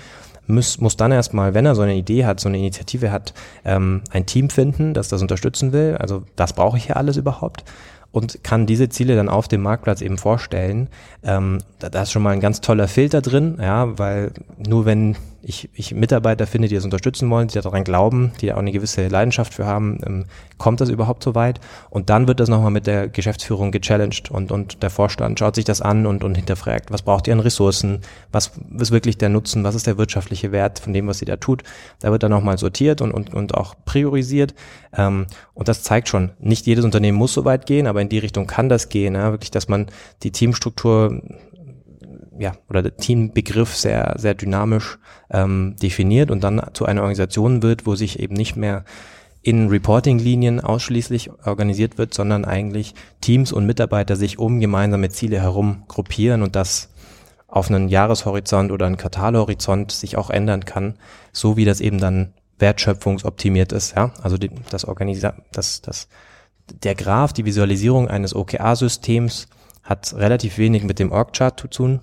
muss, 0.48 0.80
muss 0.80 0.98
dann 0.98 1.12
erstmal, 1.12 1.54
wenn 1.54 1.66
er 1.66 1.76
so 1.76 1.84
eine 1.84 1.96
Idee 1.96 2.26
hat, 2.26 2.40
so 2.40 2.50
eine 2.50 2.58
Initiative 2.58 3.12
hat, 3.12 3.34
ähm, 3.64 4.02
ein 4.10 4.26
Team 4.26 4.50
finden, 4.50 4.94
das 4.94 5.08
das 5.08 5.22
unterstützen 5.22 5.74
will. 5.74 5.96
Also 6.00 6.24
das 6.36 6.54
brauche 6.54 6.78
ich 6.78 6.86
hier 6.86 6.98
alles 6.98 7.18
überhaupt 7.18 7.64
und 8.12 8.44
kann 8.44 8.66
diese 8.66 8.90
Ziele 8.90 9.16
dann 9.16 9.30
auf 9.30 9.48
dem 9.48 9.62
Marktplatz 9.62 10.02
eben 10.02 10.18
vorstellen. 10.18 10.90
Ähm, 11.24 11.60
da, 11.80 11.90
da 11.90 12.04
ist 12.04 12.12
schon 12.12 12.24
mal 12.24 12.32
ein 12.32 12.40
ganz 12.40 12.62
toller 12.62 12.88
Filter 12.88 13.22
drin, 13.22 13.58
ja, 13.62 13.98
weil 13.98 14.32
nur 14.58 14.86
wenn 14.86 15.16
ich, 15.50 15.68
ich 15.74 15.96
Mitarbeiter 15.96 16.46
finde, 16.46 16.68
die 16.68 16.76
das 16.76 16.86
unterstützen 16.86 17.28
wollen, 17.32 17.48
die 17.48 17.60
daran 17.60 17.84
glauben, 17.84 18.32
die 18.40 18.54
auch 18.54 18.60
eine 18.60 18.72
gewisse 18.72 19.08
Leidenschaft 19.08 19.56
für 19.56 19.66
haben, 19.66 20.00
ähm, 20.06 20.26
kommt 20.60 20.80
das 20.80 20.90
überhaupt 20.90 21.24
so 21.24 21.34
weit? 21.34 21.60
Und 21.90 22.12
dann 22.12 22.28
wird 22.28 22.40
das 22.40 22.50
nochmal 22.50 22.70
mit 22.70 22.86
der 22.86 23.08
Geschäftsführung 23.08 23.72
gechallenged 23.72 24.30
und, 24.30 24.52
und 24.52 24.84
der 24.84 24.92
Vorstand 24.92 25.40
schaut 25.40 25.56
sich 25.56 25.66
das 25.66 25.82
an 25.82 26.06
und, 26.06 26.24
und 26.24 26.36
hinterfragt, 26.36 26.92
was 26.92 27.02
braucht 27.02 27.28
ihr 27.28 27.34
an 27.34 27.40
Ressourcen, 27.40 28.02
was 28.32 28.52
ist 28.78 28.92
wirklich 28.92 29.18
der 29.18 29.30
Nutzen, 29.30 29.64
was 29.64 29.74
ist 29.74 29.88
der 29.88 29.98
wirtschaftliche 29.98 30.52
Wert 30.52 30.78
von 30.78 30.94
dem, 30.94 31.08
was 31.08 31.18
sie 31.18 31.26
da 31.26 31.38
tut. 31.38 31.64
Da 32.00 32.12
wird 32.12 32.22
dann 32.22 32.32
nochmal 32.32 32.60
sortiert 32.60 33.02
und, 33.02 33.12
und, 33.12 33.34
und 33.34 33.56
auch 33.56 33.74
priorisiert. 33.86 34.54
Ähm, 34.96 35.26
und 35.56 35.68
das 35.68 35.82
zeigt 35.82 36.10
schon, 36.10 36.30
nicht 36.40 36.68
jedes 36.68 36.86
Unternehmen 36.86 37.18
muss 37.18 37.34
so 37.34 37.44
weit 37.44 37.66
gehen, 37.66 37.88
aber 37.88 38.02
in 38.02 38.10
die 38.10 38.20
Richtung 38.20 38.46
kann 38.46 38.70
das 38.70 38.90
gehen. 38.90 39.16
Ja? 39.16 39.32
Wirklich, 39.32 39.52
dass 39.52 39.68
man 39.68 39.88
die 40.22 40.32
Teamstruktur 40.32 41.24
ja, 42.40 42.54
oder 42.70 42.82
der 42.82 42.98
Teambegriff 42.98 43.76
sehr, 43.76 44.16
sehr 44.18 44.34
dynamisch 44.34 44.98
ähm, 45.30 45.76
definiert 45.82 46.32
und 46.32 46.44
dann 46.44 46.62
zu 46.74 46.86
einer 46.86 47.02
Organisation 47.02 47.62
wird, 47.62 47.86
wo 47.86 47.96
sich 47.96 48.20
eben 48.20 48.34
nicht 48.34 48.56
mehr 48.56 48.86
in 49.42 49.70
Reporting-Linien 49.70 50.60
ausschließlich 50.60 51.32
organisiert 51.46 51.98
wird, 51.98 52.14
sondern 52.14 52.46
eigentlich 52.46 52.94
Teams 53.22 53.52
und 53.52 53.66
Mitarbeiter 53.66 54.16
sich 54.16 54.40
um 54.40 54.60
gemeinsame 54.60 55.10
Ziele 55.10 55.42
herum 55.42 55.84
gruppieren 55.88 56.42
und 56.42 56.56
das 56.56 56.90
auf 57.48 57.70
einen 57.70 57.90
Jahreshorizont 57.90 58.72
oder 58.72 58.86
einen 58.86 58.98
Quartalhorizont 58.98 59.92
sich 59.92 60.18
auch 60.18 60.30
ändern 60.30 60.66
kann, 60.66 60.96
so 61.32 61.58
wie 61.58 61.66
das 61.66 61.82
eben 61.82 62.00
dann 62.00 62.34
wertschöpfungsoptimiert 62.60 63.72
ist, 63.72 63.96
ja. 63.96 64.14
Also 64.22 64.38
die, 64.38 64.52
das 64.70 64.86
Organisa 64.86 65.34
das, 65.52 65.82
das, 65.82 66.08
der 66.84 66.96
Graph, 66.96 67.34
die 67.34 67.46
Visualisierung 67.46 68.08
eines 68.08 68.36
OKR-Systems 68.36 69.48
hat 69.84 70.14
relativ 70.14 70.58
wenig 70.58 70.84
mit 70.84 71.00
dem 71.00 71.12
Org-Chart 71.12 71.60
zu 71.60 71.68
tun, 71.68 72.02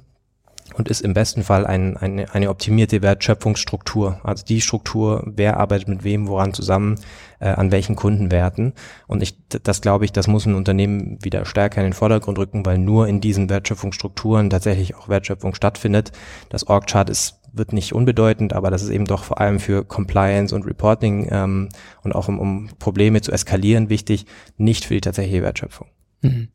und 0.77 0.89
ist 0.89 1.01
im 1.01 1.15
besten 1.15 1.43
Fall 1.43 1.67
ein, 1.67 1.97
eine, 1.97 2.33
eine 2.35 2.51
optimierte 2.51 3.01
Wertschöpfungsstruktur. 3.01 4.21
Also 4.23 4.45
die 4.45 4.61
Struktur, 4.61 5.23
wer 5.27 5.57
arbeitet 5.57 5.89
mit 5.89 6.05
wem, 6.05 6.29
woran 6.29 6.53
zusammen, 6.53 6.97
äh, 7.41 7.49
an 7.49 7.73
welchen 7.73 7.97
Kundenwerten. 7.97 8.75
Und 9.07 9.23
ich, 9.23 9.39
das 9.49 9.81
glaube 9.81 10.05
ich, 10.05 10.13
das 10.13 10.27
muss 10.27 10.45
ein 10.45 10.55
Unternehmen 10.55 11.19
wieder 11.23 11.47
stärker 11.47 11.81
in 11.81 11.89
den 11.89 11.93
Vordergrund 11.95 12.39
rücken, 12.39 12.67
weil 12.67 12.79
nur 12.79 13.09
in 13.09 13.21
diesen 13.21 13.49
Wertschöpfungsstrukturen 13.49 14.51
tatsächlich 14.51 14.95
auch 14.97 15.09
Wertschöpfung 15.09 15.55
stattfindet. 15.55 16.13
Das 16.51 16.67
Org-Chart 16.67 17.09
ist 17.09 17.41
wird 17.53 17.73
nicht 17.73 17.95
unbedeutend, 17.95 18.53
aber 18.53 18.71
das 18.71 18.83
ist 18.83 18.91
eben 18.91 19.07
doch 19.07 19.25
vor 19.25 19.41
allem 19.41 19.61
für 19.61 19.83
Compliance 19.83 20.55
und 20.55 20.67
Reporting 20.67 21.27
ähm, 21.31 21.71
und 22.03 22.15
auch 22.15 22.29
um, 22.29 22.39
um 22.39 22.69
Probleme 22.79 23.23
zu 23.23 23.33
eskalieren 23.33 23.89
wichtig, 23.89 24.27
nicht 24.59 24.85
für 24.85 24.93
die 24.93 25.01
tatsächliche 25.01 25.43
Wertschöpfung. 25.43 25.87
Mhm. 26.21 26.49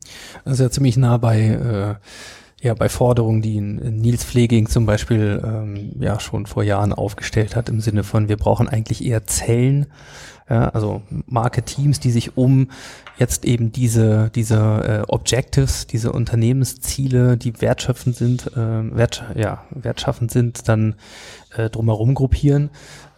Ist 0.44 0.60
ja 0.60 0.70
ziemlich 0.70 0.96
nah 0.96 1.16
bei 1.16 1.40
äh 1.40 1.94
ja, 2.62 2.74
bei 2.74 2.88
Forderungen, 2.88 3.42
die 3.42 3.60
Nils 3.60 4.24
Pfleging 4.24 4.68
zum 4.68 4.86
Beispiel 4.86 5.42
ähm, 5.44 5.92
ja 5.98 6.20
schon 6.20 6.46
vor 6.46 6.62
Jahren 6.62 6.92
aufgestellt 6.92 7.56
hat, 7.56 7.68
im 7.68 7.80
Sinne 7.80 8.04
von, 8.04 8.28
wir 8.28 8.36
brauchen 8.36 8.68
eigentlich 8.68 9.04
eher 9.04 9.26
Zellen, 9.26 9.86
ja, 10.48 10.68
also 10.68 11.02
Marketeams, 11.26 11.98
die 11.98 12.12
sich 12.12 12.36
um 12.36 12.68
jetzt 13.18 13.44
eben 13.44 13.72
diese, 13.72 14.30
diese 14.34 14.56
äh, 15.06 15.12
Objectives, 15.12 15.88
diese 15.88 16.12
Unternehmensziele, 16.12 17.36
die 17.36 17.60
wertschöpfend 17.60 18.14
sind, 18.14 18.46
äh, 18.56 18.96
wert, 18.96 19.24
ja, 19.34 19.64
wertschaffend 19.70 20.30
sind, 20.30 20.68
dann 20.68 20.94
äh, 21.56 21.68
drumherum 21.68 22.14
gruppieren 22.14 22.70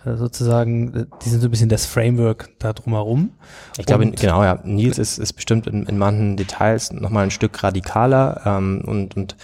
sozusagen, 0.05 0.95
äh, 0.95 1.07
die 1.25 1.29
sind 1.29 1.41
so 1.41 1.49
ein 1.49 1.51
bisschen 1.51 1.69
das 1.69 1.87
Framework 1.87 2.51
da 2.59 2.73
drumherum. 2.73 3.31
Ich 3.79 3.87
glaube, 3.87 4.11
genau, 4.11 4.43
ja, 4.43 4.61
Nils 4.65 4.99
ist, 4.99 5.19
ist 5.19 5.33
bestimmt 5.33 5.67
in, 5.67 5.85
in 5.85 5.99
manchen 5.99 6.37
Details 6.37 6.93
nochmal 6.93 7.25
ein 7.25 7.31
Stück 7.31 7.63
radikaler 7.63 8.43
ähm, 8.45 8.83
und, 8.87 9.17
und 9.17 9.37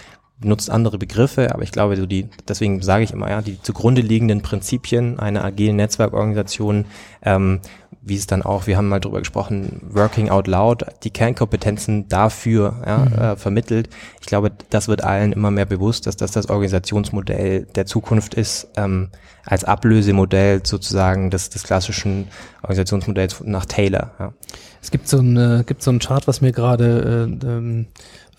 nutzt 0.43 0.69
andere 0.69 0.97
Begriffe, 0.97 1.53
aber 1.53 1.63
ich 1.63 1.71
glaube, 1.71 1.95
so 1.97 2.05
die, 2.05 2.27
deswegen 2.47 2.81
sage 2.81 3.03
ich 3.03 3.11
immer, 3.11 3.29
ja, 3.29 3.41
die 3.41 3.61
zugrunde 3.61 4.01
liegenden 4.01 4.41
Prinzipien 4.41 5.19
einer 5.19 5.43
agilen 5.43 5.75
Netzwerkorganisation, 5.75 6.85
ähm, 7.23 7.59
wie 8.01 8.15
es 8.15 8.25
dann 8.25 8.41
auch, 8.41 8.65
wir 8.65 8.77
haben 8.77 8.89
mal 8.89 8.99
drüber 8.99 9.19
gesprochen, 9.19 9.81
Working 9.91 10.29
Out 10.29 10.47
Loud, 10.47 10.85
die 11.03 11.11
Kernkompetenzen 11.11 12.07
dafür 12.07 12.81
ja, 12.85 12.97
mhm. 12.97 13.13
äh, 13.13 13.35
vermittelt. 13.35 13.89
Ich 14.19 14.27
glaube, 14.27 14.51
das 14.69 14.87
wird 14.87 15.03
allen 15.03 15.33
immer 15.33 15.51
mehr 15.51 15.65
bewusst, 15.65 16.07
dass 16.07 16.17
das 16.17 16.31
das 16.31 16.49
Organisationsmodell 16.49 17.67
der 17.75 17.85
Zukunft 17.85 18.33
ist, 18.33 18.69
ähm, 18.75 19.09
als 19.45 19.63
Ablösemodell 19.63 20.61
sozusagen 20.63 21.29
des, 21.29 21.49
des 21.49 21.63
klassischen 21.63 22.27
Organisationsmodells 22.63 23.43
nach 23.45 23.65
Taylor. 23.65 24.11
Ja. 24.19 24.33
Es 24.81 24.91
gibt 24.91 25.07
so 25.07 25.19
ein, 25.19 25.37
äh, 25.37 25.63
gibt 25.65 25.83
so 25.83 25.91
ein 25.91 25.99
Chart, 25.99 26.27
was 26.27 26.41
mir 26.41 26.51
gerade 26.51 27.27
äh, 27.29 27.47
ähm, 27.47 27.87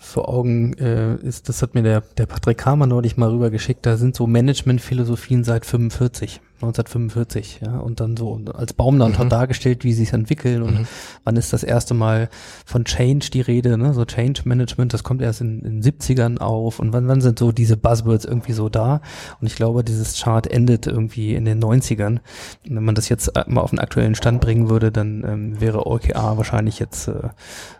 vor 0.03 0.29
Augen 0.29 0.73
äh, 0.73 1.15
ist, 1.15 1.49
das 1.49 1.61
hat 1.61 1.73
mir 1.73 1.83
der, 1.83 2.01
der 2.17 2.25
Patrick 2.25 2.57
Kramer 2.57 2.87
neulich 2.87 3.17
mal 3.17 3.29
rübergeschickt, 3.29 3.85
da 3.85 3.97
sind 3.97 4.15
so 4.15 4.27
Management-Philosophien 4.27 5.43
seit 5.43 5.65
45, 5.65 6.41
1945, 6.55 7.61
ja, 7.65 7.77
und 7.79 7.99
dann 7.99 8.17
so 8.17 8.39
als 8.53 8.73
Baumland 8.73 9.17
mhm. 9.17 9.29
dargestellt, 9.29 9.83
wie 9.83 9.93
sie 9.93 10.03
sich 10.03 10.13
entwickeln 10.13 10.61
und 10.61 10.81
mhm. 10.81 10.87
wann 11.23 11.37
ist 11.37 11.53
das 11.53 11.63
erste 11.63 11.93
Mal 11.93 12.29
von 12.65 12.85
Change 12.85 13.29
die 13.31 13.41
Rede, 13.41 13.77
ne, 13.77 13.93
so 13.93 14.05
Change 14.05 14.41
Management, 14.45 14.93
das 14.93 15.03
kommt 15.03 15.21
erst 15.21 15.41
in, 15.41 15.61
in 15.61 15.81
70ern 15.81 16.37
auf 16.37 16.79
und 16.79 16.93
wann, 16.93 17.07
wann 17.07 17.21
sind 17.21 17.39
so 17.39 17.51
diese 17.51 17.77
Buzzwords 17.77 18.25
irgendwie 18.25 18.53
so 18.53 18.69
da 18.69 19.01
und 19.39 19.47
ich 19.47 19.55
glaube, 19.55 19.83
dieses 19.83 20.19
Chart 20.21 20.45
endet 20.47 20.85
irgendwie 20.87 21.33
in 21.33 21.45
den 21.45 21.63
90ern. 21.63 22.19
Und 22.67 22.75
wenn 22.75 22.83
man 22.83 22.95
das 22.95 23.09
jetzt 23.09 23.31
mal 23.47 23.61
auf 23.61 23.69
den 23.69 23.79
aktuellen 23.79 24.15
Stand 24.15 24.41
bringen 24.41 24.69
würde, 24.69 24.91
dann 24.91 25.23
ähm, 25.25 25.61
wäre 25.61 25.85
OKR 25.85 26.37
wahrscheinlich 26.37 26.79
jetzt 26.79 27.07
äh, 27.07 27.29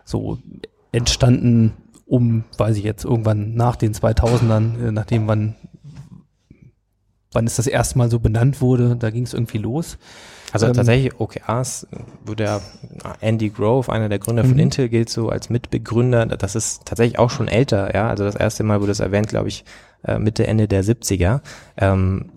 so 0.04 0.38
entstanden 0.92 1.72
um, 2.06 2.44
weiß 2.58 2.76
ich 2.76 2.84
jetzt, 2.84 3.04
irgendwann 3.04 3.54
nach 3.54 3.76
den 3.76 3.94
2000ern, 3.94 4.88
äh, 4.88 4.92
nachdem 4.92 5.26
wann, 5.26 5.54
wann 7.32 7.46
es 7.46 7.56
das 7.56 7.66
erste 7.66 7.98
Mal 7.98 8.10
so 8.10 8.18
benannt 8.18 8.60
wurde, 8.60 8.96
da 8.96 9.10
ging 9.10 9.24
es 9.24 9.34
irgendwie 9.34 9.58
los. 9.58 9.98
Also 10.52 10.66
ähm, 10.66 10.74
tatsächlich 10.74 11.18
OKRs, 11.18 11.88
wo 12.24 12.34
der 12.34 12.60
Andy 13.20 13.50
Grove, 13.50 13.90
einer 13.90 14.08
der 14.08 14.20
Gründer 14.20 14.44
von 14.44 14.54
mhm. 14.54 14.60
Intel, 14.60 14.88
gilt 14.88 15.10
so 15.10 15.28
als 15.28 15.50
Mitbegründer. 15.50 16.26
Das 16.26 16.54
ist 16.54 16.84
tatsächlich 16.84 17.18
auch 17.18 17.30
schon 17.30 17.48
älter, 17.48 17.92
ja. 17.92 18.08
Also 18.08 18.22
das 18.22 18.36
erste 18.36 18.62
Mal 18.62 18.80
wurde 18.80 18.92
es 18.92 19.00
erwähnt, 19.00 19.28
glaube 19.28 19.48
ich, 19.48 19.64
äh, 20.04 20.18
Mitte, 20.18 20.46
Ende 20.46 20.68
der 20.68 20.84
70er. 20.84 21.40
Ähm, 21.76 22.30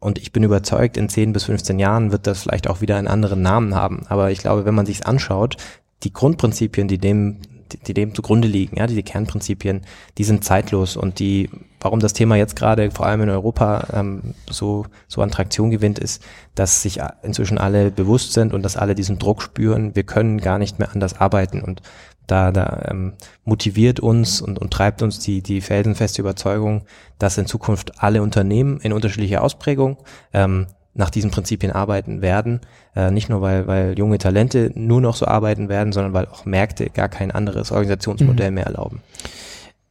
und 0.00 0.18
ich 0.18 0.32
bin 0.32 0.42
überzeugt, 0.42 0.96
in 0.96 1.08
10 1.08 1.32
bis 1.32 1.44
15 1.44 1.78
Jahren 1.78 2.10
wird 2.10 2.26
das 2.26 2.42
vielleicht 2.42 2.68
auch 2.68 2.80
wieder 2.80 2.96
einen 2.96 3.08
anderen 3.08 3.40
Namen 3.40 3.74
haben. 3.74 4.04
Aber 4.08 4.32
ich 4.32 4.40
glaube, 4.40 4.64
wenn 4.64 4.74
man 4.74 4.84
sich's 4.84 5.02
anschaut, 5.02 5.56
die 6.02 6.12
Grundprinzipien, 6.12 6.88
die 6.88 6.98
dem 6.98 7.38
die, 7.86 7.94
dem 7.94 8.14
zugrunde 8.14 8.48
liegen, 8.48 8.76
ja, 8.76 8.86
diese 8.86 9.02
Kernprinzipien, 9.02 9.82
die 10.18 10.24
sind 10.24 10.44
zeitlos 10.44 10.96
und 10.96 11.18
die, 11.18 11.50
warum 11.80 12.00
das 12.00 12.12
Thema 12.12 12.36
jetzt 12.36 12.56
gerade 12.56 12.90
vor 12.90 13.06
allem 13.06 13.22
in 13.22 13.30
Europa 13.30 13.88
ähm, 13.92 14.34
so, 14.50 14.86
so 15.08 15.22
an 15.22 15.30
Traktion 15.30 15.70
gewinnt, 15.70 15.98
ist, 15.98 16.22
dass 16.54 16.82
sich 16.82 17.00
inzwischen 17.22 17.58
alle 17.58 17.90
bewusst 17.90 18.32
sind 18.32 18.54
und 18.54 18.62
dass 18.62 18.76
alle 18.76 18.94
diesen 18.94 19.18
Druck 19.18 19.42
spüren, 19.42 19.94
wir 19.94 20.04
können 20.04 20.38
gar 20.38 20.58
nicht 20.58 20.78
mehr 20.78 20.92
anders 20.92 21.20
arbeiten 21.20 21.62
und 21.62 21.82
da, 22.26 22.52
da 22.52 22.86
ähm, 22.88 23.12
motiviert 23.44 24.00
uns 24.00 24.40
und, 24.40 24.58
und 24.58 24.72
treibt 24.72 25.02
uns 25.02 25.18
die, 25.18 25.42
die 25.42 25.60
felsenfeste 25.60 26.22
Überzeugung, 26.22 26.86
dass 27.18 27.36
in 27.36 27.46
Zukunft 27.46 28.02
alle 28.02 28.22
Unternehmen 28.22 28.80
in 28.80 28.92
unterschiedlicher 28.92 29.42
Ausprägung 29.42 29.98
ähm, 30.32 30.66
nach 30.94 31.10
diesen 31.10 31.30
Prinzipien 31.30 31.72
arbeiten 31.72 32.22
werden. 32.22 32.60
Äh, 32.94 33.10
nicht 33.10 33.28
nur, 33.28 33.42
weil, 33.42 33.66
weil 33.66 33.98
junge 33.98 34.18
Talente 34.18 34.70
nur 34.74 35.00
noch 35.00 35.16
so 35.16 35.26
arbeiten 35.26 35.68
werden, 35.68 35.92
sondern 35.92 36.12
weil 36.12 36.26
auch 36.26 36.44
Märkte 36.44 36.88
gar 36.90 37.08
kein 37.08 37.30
anderes 37.30 37.72
Organisationsmodell 37.72 38.50
mhm. 38.50 38.54
mehr 38.54 38.66
erlauben. 38.66 39.02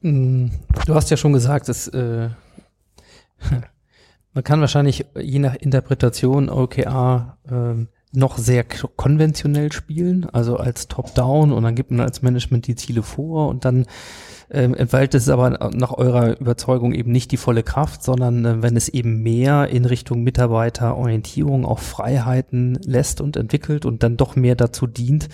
Mm, 0.02 0.48
du 0.86 0.96
hast 0.96 1.12
ja 1.12 1.18
schon 1.18 1.34
gesagt, 1.34 1.68
dass 1.68 1.88
äh, 1.90 2.30
man 4.34 4.44
kann 4.44 4.62
wahrscheinlich 4.62 5.06
je 5.20 5.40
nach 5.40 5.56
Interpretation 5.56 6.50
OKR 6.50 7.38
äh, 7.50 7.86
noch 8.16 8.38
sehr 8.38 8.64
konventionell 8.64 9.72
spielen, 9.72 10.30
also 10.32 10.58
als 10.58 10.88
Top-Down 10.88 11.52
und 11.52 11.64
dann 11.64 11.76
gibt 11.76 11.92
man 11.92 12.02
als 12.02 12.22
Management 12.22 12.68
die 12.68 12.76
Ziele 12.76 13.02
vor 13.02 13.50
und 13.50 13.66
dann 13.66 13.86
ähm, 14.54 14.76
entfaltet 14.76 15.22
es 15.22 15.30
aber 15.30 15.50
nach 15.74 15.92
eurer 15.92 16.40
Überzeugung 16.40 16.94
eben 16.94 17.12
nicht 17.12 17.32
die 17.32 17.38
volle 17.38 17.64
Kraft, 17.64 18.04
sondern 18.04 18.46
äh, 18.46 18.62
wenn 18.62 18.78
es 18.78 18.88
eben 18.88 19.24
mehr 19.24 19.68
in 19.70 19.86
Richtung 19.86 20.22
Mitarbeiterorientierung 20.22 21.66
auch 21.66 21.80
Freiheiten 21.80 22.78
lässt 22.86 23.20
und 23.20 23.36
entwickelt 23.36 23.86
und 23.86 24.04
dann 24.04 24.16
doch 24.16 24.36
mehr 24.36 24.56
dazu 24.56 24.86
dient, 24.86 25.28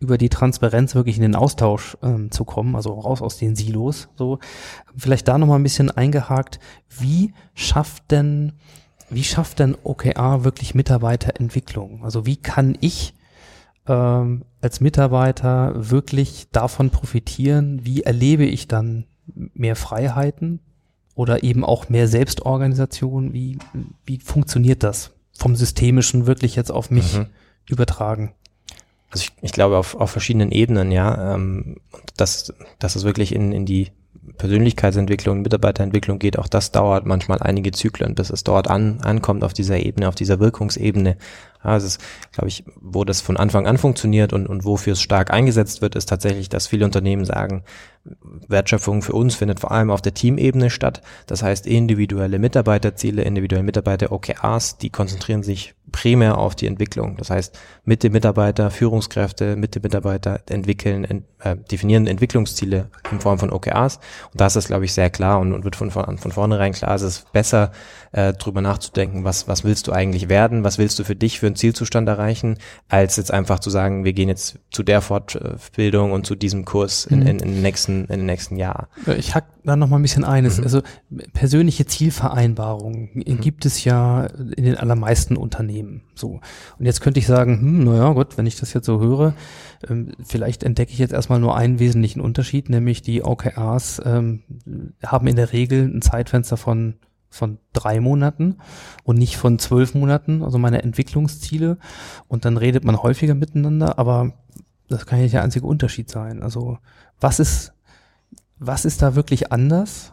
über 0.00 0.18
die 0.18 0.28
Transparenz 0.28 0.94
wirklich 0.94 1.16
in 1.16 1.22
den 1.22 1.34
Austausch 1.34 1.96
ähm, 2.02 2.30
zu 2.30 2.44
kommen, 2.44 2.76
also 2.76 2.92
raus 2.92 3.22
aus 3.22 3.38
den 3.38 3.56
Silos. 3.56 4.08
So, 4.16 4.38
vielleicht 4.96 5.26
da 5.26 5.38
nochmal 5.38 5.58
ein 5.58 5.64
bisschen 5.64 5.90
eingehakt. 5.90 6.60
Wie 6.88 7.32
schafft 7.54 8.10
denn, 8.10 8.52
wie 9.10 9.24
schafft 9.24 9.58
denn 9.58 9.76
OKR 9.82 10.44
wirklich 10.44 10.74
Mitarbeiterentwicklung? 10.74 12.04
Also 12.04 12.26
wie 12.26 12.36
kann 12.36 12.76
ich 12.80 13.14
ähm, 13.86 14.44
als 14.60 14.80
Mitarbeiter 14.80 15.72
wirklich 15.76 16.48
davon 16.52 16.90
profitieren? 16.90 17.84
Wie 17.84 18.02
erlebe 18.02 18.44
ich 18.44 18.68
dann 18.68 19.04
mehr 19.26 19.76
Freiheiten 19.76 20.60
oder 21.14 21.42
eben 21.42 21.64
auch 21.64 21.88
mehr 21.88 22.08
Selbstorganisation? 22.08 23.32
Wie, 23.32 23.58
wie 24.04 24.18
funktioniert 24.18 24.82
das 24.82 25.12
vom 25.32 25.56
Systemischen 25.56 26.26
wirklich 26.26 26.56
jetzt 26.56 26.70
auf 26.70 26.90
mich 26.90 27.18
mhm. 27.18 27.26
übertragen? 27.68 28.32
Also 29.10 29.24
ich, 29.24 29.32
ich 29.42 29.52
glaube 29.52 29.78
auf, 29.78 29.94
auf 29.94 30.10
verschiedenen 30.10 30.52
Ebenen, 30.52 30.92
ja, 30.92 31.34
ähm, 31.34 31.76
dass, 32.16 32.52
dass 32.78 32.96
es 32.96 33.04
wirklich 33.04 33.34
in, 33.34 33.52
in 33.52 33.64
die 33.64 33.90
Persönlichkeitsentwicklung, 34.36 35.42
Mitarbeiterentwicklung 35.42 36.18
geht, 36.18 36.38
auch 36.38 36.48
das 36.48 36.72
dauert 36.72 37.06
manchmal 37.06 37.40
einige 37.40 37.70
Zyklen, 37.70 38.14
bis 38.14 38.30
es 38.30 38.44
dort 38.44 38.68
an, 38.68 39.00
ankommt 39.02 39.44
auf 39.44 39.52
dieser 39.52 39.78
Ebene, 39.78 40.08
auf 40.08 40.14
dieser 40.14 40.40
Wirkungsebene. 40.40 41.16
Ja, 41.64 41.76
es 41.76 41.98
glaube 42.32 42.48
ich, 42.48 42.64
wo 42.80 43.04
das 43.04 43.20
von 43.20 43.36
Anfang 43.36 43.66
an 43.66 43.78
funktioniert 43.78 44.32
und, 44.32 44.46
und 44.46 44.64
wofür 44.64 44.92
es 44.92 45.02
stark 45.02 45.32
eingesetzt 45.32 45.82
wird, 45.82 45.96
ist 45.96 46.08
tatsächlich, 46.08 46.48
dass 46.48 46.66
viele 46.66 46.84
Unternehmen 46.84 47.24
sagen, 47.24 47.64
Wertschöpfung 48.46 49.02
für 49.02 49.12
uns 49.12 49.34
findet 49.34 49.60
vor 49.60 49.72
allem 49.72 49.90
auf 49.90 50.02
der 50.02 50.14
Teamebene 50.14 50.70
statt. 50.70 51.02
Das 51.26 51.42
heißt, 51.42 51.66
individuelle 51.66 52.38
Mitarbeiterziele, 52.38 53.22
individuelle 53.22 53.64
Mitarbeiter-OKRs, 53.64 54.78
die 54.78 54.90
konzentrieren 54.90 55.42
sich 55.42 55.74
primär 55.92 56.38
auf 56.38 56.54
die 56.54 56.66
Entwicklung. 56.66 57.16
Das 57.16 57.30
heißt, 57.30 57.58
mit 57.84 58.02
dem 58.02 58.12
Mitarbeiter, 58.12 58.70
Führungskräfte, 58.70 59.56
mit 59.56 59.74
dem 59.74 59.82
Mitarbeiter 59.82 60.40
entwickeln, 60.48 61.04
ent, 61.04 61.24
äh, 61.40 61.56
definieren 61.56 62.06
Entwicklungsziele 62.06 62.88
in 63.10 63.20
Form 63.20 63.38
von 63.38 63.50
OKRs. 63.50 63.96
Und 64.32 64.40
da 64.40 64.46
ist 64.46 64.56
das, 64.56 64.66
glaube 64.66 64.84
ich, 64.84 64.92
sehr 64.92 65.10
klar 65.10 65.38
und, 65.40 65.52
und 65.52 65.64
wird 65.64 65.76
von, 65.76 65.90
von, 65.90 66.18
von 66.18 66.32
vornherein 66.32 66.72
klar, 66.72 66.94
es 66.94 67.02
ist 67.02 67.32
besser, 67.32 67.72
äh, 68.12 68.32
drüber 68.32 68.60
nachzudenken, 68.60 69.24
was, 69.24 69.48
was 69.48 69.64
willst 69.64 69.86
du 69.86 69.92
eigentlich 69.92 70.28
werden, 70.28 70.64
was 70.64 70.78
willst 70.78 70.98
du 70.98 71.04
für 71.04 71.16
dich 71.16 71.40
für 71.40 71.46
einen 71.46 71.56
Zielzustand 71.56 72.08
erreichen, 72.08 72.58
als 72.88 73.16
jetzt 73.16 73.32
einfach 73.32 73.58
zu 73.58 73.70
sagen, 73.70 74.04
wir 74.04 74.12
gehen 74.12 74.28
jetzt 74.28 74.58
zu 74.70 74.82
der 74.82 75.00
Fortbildung 75.00 76.12
und 76.12 76.26
zu 76.26 76.34
diesem 76.34 76.64
Kurs 76.64 77.04
in, 77.04 77.22
in, 77.22 77.38
in 77.38 77.54
den 77.54 77.62
nächsten, 77.62 78.04
in 78.06 78.20
den 78.20 78.26
nächsten 78.26 78.56
Jahr. 78.56 78.88
Ich 79.18 79.34
hack 79.34 79.46
da 79.64 79.76
noch 79.76 79.88
mal 79.88 79.96
ein 79.96 80.02
bisschen 80.02 80.24
ein. 80.24 80.44
Mhm. 80.44 80.62
Also 80.62 80.82
persönliche 81.32 81.86
Zielvereinbarungen 81.86 83.10
mhm. 83.14 83.40
gibt 83.40 83.66
es 83.66 83.84
ja 83.84 84.24
in 84.24 84.64
den 84.64 84.76
allermeisten 84.76 85.36
Unternehmen. 85.36 85.77
So. 86.14 86.40
Und 86.78 86.86
jetzt 86.86 87.00
könnte 87.00 87.20
ich 87.20 87.26
sagen, 87.26 87.60
hm, 87.60 87.84
naja, 87.84 88.12
gut, 88.12 88.38
wenn 88.38 88.46
ich 88.46 88.56
das 88.56 88.72
jetzt 88.72 88.86
so 88.86 89.00
höre, 89.00 89.34
ähm, 89.88 90.12
vielleicht 90.22 90.62
entdecke 90.62 90.92
ich 90.92 90.98
jetzt 90.98 91.12
erstmal 91.12 91.40
nur 91.40 91.56
einen 91.56 91.78
wesentlichen 91.78 92.20
Unterschied, 92.20 92.68
nämlich 92.68 93.02
die 93.02 93.24
OKRs 93.24 94.02
ähm, 94.04 94.42
haben 95.04 95.26
in 95.26 95.36
der 95.36 95.52
Regel 95.52 95.84
ein 95.84 96.02
Zeitfenster 96.02 96.56
von 96.56 96.94
von 97.30 97.58
drei 97.74 98.00
Monaten 98.00 98.56
und 99.04 99.18
nicht 99.18 99.36
von 99.36 99.58
zwölf 99.58 99.94
Monaten, 99.94 100.42
also 100.42 100.58
meine 100.58 100.82
Entwicklungsziele. 100.82 101.76
Und 102.26 102.44
dann 102.44 102.56
redet 102.56 102.84
man 102.84 103.02
häufiger 103.02 103.34
miteinander, 103.34 103.98
aber 103.98 104.32
das 104.88 105.06
kann 105.06 105.18
ja 105.18 105.24
nicht 105.24 105.34
der 105.34 105.42
einzige 105.42 105.66
Unterschied 105.66 106.08
sein. 106.10 106.42
Also 106.42 106.78
was 107.20 107.38
ist, 107.38 107.74
was 108.58 108.84
ist 108.84 109.02
da 109.02 109.14
wirklich 109.14 109.52
anders? 109.52 110.12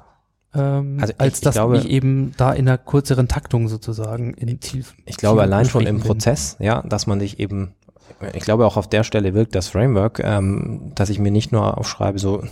Ähm, 0.56 0.98
also 1.00 1.14
ich, 1.14 1.22
als 1.22 1.42
dass 1.42 1.56
ich, 1.56 1.60
glaube, 1.60 1.78
ich 1.78 1.90
eben 1.90 2.32
da 2.38 2.54
in 2.54 2.68
einer 2.68 2.78
kürzeren 2.78 3.28
Taktung 3.28 3.68
sozusagen 3.68 4.34
in 4.34 4.62
Ziel. 4.62 4.86
Ich 5.06 5.18
glaube 5.18 5.42
allein 5.42 5.66
schon 5.66 5.86
im 5.86 6.00
Prozess, 6.00 6.58
ja, 6.60 6.82
dass 6.84 7.08
man 7.08 7.20
sich 7.20 7.40
eben 7.40 7.74
ich 8.34 8.44
glaube 8.44 8.66
auch 8.66 8.78
auf 8.78 8.88
der 8.88 9.04
Stelle 9.04 9.34
wirkt 9.34 9.56
das 9.56 9.68
Framework, 9.68 10.20
ähm, 10.24 10.92
dass 10.96 11.10
ich 11.10 11.20
mir 11.20 11.32
nicht 11.32 11.52
nur 11.52 11.78
aufschreibe, 11.78 12.18
so 12.20 12.44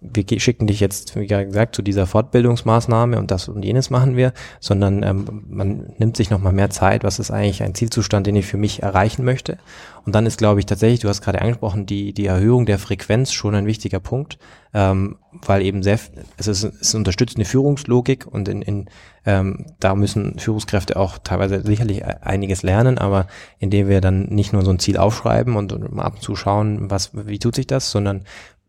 wir 0.00 0.24
schicken 0.38 0.68
dich 0.68 0.78
jetzt, 0.78 1.16
wie 1.16 1.26
gesagt, 1.26 1.74
zu 1.74 1.82
dieser 1.82 2.06
Fortbildungsmaßnahme 2.06 3.18
und 3.18 3.32
das 3.32 3.48
und 3.48 3.64
jenes 3.64 3.90
machen 3.90 4.16
wir, 4.16 4.32
sondern 4.60 5.02
ähm, 5.02 5.44
man 5.48 5.92
nimmt 5.98 6.16
sich 6.16 6.30
nochmal 6.30 6.52
mehr 6.52 6.70
Zeit, 6.70 7.02
was 7.02 7.18
ist 7.18 7.32
eigentlich 7.32 7.64
ein 7.64 7.74
Zielzustand, 7.74 8.26
den 8.26 8.36
ich 8.36 8.46
für 8.46 8.58
mich 8.58 8.82
erreichen 8.82 9.24
möchte. 9.24 9.58
Und 10.06 10.14
dann 10.14 10.24
ist, 10.24 10.38
glaube 10.38 10.60
ich, 10.60 10.66
tatsächlich, 10.66 11.00
du 11.00 11.08
hast 11.08 11.20
gerade 11.20 11.40
angesprochen, 11.40 11.84
die, 11.84 12.12
die 12.12 12.26
Erhöhung 12.26 12.64
der 12.64 12.78
Frequenz 12.78 13.32
schon 13.32 13.56
ein 13.56 13.66
wichtiger 13.66 13.98
Punkt, 13.98 14.38
ähm, 14.72 15.16
weil 15.32 15.62
eben 15.62 15.82
sehr, 15.82 15.98
es, 16.36 16.46
ist, 16.46 16.62
es 16.62 16.94
unterstützt 16.94 17.36
eine 17.36 17.44
Führungslogik 17.44 18.24
und 18.26 18.48
in, 18.48 18.62
in 18.62 18.86
ähm, 19.26 19.66
da 19.80 19.96
müssen 19.96 20.38
Führungskräfte 20.38 20.96
auch 20.96 21.18
teilweise 21.18 21.62
sicherlich 21.62 22.02
e-, 22.02 22.04
einiges 22.22 22.62
lernen, 22.62 22.98
aber 22.98 23.26
indem 23.58 23.88
wir 23.88 24.00
dann 24.00 24.26
nicht 24.28 24.52
nur 24.52 24.62
so 24.62 24.70
ein 24.70 24.78
Ziel 24.78 24.96
aufschreiben 24.96 25.56
und, 25.56 25.72
und 25.72 25.98
ab 25.98 26.14
und 26.14 26.22
zu 26.22 26.36
schauen, 26.36 26.90
was, 26.90 27.10
wie 27.14 27.38
tut 27.38 27.56
sich 27.56 27.66
das, 27.66 27.90
sondern 27.90 28.24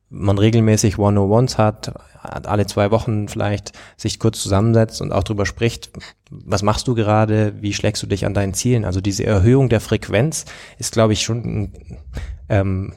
man 0.10 0.38
regelmäßig 0.38 0.98
One-on-Ones 0.98 1.58
hat, 1.58 1.94
alle 2.22 2.66
zwei 2.66 2.92
Wochen 2.92 3.28
vielleicht 3.28 3.72
sich 3.96 4.20
kurz 4.20 4.42
zusammensetzt 4.42 5.02
und 5.02 5.12
auch 5.12 5.24
drüber 5.24 5.46
spricht, 5.46 5.92
was 6.30 6.64
machst 6.64 6.88
du 6.88 6.96
gerade, 6.96 7.54
wie 7.62 7.74
schlägst 7.74 8.04
du 8.04 8.08
dich 8.08 8.26
an 8.26 8.34
deinen 8.34 8.54
Zielen? 8.54 8.86
Also 8.86 9.02
diese 9.02 9.26
Erhöhung 9.26 9.70
der 9.70 9.80
Frequenz 9.80 10.46
ist, 10.78 10.94
glaube 10.94 11.14
ich, 11.14 11.22
schon 11.22 11.74
ähm, 12.50 12.94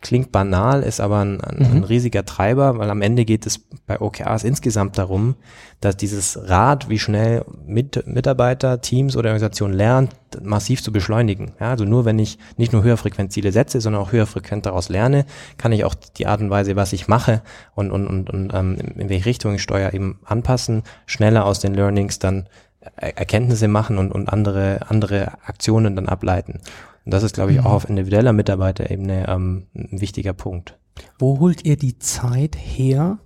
klingt 0.00 0.32
banal, 0.32 0.82
ist 0.82 1.00
aber 1.00 1.18
ein, 1.18 1.40
ein, 1.40 1.56
mhm. 1.58 1.76
ein, 1.76 1.84
riesiger 1.84 2.24
Treiber, 2.24 2.78
weil 2.78 2.90
am 2.90 3.02
Ende 3.02 3.24
geht 3.24 3.46
es 3.46 3.58
bei 3.86 4.00
OKRs 4.00 4.44
insgesamt 4.44 4.96
darum, 4.96 5.34
dass 5.80 5.96
dieses 5.96 6.48
Rad, 6.48 6.88
wie 6.88 6.98
schnell 6.98 7.44
mit, 7.66 8.06
Mitarbeiter, 8.06 8.80
Teams 8.80 9.16
oder 9.16 9.28
Organisationen 9.28 9.74
lernt, 9.74 10.14
massiv 10.42 10.82
zu 10.82 10.92
beschleunigen. 10.92 11.52
Ja, 11.60 11.70
also 11.70 11.84
nur 11.84 12.04
wenn 12.04 12.18
ich 12.18 12.38
nicht 12.56 12.72
nur 12.72 12.82
Höherfrequenzziele 12.82 13.52
setze, 13.52 13.80
sondern 13.80 14.02
auch 14.02 14.12
höherfrequent 14.12 14.64
daraus 14.64 14.88
lerne, 14.88 15.26
kann 15.58 15.72
ich 15.72 15.84
auch 15.84 15.94
die 15.94 16.26
Art 16.26 16.40
und 16.40 16.50
Weise, 16.50 16.76
was 16.76 16.92
ich 16.92 17.08
mache 17.08 17.42
und, 17.74 17.90
und, 17.90 18.06
und, 18.06 18.30
und 18.30 18.54
ähm, 18.54 18.76
in 18.96 19.08
welche 19.08 19.26
Richtung 19.26 19.54
ich 19.54 19.62
steuere, 19.62 19.92
eben 19.92 20.18
anpassen, 20.24 20.82
schneller 21.06 21.44
aus 21.44 21.60
den 21.60 21.74
Learnings 21.74 22.18
dann 22.18 22.48
Erkenntnisse 22.96 23.68
machen 23.68 23.98
und, 23.98 24.10
und 24.10 24.32
andere, 24.32 24.80
andere 24.88 25.32
Aktionen 25.44 25.96
dann 25.96 26.08
ableiten. 26.08 26.60
Und 27.04 27.14
das 27.14 27.22
ist, 27.22 27.34
glaube 27.34 27.52
ich, 27.52 27.60
auch 27.60 27.64
mhm. 27.64 27.70
auf 27.70 27.88
individueller 27.88 28.32
Mitarbeiterebene 28.32 29.28
ähm, 29.28 29.66
ein 29.74 30.00
wichtiger 30.00 30.32
Punkt. 30.32 30.78
Wo 31.18 31.40
holt 31.40 31.64
ihr 31.64 31.76
die 31.76 31.98
Zeit 31.98 32.56
her, 32.56 33.18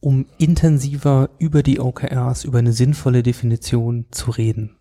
um 0.00 0.26
intensiver 0.38 1.30
über 1.38 1.62
die 1.62 1.80
OKRs, 1.80 2.44
über 2.44 2.58
eine 2.58 2.72
sinnvolle 2.72 3.22
Definition 3.22 4.06
zu 4.10 4.30
reden? 4.30 4.76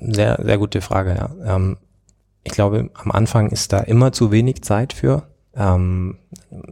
Sehr, 0.00 0.40
sehr 0.42 0.58
gute 0.58 0.80
Frage, 0.80 1.14
ja. 1.14 1.56
Ähm, 1.56 1.76
ich 2.44 2.52
glaube, 2.52 2.90
am 2.94 3.10
Anfang 3.12 3.50
ist 3.50 3.72
da 3.72 3.80
immer 3.80 4.12
zu 4.12 4.32
wenig 4.32 4.62
Zeit 4.62 4.92
für. 4.92 5.28
Ähm, 5.54 6.18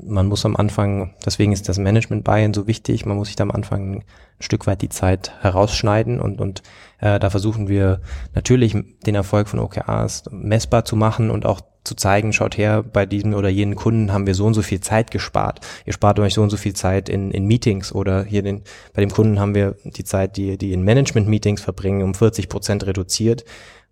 man 0.03 0.27
muss 0.27 0.45
am 0.45 0.57
Anfang, 0.57 1.15
deswegen 1.25 1.53
ist 1.53 1.69
das 1.69 1.79
Management 1.79 2.25
Buy-in 2.25 2.55
so 2.55 2.67
wichtig, 2.67 3.07
man 3.07 3.17
muss 3.17 3.29
sich 3.29 3.37
da 3.37 3.45
am 3.45 3.51
Anfang 3.51 3.97
ein 3.97 4.05
Stück 4.39 4.67
weit 4.67 4.83
die 4.83 4.89
Zeit 4.89 5.33
herausschneiden 5.41 6.21
und, 6.21 6.41
und 6.41 6.63
äh, 7.01 7.19
da 7.19 7.31
versuchen 7.31 7.69
wir 7.69 8.01
natürlich 8.35 8.77
den 9.07 9.15
Erfolg 9.15 9.49
von 9.49 9.59
OKRs 9.59 10.25
messbar 10.31 10.85
zu 10.85 10.97
machen 10.97 11.31
und 11.31 11.47
auch 11.47 11.61
zu 11.83 11.95
zeigen, 11.95 12.33
schaut 12.33 12.59
her, 12.59 12.83
bei 12.83 13.07
diesem 13.07 13.33
oder 13.33 13.49
jenen 13.49 13.75
Kunden 13.75 14.13
haben 14.13 14.27
wir 14.27 14.35
so 14.35 14.45
und 14.45 14.55
so 14.55 14.61
viel 14.61 14.81
Zeit 14.81 15.11
gespart. 15.11 15.61
Ihr 15.87 15.95
spart 15.95 16.19
euch 16.19 16.35
so 16.35 16.43
und 16.43 16.51
so 16.51 16.59
viel 16.59 16.75
Zeit 16.75 17.09
in, 17.09 17.31
in 17.31 17.47
Meetings 17.47 17.93
oder 17.95 18.23
hier 18.23 18.43
den, 18.43 18.63
bei 18.93 19.01
dem 19.01 19.11
Kunden 19.11 19.41
haben 19.41 19.55
wir 19.55 19.77
die 19.85 20.05
Zeit, 20.05 20.37
die, 20.37 20.59
die 20.59 20.75
in 20.75 20.83
Management-Meetings 20.83 21.63
verbringen, 21.63 22.03
um 22.03 22.15
40 22.15 22.49
Prozent 22.51 22.87
reduziert 22.87 23.45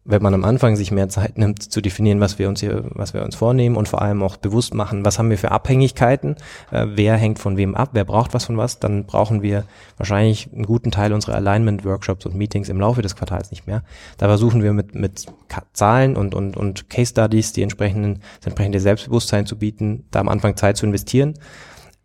wenn 0.08 0.22
man 0.22 0.32
am 0.32 0.44
Anfang 0.44 0.74
sich 0.74 0.90
mehr 0.90 1.10
Zeit 1.10 1.36
nimmt, 1.36 1.62
zu 1.62 1.82
definieren, 1.82 2.18
was 2.18 2.38
wir 2.38 2.48
uns 2.48 2.60
hier, 2.60 2.82
was 2.94 3.12
wir 3.12 3.22
uns 3.22 3.36
vornehmen 3.36 3.76
und 3.76 3.88
vor 3.88 4.00
allem 4.00 4.22
auch 4.22 4.38
bewusst 4.38 4.72
machen, 4.72 5.04
was 5.04 5.18
haben 5.18 5.28
wir 5.28 5.36
für 5.36 5.50
Abhängigkeiten, 5.50 6.36
äh, 6.70 6.86
wer 6.88 7.18
hängt 7.18 7.38
von 7.38 7.58
wem 7.58 7.74
ab, 7.74 7.90
wer 7.92 8.06
braucht 8.06 8.32
was 8.32 8.46
von 8.46 8.56
was, 8.56 8.80
dann 8.80 9.04
brauchen 9.04 9.42
wir 9.42 9.64
wahrscheinlich 9.98 10.50
einen 10.50 10.64
guten 10.64 10.90
Teil 10.90 11.12
unserer 11.12 11.34
Alignment-Workshops 11.34 12.24
und 12.24 12.34
Meetings 12.34 12.70
im 12.70 12.80
Laufe 12.80 13.02
des 13.02 13.16
Quartals 13.16 13.50
nicht 13.50 13.66
mehr. 13.66 13.82
Da 14.16 14.28
versuchen 14.28 14.62
wir 14.62 14.72
mit, 14.72 14.94
mit 14.94 15.26
Zahlen 15.74 16.16
und, 16.16 16.34
und, 16.34 16.56
und 16.56 16.88
Case 16.88 17.10
Studies 17.10 17.52
die 17.52 17.62
entsprechenden, 17.62 18.20
das 18.38 18.46
entsprechende 18.46 18.80
Selbstbewusstsein 18.80 19.44
zu 19.44 19.58
bieten, 19.58 20.06
da 20.10 20.20
am 20.20 20.30
Anfang 20.30 20.56
Zeit 20.56 20.78
zu 20.78 20.86
investieren. 20.86 21.34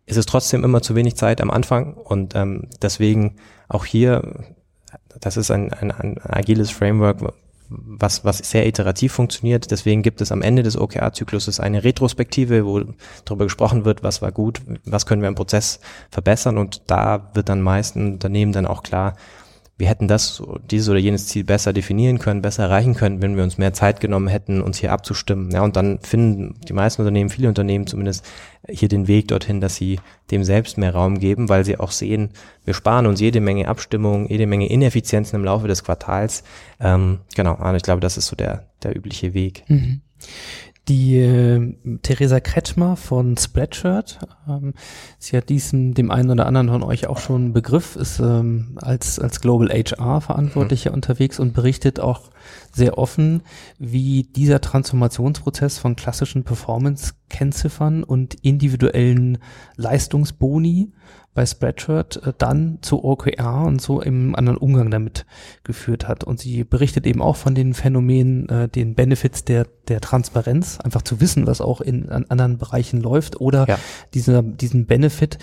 Es 0.04 0.18
ist 0.18 0.28
trotzdem 0.28 0.62
immer 0.62 0.82
zu 0.82 0.94
wenig 0.94 1.16
Zeit 1.16 1.40
am 1.40 1.50
Anfang 1.50 1.94
und 1.94 2.34
ähm, 2.36 2.68
deswegen 2.82 3.36
auch 3.66 3.86
hier, 3.86 4.44
das 5.20 5.38
ist 5.38 5.50
ein, 5.50 5.72
ein, 5.72 5.90
ein 5.90 6.18
agiles 6.20 6.70
Framework, 6.70 7.22
was, 7.86 8.24
was 8.24 8.38
sehr 8.38 8.66
iterativ 8.66 9.12
funktioniert. 9.12 9.70
Deswegen 9.70 10.02
gibt 10.02 10.20
es 10.20 10.32
am 10.32 10.42
Ende 10.42 10.62
des 10.62 10.76
OKR-Zykluses 10.76 11.60
eine 11.60 11.84
Retrospektive, 11.84 12.64
wo 12.64 12.82
darüber 13.24 13.44
gesprochen 13.44 13.84
wird, 13.84 14.02
was 14.02 14.22
war 14.22 14.32
gut, 14.32 14.60
was 14.84 15.06
können 15.06 15.22
wir 15.22 15.28
im 15.28 15.34
Prozess 15.34 15.80
verbessern 16.10 16.58
und 16.58 16.82
da 16.86 17.30
wird 17.34 17.48
dann 17.48 17.62
meisten 17.62 18.14
Unternehmen 18.14 18.52
dann 18.52 18.66
auch 18.66 18.82
klar, 18.82 19.14
wir 19.76 19.88
hätten 19.88 20.06
das, 20.06 20.40
dieses 20.70 20.88
oder 20.88 21.00
jenes 21.00 21.26
Ziel 21.26 21.42
besser 21.42 21.72
definieren 21.72 22.20
können, 22.20 22.42
besser 22.42 22.64
erreichen 22.64 22.94
können, 22.94 23.20
wenn 23.22 23.36
wir 23.36 23.42
uns 23.42 23.58
mehr 23.58 23.72
Zeit 23.72 24.00
genommen 24.00 24.28
hätten, 24.28 24.62
uns 24.62 24.78
hier 24.78 24.92
abzustimmen. 24.92 25.50
Ja, 25.50 25.62
und 25.62 25.74
dann 25.74 25.98
finden 25.98 26.54
die 26.68 26.72
meisten 26.72 27.02
Unternehmen, 27.02 27.28
viele 27.28 27.48
Unternehmen 27.48 27.88
zumindest 27.88 28.24
hier 28.68 28.88
den 28.88 29.08
Weg 29.08 29.28
dorthin, 29.28 29.60
dass 29.60 29.74
sie 29.74 29.98
dem 30.30 30.44
selbst 30.44 30.78
mehr 30.78 30.94
Raum 30.94 31.18
geben, 31.18 31.48
weil 31.48 31.64
sie 31.64 31.78
auch 31.78 31.90
sehen, 31.90 32.30
wir 32.64 32.74
sparen 32.74 33.06
uns 33.06 33.20
jede 33.20 33.40
Menge 33.40 33.66
Abstimmung, 33.66 34.28
jede 34.28 34.46
Menge 34.46 34.68
Ineffizienzen 34.68 35.40
im 35.40 35.44
Laufe 35.44 35.66
des 35.66 35.82
Quartals. 35.82 36.44
Ähm, 36.78 37.18
genau, 37.34 37.56
und 37.56 37.74
ich 37.74 37.82
glaube, 37.82 38.00
das 38.00 38.16
ist 38.16 38.28
so 38.28 38.36
der, 38.36 38.68
der 38.84 38.96
übliche 38.96 39.34
Weg. 39.34 39.64
Mhm. 39.68 40.02
Die 40.88 41.16
äh, 41.16 41.76
Theresa 42.02 42.40
Kretschmer 42.40 42.96
von 42.96 43.38
Spreadshirt, 43.38 44.18
ähm, 44.46 44.74
sie 45.18 45.34
hat 45.34 45.48
diesen 45.48 45.94
dem 45.94 46.10
einen 46.10 46.30
oder 46.30 46.44
anderen 46.44 46.68
von 46.68 46.82
euch 46.82 47.06
auch 47.06 47.18
schon 47.18 47.36
einen 47.36 47.52
Begriff, 47.54 47.96
ist 47.96 48.20
ähm, 48.20 48.76
als, 48.82 49.18
als 49.18 49.40
Global 49.40 49.70
HR 49.70 50.20
Verantwortlicher 50.20 50.90
mhm. 50.90 50.96
unterwegs 50.96 51.40
und 51.40 51.54
berichtet 51.54 52.00
auch 52.00 52.30
sehr 52.70 52.98
offen, 52.98 53.42
wie 53.78 54.24
dieser 54.24 54.60
Transformationsprozess 54.60 55.78
von 55.78 55.96
klassischen 55.96 56.44
Performance-Kennziffern 56.44 58.04
und 58.04 58.34
individuellen 58.42 59.38
Leistungsboni 59.76 60.92
bei 61.34 61.44
Spreadshirt 61.44 62.24
äh, 62.24 62.32
dann 62.38 62.78
zu 62.80 63.04
OKR 63.04 63.64
und 63.66 63.82
so 63.82 64.00
im 64.00 64.34
anderen 64.34 64.56
Umgang 64.56 64.90
damit 64.90 65.26
geführt 65.64 66.08
hat. 66.08 66.24
Und 66.24 66.40
sie 66.40 66.64
berichtet 66.64 67.06
eben 67.06 67.20
auch 67.20 67.36
von 67.36 67.54
den 67.54 67.74
Phänomenen, 67.74 68.48
äh, 68.48 68.68
den 68.68 68.94
Benefits 68.94 69.44
der, 69.44 69.66
der 69.88 70.00
Transparenz, 70.00 70.78
einfach 70.80 71.02
zu 71.02 71.20
wissen, 71.20 71.46
was 71.46 71.60
auch 71.60 71.80
in 71.80 72.08
an 72.08 72.24
anderen 72.28 72.58
Bereichen 72.58 73.00
läuft 73.00 73.40
oder 73.40 73.66
ja. 73.68 73.78
dieser, 74.14 74.42
diesen 74.42 74.86
Benefit, 74.86 75.38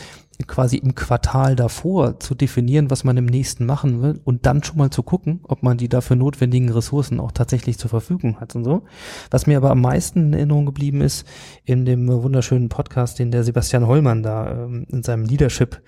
quasi 0.47 0.77
im 0.77 0.95
Quartal 0.95 1.55
davor 1.55 2.19
zu 2.19 2.36
definieren, 2.36 2.89
was 2.89 3.03
man 3.03 3.17
im 3.17 3.25
nächsten 3.25 3.65
machen 3.65 4.01
will 4.01 4.19
und 4.23 4.45
dann 4.45 4.63
schon 4.63 4.77
mal 4.77 4.89
zu 4.89 5.03
gucken, 5.03 5.41
ob 5.43 5.63
man 5.63 5.77
die 5.77 5.89
dafür 5.89 6.15
notwendigen 6.15 6.69
Ressourcen 6.71 7.19
auch 7.19 7.32
tatsächlich 7.32 7.77
zur 7.77 7.89
Verfügung 7.89 8.39
hat 8.39 8.55
und 8.55 8.63
so. 8.63 8.84
Was 9.29 9.47
mir 9.47 9.57
aber 9.57 9.71
am 9.71 9.82
meisten 9.82 10.27
in 10.27 10.34
Erinnerung 10.34 10.65
geblieben 10.65 11.01
ist, 11.01 11.27
in 11.65 11.86
dem 11.86 12.07
wunderschönen 12.07 12.69
Podcast, 12.69 13.19
den 13.19 13.32
der 13.32 13.43
Sebastian 13.43 13.88
Hollmann 13.88 14.23
da 14.23 14.51
ähm, 14.51 14.86
in 14.89 15.03
seinem 15.03 15.25
Leadership, 15.25 15.82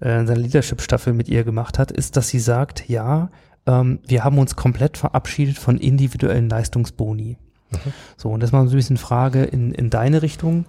äh, 0.00 0.20
in 0.20 0.26
seiner 0.26 0.40
Leadership-Staffel 0.40 1.12
mit 1.12 1.28
ihr 1.28 1.44
gemacht 1.44 1.78
hat, 1.78 1.92
ist, 1.92 2.16
dass 2.16 2.28
sie 2.28 2.40
sagt, 2.40 2.88
ja, 2.88 3.30
ähm, 3.66 4.00
wir 4.06 4.24
haben 4.24 4.38
uns 4.38 4.56
komplett 4.56 4.96
verabschiedet 4.96 5.58
von 5.58 5.78
individuellen 5.78 6.48
Leistungsboni. 6.48 7.38
Mhm. 7.70 7.92
So, 8.16 8.30
und 8.30 8.42
das 8.42 8.52
mal 8.52 8.66
so 8.66 8.74
ein 8.74 8.76
bisschen 8.76 8.96
Frage 8.96 9.44
in, 9.44 9.72
in 9.72 9.90
deine 9.90 10.22
Richtung 10.22 10.66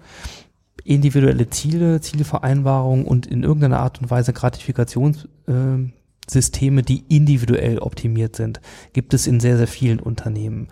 individuelle 0.84 1.49
Ziele, 1.49 2.01
Zielvereinbarungen 2.01 3.05
und 3.05 3.26
in 3.26 3.43
irgendeiner 3.43 3.80
Art 3.80 4.01
und 4.01 4.11
Weise 4.11 4.34
Gratifikationssysteme, 4.34 6.82
äh, 6.82 6.84
die 6.84 7.03
individuell 7.09 7.80
optimiert 7.80 8.36
sind, 8.36 8.59
gibt 8.91 9.13
es 9.13 9.28
in 9.28 9.39
sehr, 9.39 9.57
sehr 9.57 9.67
vielen 9.67 9.99
Unternehmen. 9.99 10.67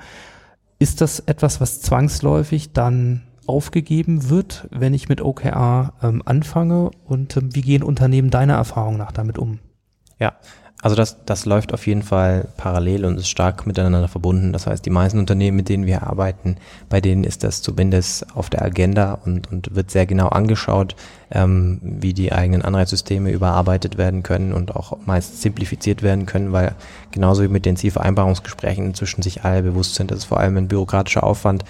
Ist 0.80 1.02
das 1.02 1.20
etwas, 1.20 1.62
was 1.62 1.82
zwangsläufig 1.82 2.74
dann 2.74 3.24
aufgegeben 3.45 4.30
wird, 4.30 4.68
wenn 4.72 4.93
ich 4.93 5.10
mit 5.10 5.22
OKR 5.22 5.93
ähm, 6.02 6.22
anfange? 6.26 6.91
Und 7.06 7.38
ähm, 7.38 7.54
wie 7.54 7.62
gehen 7.62 7.84
Unternehmen 7.84 8.30
deiner 8.30 8.56
Erfahrung 8.56 8.97
nach 8.97 9.12
damit 9.12 9.38
um? 9.38 9.60
Ja, 10.20 10.34
also 10.82 10.96
das, 10.96 11.24
das 11.26 11.46
läuft 11.46 11.74
auf 11.74 11.86
jeden 11.86 12.02
Fall 12.02 12.48
parallel 12.58 13.06
und 13.06 13.18
ist 13.18 13.30
stark 13.30 13.68
miteinander 13.68 14.08
verbunden. 14.08 14.52
Das 14.52 14.66
heißt, 14.66 14.84
die 14.84 14.90
meisten 14.90 15.20
Unternehmen, 15.20 15.58
mit 15.58 15.70
denen 15.70 15.86
wir 15.86 16.04
arbeiten, 16.04 16.58
bei 16.90 17.00
denen 17.00 17.24
ist 17.24 17.44
das 17.44 17.62
zumindest 17.62 18.36
auf 18.36 18.50
der 18.50 18.64
Agenda 18.64 19.20
und, 19.26 19.52
und 19.52 19.76
wird 19.76 19.92
sehr 19.92 20.08
genau 20.08 20.30
angeschaut, 20.30 20.96
ähm, 21.30 21.80
wie 21.84 22.14
die 22.14 22.34
eigenen 22.34 22.64
Anreizsysteme 22.64 23.30
überarbeitet 23.30 24.00
werden 24.00 24.24
können 24.24 24.54
und 24.54 24.76
auch 24.76 24.98
meist 25.06 25.42
simplifiziert 25.42 26.02
werden 26.02 26.26
können, 26.26 26.52
weil 26.52 26.74
genauso 27.12 27.44
wie 27.44 27.48
mit 27.48 27.66
den 27.66 27.78
Zielvereinbarungsgesprächen 27.78 28.88
inzwischen 28.88 29.22
sich 29.22 29.44
alle 29.44 29.62
bewusst 29.62 29.94
sind, 29.94 30.10
dass 30.10 30.20
es 30.20 30.26
vor 30.26 30.40
allem 30.40 30.58
ein 30.58 30.68
bürokratischer 30.68 31.24
Aufwand 31.24 31.64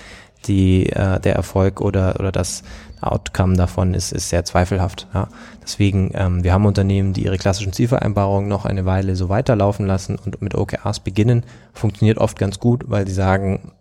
die, 0.48 0.88
äh, 0.88 1.20
der 1.20 1.36
Erfolg 1.36 1.82
oder, 1.82 2.16
oder 2.18 2.32
das 2.32 2.64
Outcome 3.02 3.56
davon 3.56 3.94
ist, 3.94 4.12
ist 4.12 4.30
sehr 4.30 4.46
zweifelhaft. 4.46 5.08
Ja. 5.14 5.28
Deswegen, 5.62 6.12
ähm, 6.14 6.44
wir 6.44 6.54
haben 6.54 6.66
Unternehmen, 6.66 7.14
die 7.14 7.26
ihre 7.26 7.38
klassischen 7.38 7.74
Zielvereinbarungen 7.74 8.50
noch 8.50 8.66
eine 8.66 8.86
Weile 8.86 9.16
so 9.16 9.30
weiterlaufen 9.30 9.86
lassen 9.86 10.18
und 10.24 10.42
mit 10.42 10.56
OKRs 10.56 11.00
beginnen. 11.00 11.44
Funktioniert 11.74 12.18
oft 12.18 12.38
ganz 12.38 12.60
gut, 12.60 12.86
weil 12.88 13.08
sie 13.08 13.14
sagen, 13.14 13.72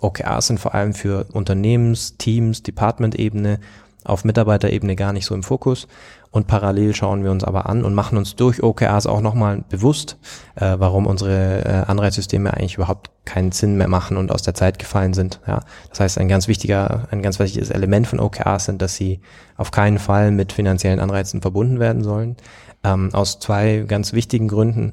OKRs 0.00 0.48
sind 0.48 0.60
vor 0.60 0.74
allem 0.74 0.94
für 0.94 1.26
Unternehmens-, 1.32 2.16
Teams-, 2.18 2.62
Department-Ebene 2.62 3.60
auf 4.04 4.24
Mitarbeiterebene 4.24 4.94
gar 4.94 5.12
nicht 5.12 5.26
so 5.26 5.34
im 5.34 5.42
Fokus. 5.42 5.88
Und 6.36 6.48
parallel 6.48 6.94
schauen 6.94 7.24
wir 7.24 7.30
uns 7.30 7.44
aber 7.44 7.66
an 7.66 7.82
und 7.82 7.94
machen 7.94 8.18
uns 8.18 8.36
durch 8.36 8.62
OKRs 8.62 9.06
auch 9.06 9.22
nochmal 9.22 9.64
bewusst, 9.70 10.18
äh, 10.56 10.74
warum 10.76 11.06
unsere 11.06 11.64
äh, 11.64 11.90
Anreizsysteme 11.90 12.52
eigentlich 12.52 12.74
überhaupt 12.74 13.10
keinen 13.24 13.52
Sinn 13.52 13.78
mehr 13.78 13.88
machen 13.88 14.18
und 14.18 14.30
aus 14.30 14.42
der 14.42 14.52
Zeit 14.52 14.78
gefallen 14.78 15.14
sind. 15.14 15.40
Ja, 15.46 15.60
das 15.88 16.00
heißt, 16.00 16.18
ein 16.18 16.28
ganz 16.28 16.46
wichtiger, 16.46 17.08
ein 17.10 17.22
ganz 17.22 17.38
wichtiges 17.38 17.70
Element 17.70 18.06
von 18.06 18.20
OKRs 18.20 18.66
sind, 18.66 18.82
dass 18.82 18.96
sie 18.96 19.20
auf 19.56 19.70
keinen 19.70 19.98
Fall 19.98 20.30
mit 20.30 20.52
finanziellen 20.52 21.00
Anreizen 21.00 21.40
verbunden 21.40 21.80
werden 21.80 22.04
sollen. 22.04 22.36
Ähm, 22.84 23.14
aus 23.14 23.38
zwei 23.38 23.86
ganz 23.88 24.12
wichtigen 24.12 24.48
Gründen. 24.48 24.92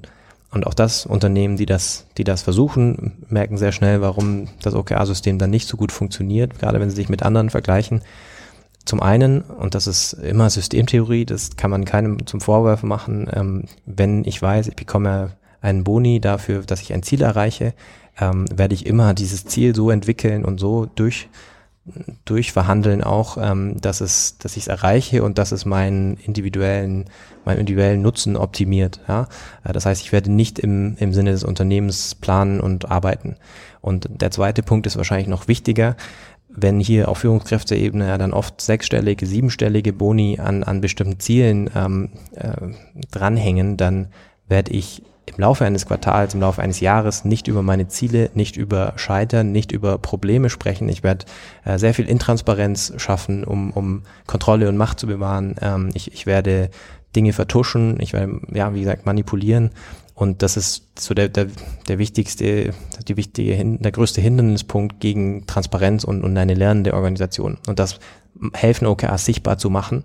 Und 0.50 0.66
auch 0.66 0.74
das 0.74 1.06
Unternehmen, 1.06 1.58
die 1.58 1.66
das, 1.66 2.06
die 2.18 2.24
das 2.24 2.42
versuchen, 2.42 3.26
merken 3.28 3.58
sehr 3.58 3.74
schnell, 3.74 4.00
warum 4.00 4.48
das 4.62 4.76
OKR-System 4.76 5.40
dann 5.40 5.50
nicht 5.50 5.68
so 5.68 5.76
gut 5.76 5.92
funktioniert, 5.92 6.58
gerade 6.58 6.80
wenn 6.80 6.90
sie 6.90 6.96
sich 6.96 7.10
mit 7.10 7.22
anderen 7.22 7.50
vergleichen. 7.50 8.02
Zum 8.86 9.02
einen, 9.02 9.42
und 9.42 9.76
das 9.76 9.88
ist 9.88 10.14
immer 10.14 10.50
Systemtheorie, 10.50 11.26
das 11.26 11.56
kann 11.56 11.72
man 11.72 11.86
keinem 11.86 12.26
zum 12.26 12.42
Vorwurf 12.42 12.84
machen, 12.84 13.30
ähm, 13.34 13.66
wenn 13.86 14.26
ich 14.26 14.42
weiß, 14.42 14.68
ich 14.68 14.76
bekomme 14.76 15.32
einen 15.62 15.84
Boni 15.84 16.20
dafür, 16.20 16.64
dass 16.64 16.82
ich 16.82 16.94
ein 16.94 17.04
Ziel 17.04 17.22
erreiche, 17.22 17.74
ähm, 18.20 18.46
werde 18.54 18.76
ich 18.76 18.86
immer 18.86 19.14
dieses 19.14 19.46
Ziel 19.46 19.74
so 19.74 19.90
entwickeln 19.90 20.44
und 20.44 20.60
so 20.60 20.86
durch 20.86 21.30
durchverhandeln 22.24 23.04
auch, 23.04 23.38
ähm, 23.38 23.82
dass 23.82 24.00
es, 24.00 24.38
dass 24.38 24.56
ich 24.56 24.64
es 24.64 24.68
erreiche 24.68 25.22
und 25.22 25.38
dass 25.38 25.52
es 25.52 25.66
meinen 25.66 26.16
individuellen, 26.16 27.06
meinen 27.44 27.60
individuellen 27.60 28.02
Nutzen 28.02 28.38
optimiert. 28.38 29.02
Ja? 29.08 29.28
Äh, 29.66 29.74
das 29.74 29.86
heißt, 29.86 30.02
ich 30.02 30.14
werde 30.14 30.32
nicht 30.32 30.60
im, 30.60 30.96
im 31.00 31.14
Sinne 31.14 31.32
des 31.32 31.44
Unternehmens 31.44 32.16
planen 32.16 32.62
und 32.62 32.90
arbeiten. 32.90 33.36
Und 33.82 34.08
der 34.10 34.32
zweite 34.32 34.64
Punkt 34.64 34.88
ist 34.88 34.96
wahrscheinlich 34.96 35.28
noch 35.28 35.50
wichtiger 35.50 35.98
wenn 36.56 36.80
hier 36.80 37.10
auf 37.10 37.20
Führungskräfteebene 37.20 38.08
ja 38.08 38.18
dann 38.18 38.34
oft 38.34 38.62
sechsstellige, 38.62 39.26
siebenstellige 39.26 39.94
Boni 39.94 40.40
an, 40.40 40.64
an 40.64 40.82
bestimmten 40.82 41.20
Zielen 41.20 41.70
ähm, 41.76 42.10
äh, 42.36 42.74
dranhängen, 43.12 43.78
dann 43.78 44.08
werde 44.48 44.72
ich 44.72 45.02
im 45.26 45.36
Laufe 45.38 45.66
eines 45.66 45.86
Quartals, 45.86 46.34
im 46.34 46.42
Laufe 46.42 46.62
eines 46.62 46.80
Jahres 46.80 47.26
nicht 47.26 47.48
über 47.48 47.64
meine 47.64 47.88
Ziele, 47.88 48.30
nicht 48.34 48.58
über 48.58 48.94
Scheitern, 48.98 49.52
nicht 49.52 49.72
über 49.72 49.98
Probleme 49.98 50.50
sprechen. 50.50 50.90
Ich 50.90 51.02
werde 51.02 51.26
äh, 51.64 51.78
sehr 51.78 51.94
viel 51.94 52.08
Intransparenz 52.08 52.94
schaffen, 52.98 53.44
um, 53.44 53.72
um 53.72 54.04
Kontrolle 54.28 54.70
und 54.70 54.78
Macht 54.78 55.00
zu 55.00 55.08
bewahren. 55.08 55.56
Ähm, 55.62 55.90
ich, 55.94 56.14
ich 56.14 56.26
werde 56.26 56.70
Dinge 57.16 57.34
vertuschen, 57.34 57.98
ich 58.00 58.14
werde, 58.14 58.42
ja, 58.54 58.74
wie 58.74 58.82
gesagt, 58.82 59.06
manipulieren 59.06 59.72
und 60.16 60.44
das 60.44 60.58
ist 60.58 61.00
so 61.00 61.14
der, 61.14 61.28
der, 61.28 61.48
der 61.88 61.98
wichtigste, 61.98 62.74
die 63.08 63.18
wichtige, 63.18 63.78
der 63.80 63.92
größte 63.92 64.22
Hindernispunkt 64.22 65.00
gegen 65.00 65.48
Transparenz 65.48 66.04
und, 66.04 66.24
und 66.24 66.38
eine 66.38 66.54
lernende 66.54 66.94
Organisation. 66.94 67.58
Und 67.68 67.80
das 67.80 68.00
helfen 68.54 68.86
OKRs 68.86 69.26
sichtbar 69.26 69.58
zu 69.58 69.70
machen. 69.70 70.04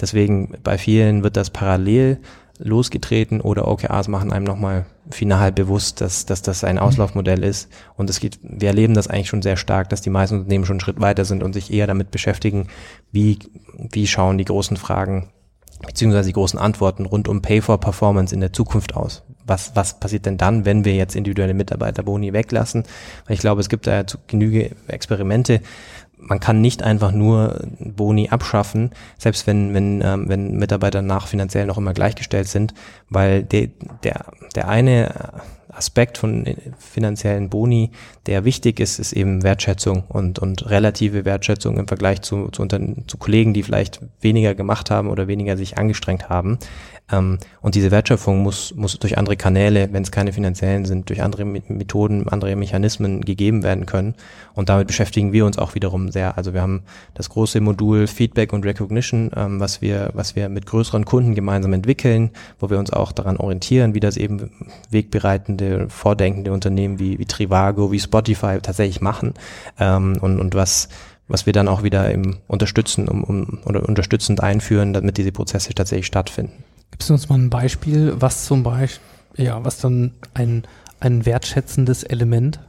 Deswegen 0.00 0.56
bei 0.62 0.76
vielen 0.76 1.22
wird 1.22 1.36
das 1.36 1.50
parallel 1.50 2.18
losgetreten 2.58 3.40
oder 3.40 3.68
OKRs 3.68 4.08
machen 4.08 4.32
einem 4.32 4.44
nochmal 4.44 4.86
final 5.10 5.52
bewusst, 5.52 6.00
dass, 6.00 6.24
dass 6.24 6.42
das 6.42 6.64
ein 6.64 6.78
Auslaufmodell 6.78 7.44
ist. 7.44 7.68
Und 7.96 8.10
es 8.10 8.20
geht, 8.20 8.38
wir 8.42 8.68
erleben 8.68 8.94
das 8.94 9.08
eigentlich 9.08 9.28
schon 9.28 9.42
sehr 9.42 9.56
stark, 9.56 9.88
dass 9.88 10.02
die 10.02 10.10
meisten 10.10 10.38
Unternehmen 10.38 10.64
schon 10.64 10.74
einen 10.74 10.80
Schritt 10.80 11.00
weiter 11.00 11.24
sind 11.24 11.42
und 11.42 11.52
sich 11.52 11.72
eher 11.72 11.86
damit 11.86 12.10
beschäftigen, 12.10 12.68
wie, 13.12 13.38
wie 13.76 14.06
schauen 14.06 14.38
die 14.38 14.44
großen 14.44 14.76
Fragen 14.76 15.30
beziehungsweise 15.84 16.28
die 16.28 16.34
großen 16.34 16.58
Antworten 16.58 17.04
rund 17.06 17.28
um 17.28 17.42
Pay 17.42 17.60
for 17.60 17.78
Performance 17.78 18.34
in 18.34 18.40
der 18.40 18.52
Zukunft 18.52 18.94
aus 18.94 19.24
was, 19.46 19.74
was 19.74 20.00
passiert 20.00 20.26
denn 20.26 20.36
dann, 20.36 20.64
wenn 20.64 20.84
wir 20.84 20.94
jetzt 20.94 21.16
individuelle 21.16 21.54
Mitarbeiterboni 21.54 22.32
weglassen? 22.32 22.84
Weil 23.26 23.34
ich 23.34 23.40
glaube, 23.40 23.60
es 23.60 23.68
gibt 23.68 23.86
da 23.86 23.94
ja 24.00 24.04
genüge 24.26 24.70
Experimente. 24.88 25.60
Man 26.16 26.40
kann 26.40 26.60
nicht 26.60 26.82
einfach 26.82 27.12
nur 27.12 27.60
Boni 27.78 28.30
abschaffen, 28.30 28.90
selbst 29.18 29.46
wenn, 29.46 29.74
wenn, 29.74 30.00
ähm, 30.02 30.28
wenn 30.28 30.56
Mitarbeiter 30.56 31.02
nach 31.02 31.26
finanziell 31.26 31.66
noch 31.66 31.76
immer 31.76 31.92
gleichgestellt 31.92 32.48
sind, 32.48 32.72
weil 33.10 33.42
der, 33.42 33.68
der, 34.02 34.24
der 34.54 34.68
eine 34.68 35.12
Aspekt 35.76 36.18
von 36.18 36.44
finanziellen 36.78 37.50
Boni, 37.50 37.90
der 38.26 38.44
wichtig 38.44 38.80
ist, 38.80 38.98
ist 38.98 39.12
eben 39.12 39.42
Wertschätzung 39.42 40.04
und, 40.08 40.38
und 40.38 40.68
relative 40.70 41.24
Wertschätzung 41.24 41.76
im 41.76 41.88
Vergleich 41.88 42.22
zu, 42.22 42.48
zu, 42.48 42.66
zu 42.66 43.18
Kollegen, 43.18 43.54
die 43.54 43.62
vielleicht 43.62 44.00
weniger 44.20 44.54
gemacht 44.54 44.90
haben 44.90 45.08
oder 45.08 45.28
weniger 45.28 45.56
sich 45.56 45.78
angestrengt 45.78 46.28
haben. 46.28 46.58
Ähm, 47.12 47.38
und 47.60 47.74
diese 47.74 47.90
Wertschöpfung 47.90 48.42
muss, 48.42 48.74
muss 48.74 48.98
durch 48.98 49.18
andere 49.18 49.36
Kanäle, 49.36 49.88
wenn 49.92 50.02
es 50.02 50.10
keine 50.10 50.32
finanziellen 50.32 50.86
sind, 50.86 51.10
durch 51.10 51.22
andere 51.22 51.44
Methoden, 51.44 52.28
andere 52.28 52.56
Mechanismen 52.56 53.20
gegeben 53.20 53.62
werden 53.62 53.84
können. 53.84 54.14
Und 54.54 54.68
damit 54.68 54.86
beschäftigen 54.86 55.32
wir 55.32 55.44
uns 55.44 55.58
auch 55.58 55.74
wiederum 55.74 56.10
sehr. 56.10 56.38
Also 56.38 56.54
wir 56.54 56.62
haben 56.62 56.82
das 57.12 57.28
große 57.28 57.60
Modul 57.60 58.06
Feedback 58.06 58.52
und 58.52 58.64
Recognition, 58.64 59.30
ähm, 59.36 59.60
was 59.60 59.82
wir, 59.82 60.10
was 60.14 60.34
wir 60.34 60.48
mit 60.48 60.66
größeren 60.66 61.04
Kunden 61.04 61.34
gemeinsam 61.34 61.72
entwickeln, 61.74 62.30
wo 62.58 62.70
wir 62.70 62.78
uns 62.78 62.92
auch 62.92 63.12
daran 63.12 63.36
orientieren, 63.36 63.94
wie 63.94 64.00
das 64.00 64.16
eben 64.16 64.50
wegbereitende, 64.90 65.63
vordenkende 65.88 66.52
Unternehmen 66.52 66.98
wie, 66.98 67.18
wie 67.18 67.26
Trivago, 67.26 67.92
wie 67.92 68.00
Spotify 68.00 68.58
tatsächlich 68.60 69.00
machen 69.00 69.34
ähm, 69.78 70.16
und, 70.20 70.38
und 70.40 70.54
was 70.54 70.88
was 71.28 71.46
wir 71.46 71.52
dann 71.52 71.68
auch 71.68 71.82
wieder 71.82 72.10
im 72.10 72.36
unterstützen 72.48 73.08
um, 73.08 73.24
um, 73.24 73.58
oder 73.64 73.88
unterstützend 73.88 74.42
einführen, 74.42 74.92
damit 74.92 75.16
diese 75.16 75.32
Prozesse 75.32 75.74
tatsächlich 75.74 76.06
stattfinden. 76.06 76.64
Gibst 76.90 77.08
du 77.08 77.14
uns 77.14 77.28
mal 77.28 77.38
ein 77.38 77.50
Beispiel, 77.50 78.14
was 78.16 78.44
zum 78.44 78.62
Beispiel, 78.62 79.02
ja, 79.36 79.64
was 79.64 79.78
dann 79.78 80.12
ein, 80.34 80.64
ein 81.00 81.26
wertschätzendes 81.26 82.04
Element 82.04 82.60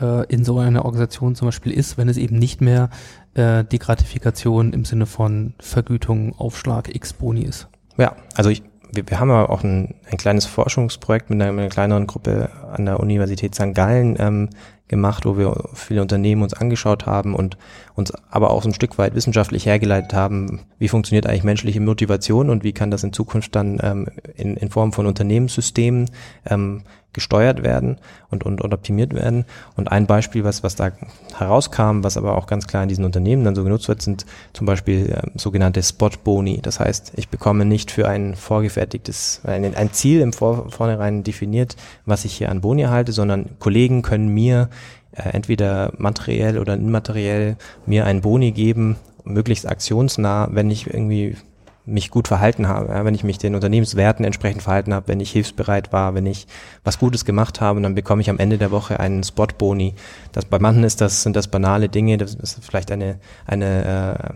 äh, 0.00 0.26
in 0.26 0.44
so 0.44 0.58
einer 0.58 0.84
Organisation 0.84 1.34
zum 1.34 1.48
Beispiel 1.48 1.72
ist, 1.72 1.96
wenn 1.96 2.08
es 2.08 2.16
eben 2.16 2.38
nicht 2.38 2.60
mehr 2.60 2.90
äh, 3.34 3.64
die 3.64 3.78
Gratifikation 3.78 4.72
im 4.72 4.84
Sinne 4.84 5.06
von 5.06 5.54
Vergütung, 5.58 6.34
Aufschlag, 6.38 6.94
X 6.94 7.12
Boni 7.12 7.42
ist? 7.42 7.68
Ja, 7.96 8.16
also 8.34 8.50
ich, 8.50 8.62
wir, 8.92 9.08
wir 9.08 9.20
haben 9.20 9.30
ja 9.30 9.48
auch 9.48 9.64
ein, 9.64 9.94
ein 10.10 10.18
kleines 10.18 10.46
Forschungsprojekt 10.46 11.30
mit 11.30 11.40
einer, 11.40 11.52
mit 11.52 11.60
einer 11.60 11.70
kleineren 11.70 12.06
Gruppe 12.06 12.50
an 12.72 12.86
der 12.86 13.00
Universität 13.00 13.54
St. 13.54 13.74
Gallen 13.74 14.16
ähm, 14.18 14.50
gemacht, 14.88 15.24
wo 15.24 15.38
wir 15.38 15.70
viele 15.72 16.02
Unternehmen 16.02 16.42
uns 16.42 16.52
angeschaut 16.52 17.06
haben 17.06 17.34
und 17.34 17.56
uns 17.94 18.12
aber 18.30 18.50
auch 18.50 18.62
so 18.62 18.68
ein 18.68 18.74
Stück 18.74 18.98
weit 18.98 19.14
wissenschaftlich 19.14 19.64
hergeleitet 19.64 20.12
haben, 20.12 20.60
wie 20.78 20.88
funktioniert 20.88 21.26
eigentlich 21.26 21.44
menschliche 21.44 21.80
Motivation 21.80 22.50
und 22.50 22.62
wie 22.62 22.72
kann 22.72 22.90
das 22.90 23.02
in 23.02 23.14
Zukunft 23.14 23.56
dann 23.56 23.80
ähm, 23.82 24.08
in, 24.36 24.56
in 24.56 24.68
Form 24.68 24.92
von 24.92 25.06
Unternehmenssystemen 25.06 26.10
ähm, 26.44 26.82
gesteuert 27.12 27.62
werden 27.62 27.98
und, 28.30 28.44
und, 28.44 28.60
und 28.60 28.72
optimiert 28.72 29.14
werden. 29.14 29.44
Und 29.76 29.90
ein 29.90 30.06
Beispiel, 30.06 30.44
was, 30.44 30.62
was 30.62 30.76
da 30.76 30.92
herauskam, 31.36 32.02
was 32.02 32.16
aber 32.16 32.36
auch 32.36 32.46
ganz 32.46 32.66
klar 32.66 32.82
in 32.82 32.88
diesen 32.88 33.04
Unternehmen 33.04 33.44
dann 33.44 33.54
so 33.54 33.64
genutzt 33.64 33.88
wird, 33.88 34.02
sind 34.02 34.24
zum 34.52 34.66
Beispiel 34.66 35.10
äh, 35.10 35.38
sogenannte 35.38 35.82
Spot-Boni. 35.82 36.60
Das 36.62 36.80
heißt, 36.80 37.12
ich 37.16 37.28
bekomme 37.28 37.64
nicht 37.64 37.90
für 37.90 38.08
ein 38.08 38.34
vorgefertigtes, 38.34 39.42
ein, 39.44 39.74
ein 39.74 39.92
Ziel 39.92 40.20
im 40.20 40.32
Vor 40.32 40.70
Vornherein 40.70 41.22
definiert, 41.22 41.76
was 42.06 42.24
ich 42.24 42.34
hier 42.34 42.50
an 42.50 42.60
Boni 42.60 42.82
erhalte, 42.82 43.12
sondern 43.12 43.58
Kollegen 43.58 44.02
können 44.02 44.28
mir 44.28 44.70
äh, 45.12 45.28
entweder 45.30 45.92
materiell 45.98 46.58
oder 46.58 46.74
immateriell 46.74 47.56
mir 47.86 48.06
einen 48.06 48.22
Boni 48.22 48.52
geben, 48.52 48.96
möglichst 49.24 49.68
aktionsnah, 49.68 50.48
wenn 50.52 50.70
ich 50.70 50.92
irgendwie 50.92 51.36
mich 51.84 52.10
gut 52.10 52.28
verhalten 52.28 52.68
habe, 52.68 52.92
ja, 52.92 53.04
wenn 53.04 53.14
ich 53.14 53.24
mich 53.24 53.38
den 53.38 53.54
Unternehmenswerten 53.54 54.24
entsprechend 54.24 54.62
verhalten 54.62 54.94
habe, 54.94 55.08
wenn 55.08 55.20
ich 55.20 55.32
hilfsbereit 55.32 55.92
war, 55.92 56.14
wenn 56.14 56.26
ich 56.26 56.46
was 56.84 56.98
Gutes 56.98 57.24
gemacht 57.24 57.60
habe, 57.60 57.80
dann 57.80 57.94
bekomme 57.94 58.22
ich 58.22 58.30
am 58.30 58.38
Ende 58.38 58.58
der 58.58 58.70
Woche 58.70 59.00
einen 59.00 59.24
Spot-Boni. 59.24 59.94
Das 60.30 60.44
bei 60.44 60.58
manchen 60.58 60.84
ist 60.84 61.00
das 61.00 61.22
sind 61.22 61.34
das 61.34 61.48
banale 61.48 61.88
Dinge, 61.88 62.18
das 62.18 62.34
ist 62.34 62.64
vielleicht 62.64 62.92
eine 62.92 63.18
eine 63.46 64.30
äh, 64.30 64.34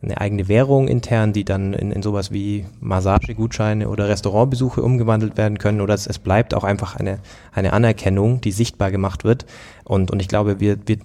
eine 0.00 0.20
eigene 0.20 0.46
Währung 0.46 0.86
intern, 0.86 1.32
die 1.32 1.44
dann 1.44 1.72
in, 1.72 1.90
in 1.90 2.02
sowas 2.02 2.30
wie 2.32 2.66
Massagegutscheine 2.80 3.88
oder 3.88 4.08
Restaurantbesuche 4.08 4.80
umgewandelt 4.80 5.36
werden 5.36 5.58
können 5.58 5.80
oder 5.80 5.94
es, 5.94 6.06
es 6.06 6.20
bleibt 6.20 6.54
auch 6.54 6.64
einfach 6.64 6.96
eine 6.96 7.18
eine 7.52 7.72
Anerkennung, 7.72 8.40
die 8.40 8.52
sichtbar 8.52 8.90
gemacht 8.90 9.24
wird 9.24 9.46
und 9.84 10.10
und 10.10 10.20
ich 10.20 10.28
glaube, 10.28 10.58
wir 10.60 10.78
wir 10.86 10.98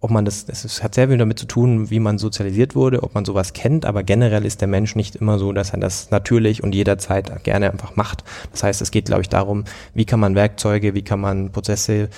ob 0.00 0.10
man 0.10 0.24
das, 0.24 0.48
es 0.48 0.82
hat 0.82 0.94
sehr 0.94 1.08
viel 1.08 1.18
damit 1.18 1.38
zu 1.38 1.46
tun, 1.46 1.90
wie 1.90 1.98
man 1.98 2.18
sozialisiert 2.18 2.76
wurde, 2.76 3.02
ob 3.02 3.14
man 3.14 3.24
sowas 3.24 3.52
kennt, 3.52 3.84
aber 3.84 4.02
generell 4.02 4.44
ist 4.44 4.60
der 4.60 4.68
Mensch 4.68 4.94
nicht 4.94 5.16
immer 5.16 5.38
so, 5.38 5.52
dass 5.52 5.70
er 5.70 5.80
das 5.80 6.10
natürlich 6.10 6.62
und 6.62 6.74
jederzeit 6.74 7.42
gerne 7.42 7.70
einfach 7.70 7.96
macht. 7.96 8.22
Das 8.52 8.62
heißt, 8.62 8.80
es 8.80 8.90
geht, 8.90 9.06
glaube 9.06 9.22
ich, 9.22 9.28
darum, 9.28 9.64
wie 9.94 10.04
kann 10.04 10.20
man 10.20 10.34
Werkzeuge, 10.34 10.94
wie 10.94 11.02
kann 11.02 11.20
man 11.20 11.50
Prozesse, 11.50 12.08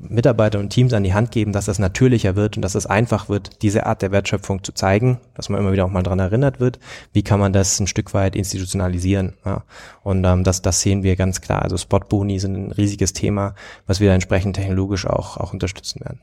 Mitarbeiter 0.00 0.58
und 0.58 0.70
Teams 0.70 0.92
an 0.92 1.02
die 1.02 1.14
Hand 1.14 1.30
geben, 1.30 1.52
dass 1.52 1.64
das 1.64 1.78
natürlicher 1.78 2.36
wird 2.36 2.56
und 2.56 2.62
dass 2.62 2.74
es 2.74 2.86
einfach 2.86 3.28
wird, 3.28 3.62
diese 3.62 3.86
Art 3.86 4.02
der 4.02 4.12
Wertschöpfung 4.12 4.62
zu 4.62 4.72
zeigen, 4.72 5.18
dass 5.34 5.48
man 5.48 5.60
immer 5.60 5.72
wieder 5.72 5.84
auch 5.84 5.90
mal 5.90 6.02
dran 6.02 6.18
erinnert 6.18 6.60
wird. 6.60 6.78
Wie 7.12 7.22
kann 7.22 7.40
man 7.40 7.52
das 7.52 7.80
ein 7.80 7.86
Stück 7.86 8.14
weit 8.14 8.36
institutionalisieren? 8.36 9.34
Ja. 9.44 9.64
Und 10.02 10.24
ähm, 10.24 10.44
das, 10.44 10.62
das 10.62 10.80
sehen 10.80 11.02
wir 11.02 11.16
ganz 11.16 11.40
klar. 11.40 11.62
Also 11.62 11.76
Spot-Boni 11.76 12.38
sind 12.38 12.54
ein 12.54 12.72
riesiges 12.72 13.12
Thema, 13.12 13.54
was 13.86 14.00
wir 14.00 14.12
entsprechend 14.12 14.56
technologisch 14.56 15.06
auch, 15.06 15.36
auch 15.36 15.52
unterstützen 15.52 16.00
werden. 16.00 16.20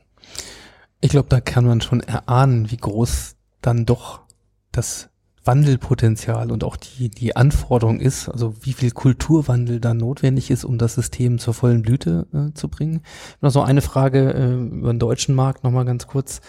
Ich 1.00 1.10
glaube, 1.10 1.28
da 1.28 1.40
kann 1.40 1.66
man 1.66 1.80
schon 1.80 2.00
erahnen, 2.00 2.70
wie 2.70 2.76
groß 2.76 3.36
dann 3.60 3.86
doch 3.86 4.20
das 4.72 5.10
Wandelpotenzial 5.46 6.50
und 6.50 6.64
auch 6.64 6.76
die, 6.76 7.08
die 7.08 7.36
Anforderung 7.36 8.00
ist, 8.00 8.28
also 8.28 8.54
wie 8.62 8.72
viel 8.72 8.90
Kulturwandel 8.90 9.80
da 9.80 9.94
notwendig 9.94 10.50
ist, 10.50 10.64
um 10.64 10.78
das 10.78 10.94
System 10.94 11.38
zur 11.38 11.54
vollen 11.54 11.82
Blüte 11.82 12.26
äh, 12.32 12.52
zu 12.54 12.68
bringen. 12.68 13.02
Noch 13.40 13.50
so 13.50 13.62
eine 13.62 13.82
Frage 13.82 14.32
äh, 14.32 14.54
über 14.54 14.92
den 14.92 14.98
deutschen 14.98 15.34
Markt 15.34 15.62
nochmal 15.62 15.84
ganz 15.84 16.06
kurz. 16.06 16.40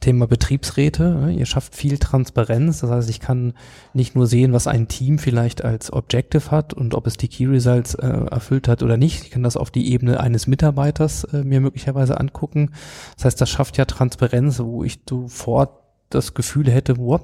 Thema 0.00 0.26
Betriebsräte. 0.26 1.32
Ihr 1.36 1.46
schafft 1.46 1.74
viel 1.74 1.98
Transparenz. 1.98 2.80
Das 2.80 2.90
heißt, 2.90 3.10
ich 3.10 3.20
kann 3.20 3.54
nicht 3.94 4.14
nur 4.14 4.26
sehen, 4.26 4.52
was 4.52 4.66
ein 4.66 4.88
Team 4.88 5.18
vielleicht 5.18 5.64
als 5.64 5.92
Objective 5.92 6.50
hat 6.50 6.74
und 6.74 6.94
ob 6.94 7.06
es 7.06 7.16
die 7.16 7.28
Key 7.28 7.46
Results 7.46 7.94
äh, 7.94 8.06
erfüllt 8.06 8.68
hat 8.68 8.82
oder 8.82 8.96
nicht. 8.96 9.24
Ich 9.24 9.30
kann 9.30 9.42
das 9.42 9.56
auf 9.56 9.70
die 9.70 9.90
Ebene 9.92 10.20
eines 10.20 10.46
Mitarbeiters 10.46 11.24
äh, 11.24 11.42
mir 11.42 11.60
möglicherweise 11.60 12.20
angucken. 12.20 12.72
Das 13.16 13.24
heißt, 13.26 13.40
das 13.40 13.50
schafft 13.50 13.78
ja 13.78 13.84
Transparenz, 13.84 14.60
wo 14.60 14.84
ich 14.84 15.00
sofort 15.08 15.70
das 16.10 16.34
Gefühl 16.34 16.70
hätte, 16.70 16.98
wow, 16.98 17.20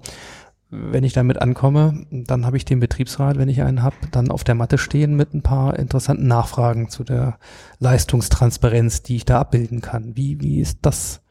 wenn 0.71 1.05
ich 1.05 1.13
damit 1.13 1.41
ankomme, 1.41 2.07
dann 2.11 2.47
habe 2.47 2.57
ich 2.57 2.65
den 2.65 2.81
Betriebsrat, 2.81 3.37
wenn 3.37 3.51
ich 3.51 3.63
einen 3.63 3.83
habe, 3.83 3.97
dann 4.11 4.31
auf 4.31 4.43
der 4.43 4.55
Matte 4.55 4.79
stehen 4.79 5.15
mit 5.15 5.35
ein 5.35 5.43
paar 5.43 5.79
interessanten 5.79 6.27
Nachfragen 6.27 6.89
zu 6.89 7.05
der 7.05 7.39
Leistungstransparenz, 7.79 9.03
die 9.03 9.17
ich 9.17 9.27
da 9.27 9.41
abbilden 9.41 9.83
kann. 9.83 10.17
Wie, 10.17 10.41
wie 10.41 10.61
ist 10.61 10.79
das 10.83 11.22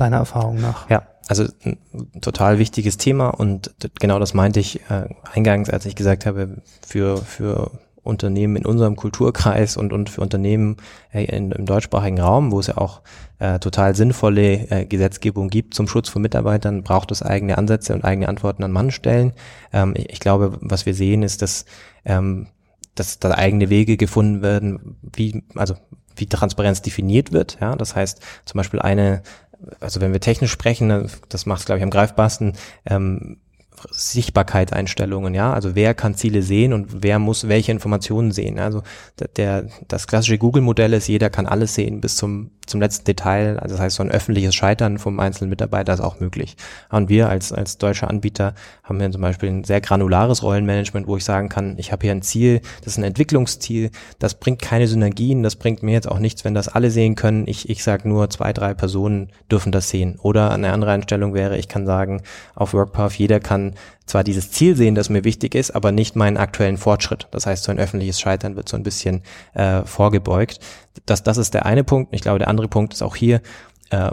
deiner 0.00 0.16
Erfahrung 0.16 0.60
nach? 0.60 0.88
Ja, 0.88 1.02
also 1.28 1.44
ein 1.64 1.78
total 2.20 2.58
wichtiges 2.58 2.96
Thema 2.96 3.28
und 3.28 3.74
genau 4.00 4.18
das 4.18 4.32
meinte 4.32 4.60
ich 4.60 4.80
äh, 4.90 5.08
eingangs, 5.32 5.68
als 5.68 5.84
ich 5.84 5.94
gesagt 5.94 6.24
habe, 6.24 6.62
für, 6.86 7.18
für 7.18 7.70
Unternehmen 8.08 8.56
in 8.56 8.66
unserem 8.66 8.96
Kulturkreis 8.96 9.76
und, 9.76 9.92
und 9.92 10.08
für 10.08 10.22
Unternehmen 10.22 10.78
äh, 11.12 11.24
in, 11.24 11.52
im 11.52 11.66
deutschsprachigen 11.66 12.18
Raum, 12.18 12.50
wo 12.50 12.60
es 12.60 12.68
ja 12.68 12.78
auch 12.78 13.02
äh, 13.38 13.58
total 13.58 13.94
sinnvolle 13.94 14.70
äh, 14.70 14.86
Gesetzgebung 14.86 15.48
gibt 15.48 15.74
zum 15.74 15.86
Schutz 15.86 16.08
von 16.08 16.22
Mitarbeitern, 16.22 16.82
braucht 16.82 17.12
es 17.12 17.22
eigene 17.22 17.58
Ansätze 17.58 17.94
und 17.94 18.04
eigene 18.04 18.28
Antworten 18.28 18.64
an 18.64 18.72
Mann 18.72 18.90
stellen. 18.90 19.34
Ähm, 19.72 19.92
ich, 19.94 20.08
ich, 20.10 20.20
glaube, 20.20 20.58
was 20.62 20.86
wir 20.86 20.94
sehen, 20.94 21.22
ist, 21.22 21.42
dass, 21.42 21.66
ähm, 22.06 22.46
dass 22.94 23.18
da 23.18 23.30
eigene 23.32 23.68
Wege 23.68 23.98
gefunden 23.98 24.42
werden, 24.42 24.96
wie, 25.14 25.44
also 25.54 25.74
wie 26.16 26.26
Transparenz 26.26 26.82
definiert 26.82 27.32
wird. 27.32 27.58
Ja, 27.60 27.76
das 27.76 27.94
heißt 27.94 28.20
zum 28.44 28.58
Beispiel 28.58 28.80
eine 28.80 29.22
also 29.80 30.00
wenn 30.00 30.12
wir 30.12 30.20
technisch 30.20 30.52
sprechen, 30.52 31.10
das 31.28 31.46
macht 31.46 31.60
es, 31.60 31.66
glaube 31.66 31.78
ich, 31.78 31.82
am 31.82 31.90
greifbarsten, 31.90 32.54
ähm, 32.86 33.38
Sichtbarkeitseinstellungen, 33.90 35.34
ja, 35.34 35.52
also 35.52 35.74
wer 35.74 35.94
kann 35.94 36.14
Ziele 36.14 36.42
sehen 36.42 36.72
und 36.72 37.02
wer 37.02 37.18
muss 37.18 37.48
welche 37.48 37.70
Informationen 37.70 38.32
sehen. 38.32 38.58
Also 38.58 38.82
der, 39.36 39.68
das 39.86 40.06
klassische 40.06 40.38
Google-Modell 40.38 40.92
ist, 40.94 41.06
jeder 41.06 41.30
kann 41.30 41.46
alles 41.46 41.74
sehen 41.74 42.00
bis 42.00 42.16
zum 42.16 42.50
zum 42.68 42.80
letzten 42.80 43.04
Detail, 43.04 43.58
also 43.58 43.74
das 43.74 43.82
heißt, 43.82 43.96
so 43.96 44.02
ein 44.02 44.10
öffentliches 44.10 44.54
Scheitern 44.54 44.98
vom 44.98 45.18
einzelnen 45.20 45.50
Mitarbeiter 45.50 45.92
ist 45.92 46.00
auch 46.00 46.20
möglich. 46.20 46.56
Und 46.90 47.08
wir 47.08 47.28
als, 47.28 47.52
als 47.52 47.78
deutscher 47.78 48.08
Anbieter 48.08 48.54
haben 48.82 49.00
hier 49.00 49.10
zum 49.10 49.22
Beispiel 49.22 49.48
ein 49.48 49.64
sehr 49.64 49.80
granulares 49.80 50.42
Rollenmanagement, 50.42 51.06
wo 51.06 51.16
ich 51.16 51.24
sagen 51.24 51.48
kann, 51.48 51.74
ich 51.78 51.92
habe 51.92 52.02
hier 52.02 52.12
ein 52.12 52.22
Ziel, 52.22 52.60
das 52.80 52.94
ist 52.94 52.98
ein 52.98 53.04
Entwicklungsziel, 53.04 53.90
das 54.18 54.34
bringt 54.34 54.62
keine 54.62 54.86
Synergien, 54.86 55.42
das 55.42 55.56
bringt 55.56 55.82
mir 55.82 55.92
jetzt 55.92 56.08
auch 56.08 56.18
nichts, 56.18 56.44
wenn 56.44 56.54
das 56.54 56.68
alle 56.68 56.90
sehen 56.90 57.14
können. 57.14 57.46
Ich, 57.46 57.68
ich 57.68 57.82
sage 57.82 58.08
nur, 58.08 58.30
zwei, 58.30 58.52
drei 58.52 58.74
Personen 58.74 59.30
dürfen 59.50 59.72
das 59.72 59.88
sehen. 59.88 60.18
Oder 60.22 60.50
eine 60.50 60.72
andere 60.72 60.92
Einstellung 60.92 61.34
wäre, 61.34 61.56
ich 61.56 61.68
kann 61.68 61.86
sagen, 61.86 62.22
auf 62.54 62.74
WorkPath, 62.74 63.14
jeder 63.14 63.40
kann 63.40 63.74
zwar 64.08 64.24
dieses 64.24 64.50
Ziel 64.50 64.74
sehen, 64.74 64.94
das 64.94 65.10
mir 65.10 65.24
wichtig 65.24 65.54
ist, 65.54 65.70
aber 65.70 65.92
nicht 65.92 66.16
meinen 66.16 66.36
aktuellen 66.36 66.78
Fortschritt. 66.78 67.28
Das 67.30 67.46
heißt, 67.46 67.64
so 67.64 67.70
ein 67.70 67.78
öffentliches 67.78 68.20
Scheitern 68.20 68.56
wird 68.56 68.68
so 68.68 68.76
ein 68.76 68.82
bisschen 68.82 69.22
äh, 69.54 69.82
vorgebeugt. 69.84 70.60
Das, 71.06 71.22
das 71.22 71.36
ist 71.36 71.54
der 71.54 71.66
eine 71.66 71.84
Punkt. 71.84 72.14
Ich 72.14 72.22
glaube, 72.22 72.38
der 72.38 72.48
andere 72.48 72.68
Punkt 72.68 72.94
ist 72.94 73.02
auch 73.02 73.16
hier, 73.16 73.40
äh, 73.90 74.10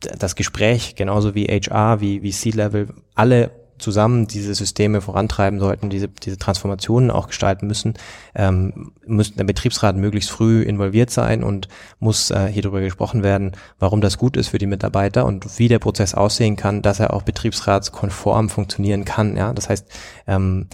das 0.00 0.34
Gespräch, 0.34 0.96
genauso 0.96 1.34
wie 1.34 1.46
HR, 1.46 2.00
wie, 2.00 2.22
wie 2.22 2.32
C-Level, 2.32 2.88
alle 3.14 3.61
zusammen 3.82 4.26
diese 4.26 4.54
Systeme 4.54 5.00
vorantreiben 5.00 5.60
sollten, 5.60 5.90
diese, 5.90 6.08
diese 6.08 6.38
Transformationen 6.38 7.10
auch 7.10 7.26
gestalten 7.26 7.66
müssen, 7.66 7.94
ähm, 8.34 8.92
muss 9.06 9.34
der 9.34 9.44
Betriebsrat 9.44 9.96
möglichst 9.96 10.30
früh 10.30 10.62
involviert 10.62 11.10
sein 11.10 11.42
und 11.42 11.68
muss 11.98 12.30
äh, 12.30 12.46
hier 12.46 12.62
darüber 12.62 12.80
gesprochen 12.80 13.22
werden, 13.22 13.52
warum 13.78 14.00
das 14.00 14.16
gut 14.16 14.36
ist 14.36 14.48
für 14.48 14.58
die 14.58 14.66
Mitarbeiter 14.66 15.26
und 15.26 15.58
wie 15.58 15.68
der 15.68 15.78
Prozess 15.78 16.14
aussehen 16.14 16.56
kann, 16.56 16.82
dass 16.82 17.00
er 17.00 17.12
auch 17.12 17.22
betriebsratskonform 17.22 18.48
funktionieren 18.48 19.04
kann. 19.04 19.36
Ja, 19.36 19.52
das 19.52 19.68
heißt, 19.68 19.86
ähm, 20.26 20.68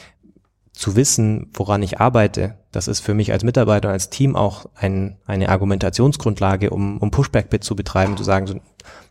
zu 0.78 0.94
wissen, 0.94 1.50
woran 1.54 1.82
ich 1.82 1.98
arbeite, 1.98 2.54
das 2.70 2.86
ist 2.86 3.00
für 3.00 3.12
mich 3.12 3.32
als 3.32 3.42
Mitarbeiter 3.42 3.88
als 3.88 4.10
Team 4.10 4.36
auch 4.36 4.66
ein, 4.76 5.16
eine 5.26 5.48
Argumentationsgrundlage, 5.48 6.70
um, 6.70 6.98
um 6.98 7.10
Pushback-Bit 7.10 7.64
zu 7.64 7.74
betreiben, 7.74 8.16
zu 8.16 8.22
sagen, 8.22 8.46
so, 8.46 8.60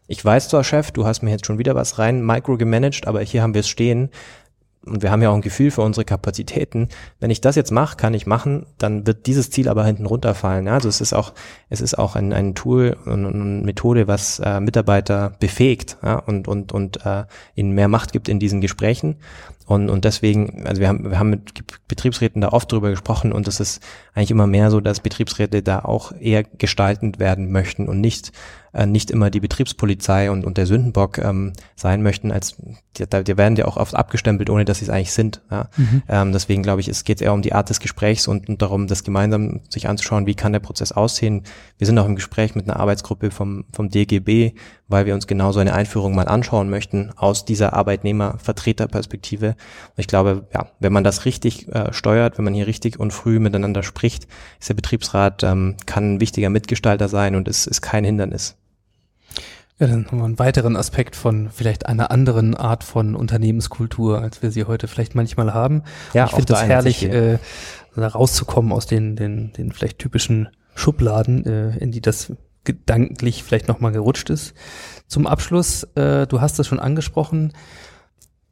ich 0.08 0.24
weiß 0.24 0.49
zwar, 0.49 0.64
Chef, 0.64 0.91
du 0.91 1.05
hast 1.05 1.22
mir 1.22 1.32
jetzt 1.32 1.45
schon 1.45 1.60
wieder 1.60 1.76
was 1.76 1.99
rein 1.99 2.26
micro 2.26 2.58
gemanagt, 2.58 3.08
aber 3.08 3.22
hier 3.22 3.41
haben 3.41 3.53
wir 3.53 3.62
es 3.62 3.70
stehen 3.70 4.10
und 4.88 5.03
wir 5.03 5.12
haben 5.12 5.22
ja 5.22 5.30
auch 5.30 5.36
ein 5.36 5.41
Gefühl 5.41 5.72
für 5.72 5.82
unsere 5.82 6.05
Kapazitäten. 6.05 6.88
Wenn 7.20 7.30
ich 7.30 7.41
das 7.41 7.55
jetzt 7.55 7.72
mache, 7.72 7.97
kann 7.97 8.14
ich 8.14 8.26
machen, 8.26 8.66
dann 8.78 9.05
wird 9.05 9.26
dieses 9.26 9.49
Ziel 9.49 9.68
aber 9.70 9.86
hinten 9.86 10.05
runterfallen. 10.05 10.68
Also 10.68 10.88
es 10.88 11.01
ist 11.01 11.14
auch, 11.14 11.34
es 11.70 11.82
ist 11.82 11.97
auch 11.97 12.16
ein, 12.16 12.32
ein 12.34 12.55
Tool 12.55 12.97
und 13.05 13.26
eine 13.26 13.66
Methode, 13.66 14.08
was 14.08 14.39
äh, 14.39 14.60
Mitarbeiter 14.60 15.34
befähigt 15.39 15.97
ja, 16.03 16.16
und, 16.20 16.47
und, 16.47 16.72
und 16.72 17.05
äh, 17.05 17.26
ihnen 17.55 17.72
mehr 17.72 17.88
Macht 17.88 18.14
gibt 18.14 18.30
in 18.30 18.39
diesen 18.39 18.62
Gesprächen. 18.62 19.18
Und, 19.66 19.89
und 19.89 20.05
deswegen, 20.05 20.66
also 20.66 20.80
wir 20.80 20.88
haben, 20.88 21.12
wir 21.12 21.20
haben 21.20 21.32
mit 21.32 21.66
Betriebsräten 21.89 22.39
da 22.39 22.49
oft 22.49 22.72
drüber 22.72 22.89
gesprochen 22.89 23.34
und 23.34 23.49
es 23.49 23.60
ist 23.60 23.84
eigentlich 24.14 24.32
immer 24.32 24.47
mehr 24.47 24.72
so, 24.72 24.80
dass 24.80 25.01
Betriebsräte 25.01 25.62
da 25.62 25.80
auch 25.80 26.14
eher 26.18 26.43
gestaltend 26.43 27.20
werden 27.20 27.51
möchten 27.51 27.89
und 27.89 27.99
nicht 27.99 28.32
äh, 28.78 28.86
nicht 28.86 29.09
immer 29.09 29.30
die 29.30 29.39
Betriebspolizei 29.39 30.30
und, 30.30 30.45
und 30.45 30.57
der 30.57 30.67
Sündenbock 30.67 31.17
ähm, 31.17 31.53
sein 31.75 32.03
möchten, 32.03 32.32
als 32.32 32.55
die, 32.97 33.05
die 33.23 33.38
werden 33.38 33.55
ja 33.55 33.65
auch 33.65 33.78
oft 33.78 33.95
abgestempelt, 33.95 34.49
ohne 34.49 34.65
dass 34.65 34.80
sie 34.80 34.86
es 34.86 34.89
eigentlich 34.89 35.13
sind. 35.13 35.41
Ja? 35.49 35.69
Mhm. 35.78 36.03
Ähm, 36.07 36.32
deswegen 36.32 36.61
glaube 36.63 36.82
ich, 36.82 36.88
es 36.88 37.03
geht 37.03 37.21
eher 37.21 37.34
um 37.34 37.41
die 37.41 37.53
Art 37.53 37.69
des 37.69 37.80
Gesprächs 37.80 38.28
und, 38.28 38.49
und 38.49 38.61
darum, 38.61 38.88
das 38.88 39.03
gemeinsam 39.03 39.61
sich 39.69 39.89
anzuschauen, 39.89 40.28
wie 40.28 40.36
kann 40.36 40.53
der 40.53 40.59
Prozess 40.59 40.91
aussehen. 40.91 41.43
Wir 41.78 41.88
sind 41.88 41.97
auch 41.97 42.05
im 42.05 42.15
Gespräch 42.15 42.53
mit 42.53 42.69
einer 42.69 42.80
Arbeitsgruppe 42.80 43.32
vom, 43.32 43.65
vom 43.73 43.89
DGB, 43.89 44.53
weil 44.88 45.05
wir 45.05 45.15
uns 45.15 45.25
genau 45.25 45.51
so 45.51 45.59
eine 45.59 45.73
Einführung 45.73 46.13
mal 46.13 46.28
anschauen 46.28 46.69
möchten 46.69 47.11
aus 47.15 47.45
dieser 47.45 47.73
Arbeitnehmervertreterperspektive. 47.73 49.49
Und 49.49 49.97
ich 49.97 50.07
glaube, 50.07 50.47
ja, 50.53 50.67
wenn 50.80 50.93
man 50.93 51.03
das 51.03 51.25
richtig 51.25 51.67
äh, 51.69 51.91
steuert, 51.93 52.38
wenn 52.38 52.45
man 52.45 52.53
hier 52.53 52.67
richtig 52.67 52.99
und 52.99 53.11
früh 53.11 53.39
miteinander 53.39 53.82
spricht, 53.82 54.28
ist 54.59 54.69
der 54.69 54.75
Betriebsrat 54.75 55.43
ähm, 55.43 55.78
kann 55.86 56.15
ein 56.15 56.21
wichtiger 56.21 56.49
Mitgestalter 56.49 57.07
sein 57.07 57.36
und 57.36 57.47
es 57.47 57.65
ist 57.65 57.82
kein 57.82 58.03
Hindernis. 58.03 58.55
Ja, 59.80 59.86
dann 59.86 60.07
haben 60.07 60.17
wir 60.17 60.25
einen 60.25 60.39
weiteren 60.39 60.75
Aspekt 60.75 61.15
von 61.15 61.49
vielleicht 61.51 61.86
einer 61.86 62.09
anderen 62.09 62.55
Art 62.55 62.84
von 62.84 63.15
Unternehmenskultur, 63.15 64.19
als 64.19 64.41
wir 64.41 64.49
sie 64.49 64.65
heute 64.65 64.88
vielleicht 64.88 65.13
manchmal 65.13 65.53
haben. 65.53 65.84
Ja, 66.13 66.25
ich 66.25 66.32
finde 66.32 66.53
es 66.53 66.63
herrlich, 66.63 67.03
äh, 67.03 67.38
da 67.95 68.07
rauszukommen 68.07 68.71
aus 68.71 68.88
den, 68.88 69.15
den, 69.15 69.53
den 69.53 69.71
vielleicht 69.71 69.99
typischen 69.99 70.49
Schubladen, 70.73 71.45
äh, 71.45 71.78
in 71.78 71.91
die 71.91 72.01
das 72.01 72.34
gedanklich 72.63 73.43
vielleicht 73.43 73.67
nochmal 73.67 73.91
gerutscht 73.91 74.30
ist. 74.30 74.53
Zum 75.07 75.28
Abschluss, 75.28 75.84
äh, 75.95 76.28
du 76.28 76.41
hast 76.41 76.59
es 76.59 76.67
schon 76.67 76.80
angesprochen, 76.80 77.53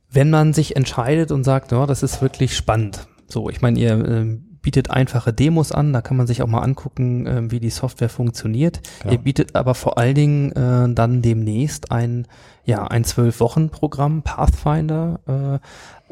wenn 0.09 0.30
man 0.30 0.53
sich 0.53 0.76
entscheidet 0.76 1.32
und 1.32 1.43
sagt, 1.43 1.71
ja, 1.71 1.86
das 1.86 2.03
ist 2.03 2.21
wirklich 2.21 2.55
spannend. 2.55 3.07
So, 3.28 3.49
ich 3.49 3.61
meine, 3.61 3.80
ihr 3.80 3.91
äh, 3.93 4.38
bietet 4.66 4.89
einfache 4.89 5.32
Demos 5.32 5.72
an, 5.72 5.93
da 5.93 6.01
kann 6.01 6.18
man 6.18 6.26
sich 6.26 6.41
auch 6.41 6.47
mal 6.47 6.61
angucken, 6.61 7.28
äh, 7.28 7.51
wie 7.51 7.59
die 7.59 7.70
Software 7.70 8.09
funktioniert. 8.09 8.82
Ja. 9.03 9.11
Ihr 9.11 9.20
bietet 9.20 9.55
aber 9.55 9.76
vor 9.76 9.99
allen 9.99 10.16
Dingen 10.16 10.51
äh, 10.53 10.91
dann 10.91 11.22
demnächst 11.22 11.91
ein, 11.91 12.26
ja, 12.66 12.88
ein 12.88 13.03
Zwölf-Wochen-Programm, 13.03 14.24
Pathfinder, 14.24 15.20
äh, 15.28 15.59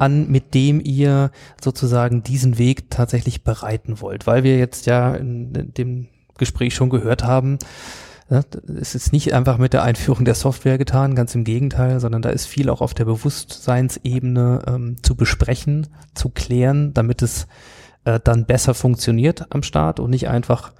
an, 0.00 0.30
mit 0.30 0.54
dem 0.54 0.80
ihr 0.80 1.32
sozusagen 1.60 2.22
diesen 2.22 2.56
Weg 2.56 2.90
tatsächlich 2.90 3.42
bereiten 3.42 4.00
wollt. 4.00 4.28
Weil 4.28 4.44
wir 4.44 4.56
jetzt 4.56 4.86
ja 4.86 5.16
in 5.16 5.74
dem 5.74 6.06
Gespräch 6.38 6.76
schon 6.76 6.90
gehört 6.90 7.24
haben, 7.24 7.58
ja, 8.30 8.42
es 8.80 8.94
ist 8.94 9.12
nicht 9.12 9.34
einfach 9.34 9.58
mit 9.58 9.72
der 9.72 9.82
Einführung 9.82 10.24
der 10.24 10.36
Software 10.36 10.78
getan, 10.78 11.16
ganz 11.16 11.34
im 11.34 11.42
Gegenteil, 11.42 11.98
sondern 11.98 12.22
da 12.22 12.30
ist 12.30 12.46
viel 12.46 12.70
auch 12.70 12.82
auf 12.82 12.94
der 12.94 13.06
Bewusstseinsebene 13.06 14.62
ähm, 14.68 14.96
zu 15.02 15.16
besprechen, 15.16 15.88
zu 16.14 16.28
klären, 16.28 16.94
damit 16.94 17.20
es 17.20 17.48
äh, 18.04 18.20
dann 18.22 18.46
besser 18.46 18.74
funktioniert 18.74 19.46
am 19.50 19.62
Start 19.62 20.00
und 20.00 20.10
nicht 20.10 20.28
einfach 20.28 20.72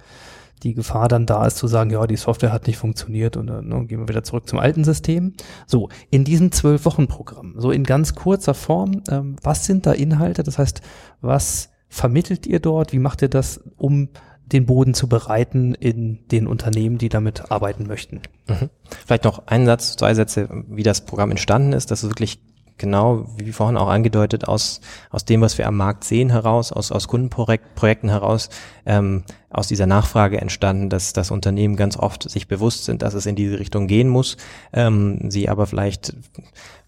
die 0.63 0.73
Gefahr 0.73 1.07
dann 1.07 1.25
da 1.25 1.45
ist 1.45 1.57
zu 1.57 1.67
sagen, 1.67 1.91
ja, 1.91 2.07
die 2.07 2.15
Software 2.15 2.51
hat 2.51 2.67
nicht 2.67 2.77
funktioniert 2.77 3.37
und 3.37 3.47
dann 3.47 3.67
ne, 3.67 3.85
gehen 3.85 3.99
wir 3.99 4.07
wieder 4.07 4.23
zurück 4.23 4.47
zum 4.47 4.59
alten 4.59 4.83
System. 4.83 5.33
So, 5.67 5.89
in 6.09 6.23
diesem 6.23 6.51
Zwölf-Wochen-Programm, 6.51 7.55
so 7.57 7.71
in 7.71 7.83
ganz 7.83 8.15
kurzer 8.15 8.53
Form, 8.53 9.03
ähm, 9.09 9.35
was 9.43 9.65
sind 9.65 9.85
da 9.85 9.91
Inhalte? 9.91 10.43
Das 10.43 10.57
heißt, 10.57 10.81
was 11.21 11.69
vermittelt 11.87 12.47
ihr 12.47 12.59
dort? 12.59 12.93
Wie 12.93 12.99
macht 12.99 13.21
ihr 13.21 13.29
das, 13.29 13.61
um 13.77 14.09
den 14.45 14.65
Boden 14.65 14.93
zu 14.93 15.07
bereiten 15.07 15.73
in 15.73 16.27
den 16.29 16.47
Unternehmen, 16.47 16.97
die 16.97 17.09
damit 17.09 17.51
arbeiten 17.51 17.85
möchten? 17.85 18.21
Mhm. 18.47 18.69
Vielleicht 19.05 19.23
noch 19.23 19.47
ein 19.47 19.65
Satz, 19.65 19.95
zwei 19.97 20.13
Sätze, 20.13 20.49
wie 20.67 20.83
das 20.83 21.05
Programm 21.05 21.31
entstanden 21.31 21.73
ist. 21.73 21.91
Das 21.91 22.03
ist 22.03 22.09
wirklich 22.09 22.39
genau, 22.77 23.25
wie 23.37 23.51
vorhin 23.51 23.77
auch 23.77 23.87
angedeutet, 23.87 24.47
aus, 24.47 24.81
aus 25.09 25.25
dem, 25.25 25.41
was 25.41 25.57
wir 25.57 25.67
am 25.67 25.77
Markt 25.77 26.03
sehen 26.03 26.29
heraus, 26.29 26.71
aus, 26.71 26.91
aus 26.91 27.07
Kundenprojekten 27.07 28.09
heraus, 28.09 28.49
ähm, 28.85 29.23
aus 29.49 29.67
dieser 29.67 29.85
Nachfrage 29.85 30.41
entstanden, 30.41 30.89
dass 30.89 31.13
das 31.13 31.31
Unternehmen 31.31 31.75
ganz 31.75 31.97
oft 31.97 32.29
sich 32.29 32.47
bewusst 32.47 32.85
sind, 32.85 33.01
dass 33.01 33.13
es 33.13 33.25
in 33.25 33.35
diese 33.35 33.59
Richtung 33.59 33.87
gehen 33.87 34.09
muss, 34.09 34.37
ähm, 34.73 35.29
sie 35.29 35.47
aber 35.47 35.65
vielleicht 35.65 36.13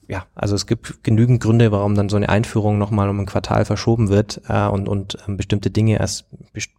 ja, 0.10 0.26
also 0.36 0.56
es 0.56 0.68
gibt 0.68 1.04
genügend 1.04 1.42
Gründe, 1.42 1.72
warum 1.72 1.96
dann 1.96 2.08
so 2.08 2.16
eine 2.16 2.30
Einführung 2.30 2.78
nochmal 2.78 3.10
um 3.10 3.20
ein 3.20 3.26
Quartal 3.26 3.66
verschoben 3.66 4.08
wird 4.08 4.42
äh, 4.48 4.68
und, 4.68 4.88
und 4.88 5.18
ähm, 5.28 5.36
bestimmte 5.36 5.70
Dinge 5.70 6.00
erst 6.00 6.26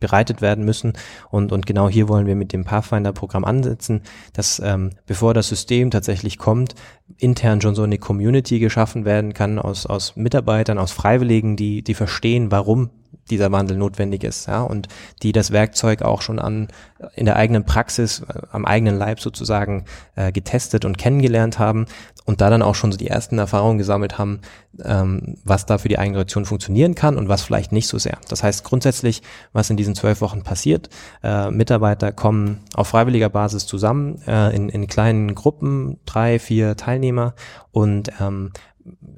bereitet 0.01 0.41
werden 0.41 0.65
müssen. 0.65 0.95
Und, 1.31 1.53
und 1.53 1.67
genau 1.67 1.91
hier 1.91 2.09
wollen 2.09 2.27
wir 2.27 2.37
mit 2.37 2.55
dem 2.55 2.65
Pathfinder-Programm 2.65 3.45
ansetzen, 3.45 4.03
dass 4.33 4.61
ähm, 4.65 4.91
bevor 5.07 5.35
das 5.35 5.49
System 5.49 5.91
tatsächlich 5.91 6.39
kommt, 6.39 6.75
intern 7.19 7.61
schon 7.61 7.75
so 7.75 7.83
eine 7.83 7.99
Community 7.99 8.61
geschaffen 8.61 9.05
werden 9.05 9.35
kann 9.35 9.59
aus, 9.59 9.85
aus 9.85 10.17
Mitarbeitern, 10.17 10.79
aus 10.79 10.93
Freiwilligen, 10.93 11.57
die, 11.57 11.83
die 11.83 11.95
verstehen, 11.95 12.51
warum 12.51 12.91
dieser 13.31 13.53
Wandel 13.53 13.77
notwendig 13.77 14.25
ist, 14.25 14.47
ja, 14.47 14.63
und 14.63 14.89
die 15.23 15.33
das 15.33 15.51
Werkzeug 15.51 16.03
auch 16.03 16.23
schon 16.23 16.39
an 16.39 16.69
in 17.15 17.27
der 17.27 17.37
eigenen 17.37 17.65
Praxis, 17.65 18.21
äh, 18.21 18.41
am 18.51 18.65
eigenen 18.65 18.97
Leib 18.97 19.21
sozusagen 19.21 19.85
äh, 20.17 20.33
getestet 20.33 20.85
und 20.85 20.99
kennengelernt 20.99 21.59
haben 21.59 21.87
und 22.25 22.41
da 22.43 22.51
dann 22.51 22.63
auch 22.63 22.75
schon 22.75 22.93
so 22.93 22.99
die 22.99 23.09
ersten 23.09 23.39
Erfahrungen 23.39 23.79
gesammelt 23.79 24.19
haben, 24.19 24.41
ähm, 24.85 25.37
was 25.45 25.65
da 25.65 25.79
für 25.79 25.89
die 25.89 25.99
eigene 25.99 26.27
funktionieren 26.27 26.95
kann 26.95 27.17
und 27.17 27.29
was 27.29 27.43
vielleicht 27.43 27.73
nicht 27.73 27.89
so 27.89 27.99
sehr. 27.99 28.19
Das 28.29 28.43
heißt 28.43 28.65
grundsätzlich, 28.65 29.23
was 29.53 29.71
in 29.71 29.77
diesen 29.77 29.95
zwölf 29.95 30.21
Wochen 30.21 30.43
passiert, 30.43 30.91
äh, 31.23 31.51
Mitarbeiter 31.51 32.13
kommen 32.13 32.61
auf 32.75 32.89
freiwilliger 32.89 33.31
Basis 33.31 33.67
zusammen 33.67 34.21
äh, 34.27 34.55
in, 34.55 34.69
in 34.69 34.87
kleinen 34.89 35.35
Gruppen, 35.35 36.01
drei, 36.05 36.39
vier 36.39 36.77
Teilnehmer 36.77 37.35
und 37.73 38.11
ähm, 38.21 38.53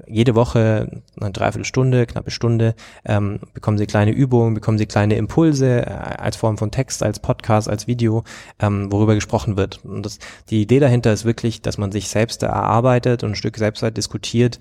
jede 0.07 0.35
Woche 0.35 1.01
eine 1.19 1.31
Dreiviertelstunde, 1.31 2.05
knappe 2.05 2.31
Stunde, 2.31 2.75
ähm, 3.05 3.39
bekommen 3.53 3.77
Sie 3.77 3.85
kleine 3.85 4.11
Übungen, 4.11 4.53
bekommen 4.53 4.77
Sie 4.77 4.85
kleine 4.85 5.15
Impulse 5.15 5.85
äh, 5.85 5.89
als 5.89 6.35
Form 6.35 6.57
von 6.57 6.71
Text, 6.71 7.03
als 7.03 7.19
Podcast, 7.19 7.69
als 7.69 7.87
Video, 7.87 8.23
ähm, 8.59 8.91
worüber 8.91 9.15
gesprochen 9.15 9.57
wird. 9.57 9.83
Und 9.83 10.05
das, 10.05 10.19
die 10.49 10.61
Idee 10.61 10.79
dahinter 10.79 11.13
ist 11.13 11.25
wirklich, 11.25 11.61
dass 11.61 11.77
man 11.77 11.91
sich 11.91 12.09
selbst 12.09 12.43
erarbeitet 12.43 13.23
und 13.23 13.31
ein 13.31 13.35
Stück 13.35 13.57
selbst 13.57 13.81
diskutiert, 13.97 14.59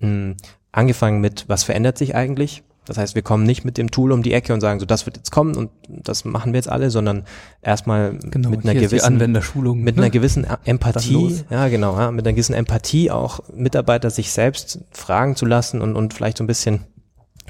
mh, 0.00 0.34
angefangen 0.72 1.20
mit, 1.20 1.44
was 1.48 1.64
verändert 1.64 1.98
sich 1.98 2.14
eigentlich? 2.14 2.62
Das 2.84 2.98
heißt, 2.98 3.14
wir 3.14 3.22
kommen 3.22 3.44
nicht 3.44 3.64
mit 3.64 3.78
dem 3.78 3.90
Tool 3.90 4.10
um 4.10 4.22
die 4.22 4.32
Ecke 4.32 4.52
und 4.52 4.60
sagen, 4.60 4.80
so 4.80 4.86
das 4.86 5.06
wird 5.06 5.16
jetzt 5.16 5.30
kommen 5.30 5.54
und 5.56 5.70
das 5.88 6.24
machen 6.24 6.52
wir 6.52 6.58
jetzt 6.58 6.68
alle, 6.68 6.90
sondern 6.90 7.24
erstmal 7.62 8.18
genau, 8.18 8.50
mit 8.50 8.64
einer 8.64 8.74
gewissen 8.74 9.04
Anwenderschulung, 9.04 9.80
mit 9.80 9.96
ne? 9.96 10.02
einer 10.02 10.10
gewissen 10.10 10.46
Empathie, 10.64 11.44
ja 11.48 11.68
genau, 11.68 11.96
ja, 11.96 12.10
mit 12.10 12.26
einer 12.26 12.32
gewissen 12.32 12.54
Empathie 12.54 13.10
auch 13.10 13.40
Mitarbeiter 13.54 14.10
sich 14.10 14.32
selbst 14.32 14.80
fragen 14.90 15.36
zu 15.36 15.46
lassen 15.46 15.80
und 15.80 15.94
und 15.94 16.12
vielleicht 16.12 16.38
so 16.38 16.44
ein 16.44 16.48
bisschen 16.48 16.80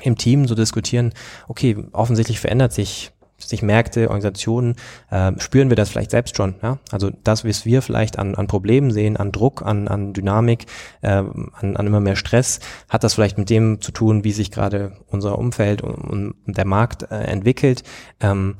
im 0.03 0.17
Team 0.19 0.47
so 0.47 0.55
diskutieren, 0.55 1.13
okay, 1.49 1.77
offensichtlich 1.93 2.41
verändert 2.41 2.73
sich 2.73 3.13
sich 3.49 3.63
Märkte, 3.63 4.09
Organisationen, 4.09 4.77
äh, 5.11 5.33
spüren 5.39 5.69
wir 5.69 5.77
das 5.77 5.91
vielleicht 5.91 6.11
selbst 6.11 6.37
schon. 6.37 6.55
Ja? 6.63 6.79
Also 6.91 7.11
das, 7.25 7.45
was 7.45 7.65
wir 7.65 7.83
vielleicht 7.83 8.19
an, 8.19 8.35
an 8.35 8.47
Problemen 8.47 8.91
sehen, 8.91 9.17
an 9.17 9.33
Druck, 9.33 9.63
an, 9.63 9.89
an 9.89 10.13
Dynamik, 10.13 10.67
äh, 11.03 11.09
an, 11.09 11.77
an 11.77 11.87
immer 11.87 12.01
mehr 12.01 12.17
Stress, 12.17 12.61
hat 12.89 13.05
das 13.05 13.15
vielleicht 13.15 13.39
mit 13.39 13.51
dem 13.51 13.81
zu 13.81 13.93
tun, 13.93 14.25
wie 14.25 14.33
sich 14.33 14.51
gerade 14.51 14.93
unser 15.09 15.39
Umfeld 15.39 15.83
und, 15.83 15.95
und 15.95 16.35
der 16.47 16.67
Markt 16.67 17.11
äh, 17.11 17.23
entwickelt. 17.25 17.83
Ähm, 18.21 18.57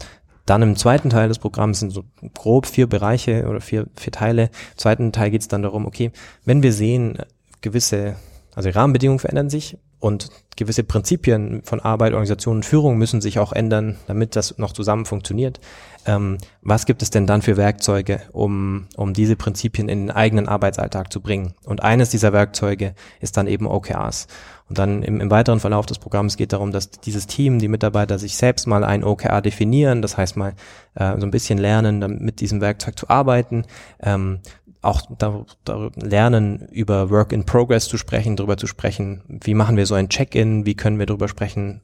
dann 0.47 0.63
im 0.63 0.77
zweiten 0.77 1.11
Teil 1.11 1.29
des 1.29 1.39
Programms 1.39 1.81
sind 1.81 1.91
so 1.91 2.05
grob 2.35 2.67
vier 2.67 2.89
Bereiche 2.89 3.47
oder 3.49 3.61
vier, 3.61 3.87
vier 3.95 4.13
Teile. 4.13 4.45
Im 4.73 4.79
zweiten 4.79 5.13
Teil 5.13 5.31
geht 5.31 5.43
es 5.43 5.49
dann 5.49 5.63
darum, 5.63 5.87
okay, 5.87 6.11
wenn 6.45 6.63
wir 6.63 6.73
sehen, 6.73 7.19
gewisse, 7.61 8.17
also 8.55 8.69
Rahmenbedingungen 8.71 9.21
verändern 9.21 9.51
sich, 9.51 9.79
und 10.03 10.31
gewisse 10.57 10.83
Prinzipien 10.83 11.63
von 11.63 11.79
Arbeit, 11.79 12.13
Organisation 12.13 12.57
und 12.57 12.67
Führung 12.67 12.99
müssen 12.99 13.21
sich 13.21 13.39
auch 13.39 13.53
ändern, 13.53 13.97
damit 14.09 14.35
das 14.35 14.59
noch 14.59 14.73
zusammen 14.73 15.07
funktioniert. 15.07 15.61
Ähm, 16.05 16.39
was 16.61 16.87
gibt 16.87 17.03
es 17.03 17.11
denn 17.11 17.29
dann 17.29 17.41
für 17.41 17.57
Werkzeuge, 17.57 18.23
um, 18.33 18.89
um 18.97 19.15
diese 19.15 19.37
Prinzipien 19.37 19.89
in 19.89 20.07
den 20.07 20.11
eigenen 20.11 20.49
Arbeitsalltag 20.49 21.13
zu 21.13 21.21
bringen? 21.21 21.55
Und 21.65 21.85
eines 21.85 22.11
dieser 22.11 22.33
Werkzeuge 22.33 22.95
ist 23.21 23.37
dann 23.37 23.47
eben 23.47 23.69
OKRs. 23.69 24.27
Und 24.69 24.79
dann 24.79 25.03
im, 25.03 25.21
im 25.21 25.31
weiteren 25.31 25.61
Verlauf 25.61 25.87
des 25.87 25.99
Programms 25.99 26.37
geht 26.37 26.53
darum, 26.53 26.73
dass 26.73 26.91
dieses 26.91 27.27
Team, 27.27 27.59
die 27.59 27.69
Mitarbeiter 27.69 28.19
sich 28.19 28.37
selbst 28.37 28.67
mal 28.67 28.85
ein 28.85 29.05
OKR 29.05 29.41
definieren, 29.41 30.03
das 30.03 30.17
heißt 30.17 30.37
mal 30.37 30.55
äh, 30.95 31.17
so 31.19 31.27
ein 31.27 31.31
bisschen 31.31 31.59
lernen, 31.59 32.01
dann 32.01 32.19
mit 32.19 32.41
diesem 32.41 32.61
Werkzeug 32.61 32.99
zu 32.99 33.09
arbeiten, 33.09 33.67
ähm, 34.03 34.41
auch 34.83 35.03
da, 35.17 35.47
da 35.65 35.91
lernen, 35.95 36.69
über 36.71 37.09
Work 37.11 37.33
in 37.33 37.47
Progress 37.47 37.87
zu 37.87 37.97
sprechen, 37.97 38.37
darüber 38.37 38.57
zu 38.57 38.67
sprechen, 38.67 39.23
wie 39.29 39.55
machen 39.55 39.77
wir 39.77 39.87
so 39.87 39.95
ein 39.95 40.09
Check-in, 40.09 40.67
wie 40.67 40.75
können 40.75 40.99
wir 40.99 41.07
darüber 41.07 41.29
sprechen, 41.29 41.81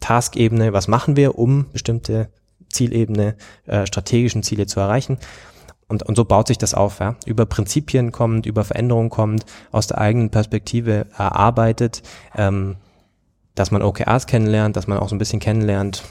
Task-Ebene, 0.00 0.72
was 0.72 0.88
machen 0.88 1.16
wir, 1.16 1.38
um 1.38 1.66
bestimmte 1.72 2.30
Zielebene, 2.70 3.36
äh, 3.66 3.86
strategischen 3.86 4.42
Ziele 4.42 4.66
zu 4.66 4.80
erreichen. 4.80 5.18
Und, 5.88 6.02
und 6.02 6.16
so 6.16 6.24
baut 6.24 6.48
sich 6.48 6.58
das 6.58 6.74
auf, 6.74 6.98
ja. 6.98 7.16
Über 7.26 7.46
Prinzipien 7.46 8.10
kommt, 8.10 8.46
über 8.46 8.64
Veränderungen 8.64 9.10
kommt, 9.10 9.44
aus 9.70 9.86
der 9.86 9.98
eigenen 9.98 10.30
Perspektive 10.30 11.06
erarbeitet, 11.16 12.02
ähm, 12.34 12.76
dass 13.56 13.72
man 13.72 13.82
OKRs 13.82 14.26
kennenlernt, 14.26 14.76
dass 14.76 14.86
man 14.86 14.98
auch 14.98 15.08
so 15.08 15.16
ein 15.16 15.18
bisschen 15.18 15.40
kennenlernt, 15.40 16.04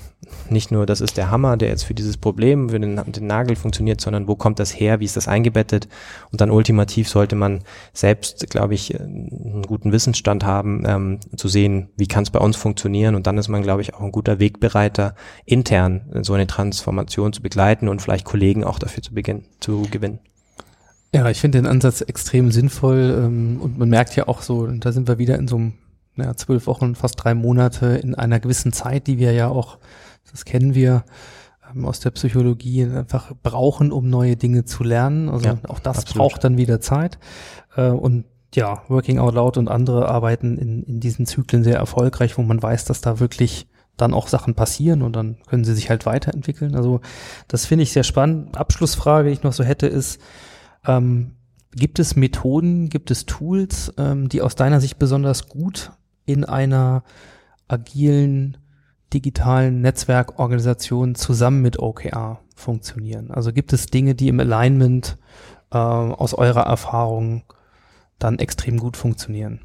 nicht 0.49 0.71
nur, 0.71 0.85
das 0.85 1.01
ist 1.01 1.17
der 1.17 1.29
Hammer, 1.29 1.57
der 1.57 1.69
jetzt 1.69 1.83
für 1.83 1.93
dieses 1.93 2.17
Problem, 2.17 2.69
für 2.69 2.79
den, 2.79 2.99
den, 3.05 3.27
Nagel 3.27 3.55
funktioniert, 3.55 4.01
sondern 4.01 4.27
wo 4.27 4.35
kommt 4.35 4.59
das 4.59 4.71
her, 4.71 4.99
wie 4.99 5.05
ist 5.05 5.15
das 5.15 5.27
eingebettet? 5.27 5.87
Und 6.31 6.41
dann 6.41 6.49
ultimativ 6.49 7.07
sollte 7.07 7.35
man 7.35 7.61
selbst, 7.93 8.49
glaube 8.49 8.73
ich, 8.73 8.99
einen 8.99 9.63
guten 9.67 9.91
Wissensstand 9.91 10.43
haben, 10.43 10.83
ähm, 10.85 11.19
zu 11.35 11.47
sehen, 11.47 11.89
wie 11.95 12.07
kann 12.07 12.23
es 12.23 12.31
bei 12.31 12.39
uns 12.39 12.57
funktionieren. 12.57 13.15
Und 13.15 13.27
dann 13.27 13.37
ist 13.37 13.47
man, 13.47 13.61
glaube 13.61 13.81
ich, 13.81 13.93
auch 13.93 14.01
ein 14.01 14.11
guter 14.11 14.39
Wegbereiter, 14.39 15.15
intern 15.45 16.01
so 16.21 16.33
eine 16.33 16.47
Transformation 16.47 17.31
zu 17.31 17.41
begleiten 17.41 17.87
und 17.87 18.01
vielleicht 18.01 18.25
Kollegen 18.25 18.63
auch 18.63 18.79
dafür 18.79 19.03
zu, 19.03 19.13
beginnen, 19.13 19.45
zu 19.59 19.83
gewinnen. 19.91 20.19
Ja, 21.13 21.29
ich 21.29 21.39
finde 21.39 21.59
den 21.59 21.67
Ansatz 21.67 22.01
extrem 22.01 22.51
sinnvoll 22.51 23.23
ähm, 23.25 23.59
und 23.61 23.77
man 23.77 23.89
merkt 23.89 24.15
ja 24.15 24.27
auch 24.27 24.41
so, 24.41 24.67
da 24.67 24.91
sind 24.91 25.07
wir 25.07 25.17
wieder 25.17 25.37
in 25.37 25.47
so 25.47 25.55
einem 25.55 25.73
ja, 26.17 26.35
zwölf 26.35 26.67
Wochen, 26.67 26.95
fast 26.95 27.15
drei 27.23 27.33
Monate 27.33 27.87
in 27.87 28.15
einer 28.15 28.39
gewissen 28.39 28.71
Zeit, 28.71 29.07
die 29.07 29.17
wir 29.17 29.33
ja 29.33 29.47
auch 29.47 29.79
das 30.35 30.45
kennen 30.45 30.75
wir 30.75 31.05
ähm, 31.73 31.85
aus 31.85 31.99
der 31.99 32.11
Psychologie, 32.11 32.83
einfach 32.83 33.31
brauchen, 33.41 33.91
um 33.91 34.09
neue 34.09 34.35
Dinge 34.35 34.65
zu 34.65 34.83
lernen. 34.83 35.29
Also 35.29 35.47
ja, 35.47 35.57
auch 35.69 35.79
das 35.79 35.99
absolut. 35.99 36.17
braucht 36.17 36.43
dann 36.43 36.57
wieder 36.57 36.81
Zeit. 36.81 37.19
Äh, 37.75 37.89
und 37.89 38.25
ja, 38.53 38.83
Working 38.87 39.19
Out 39.19 39.33
Loud 39.33 39.57
und 39.57 39.69
andere 39.69 40.09
arbeiten 40.09 40.57
in, 40.57 40.83
in 40.83 40.99
diesen 40.99 41.25
Zyklen 41.25 41.63
sehr 41.63 41.77
erfolgreich, 41.77 42.37
wo 42.37 42.41
man 42.41 42.61
weiß, 42.61 42.85
dass 42.85 43.01
da 43.01 43.19
wirklich 43.19 43.67
dann 43.97 44.13
auch 44.13 44.27
Sachen 44.27 44.55
passieren 44.55 45.01
und 45.01 45.15
dann 45.15 45.37
können 45.47 45.63
sie 45.63 45.73
sich 45.73 45.89
halt 45.89 46.05
weiterentwickeln. 46.05 46.75
Also 46.75 46.99
das 47.47 47.65
finde 47.65 47.83
ich 47.83 47.93
sehr 47.93 48.03
spannend. 48.03 48.57
Abschlussfrage, 48.57 49.29
die 49.29 49.33
ich 49.33 49.43
noch 49.43 49.53
so 49.53 49.63
hätte, 49.63 49.87
ist, 49.87 50.19
ähm, 50.85 51.35
gibt 51.71 51.99
es 51.99 52.17
Methoden, 52.17 52.89
gibt 52.89 53.09
es 53.09 53.25
Tools, 53.25 53.93
ähm, 53.97 54.27
die 54.27 54.41
aus 54.41 54.55
deiner 54.55 54.81
Sicht 54.81 54.99
besonders 54.99 55.47
gut 55.47 55.91
in 56.25 56.43
einer 56.43 57.03
agilen 57.67 58.57
digitalen 59.13 59.81
Netzwerkorganisationen 59.81 61.15
zusammen 61.15 61.61
mit 61.61 61.79
OKR 61.79 62.39
funktionieren? 62.55 63.31
Also 63.31 63.53
gibt 63.53 63.73
es 63.73 63.87
Dinge, 63.87 64.15
die 64.15 64.27
im 64.27 64.39
Alignment 64.39 65.17
äh, 65.71 65.77
aus 65.77 66.33
eurer 66.33 66.63
Erfahrung 66.63 67.43
dann 68.19 68.39
extrem 68.39 68.77
gut 68.77 68.97
funktionieren? 68.97 69.61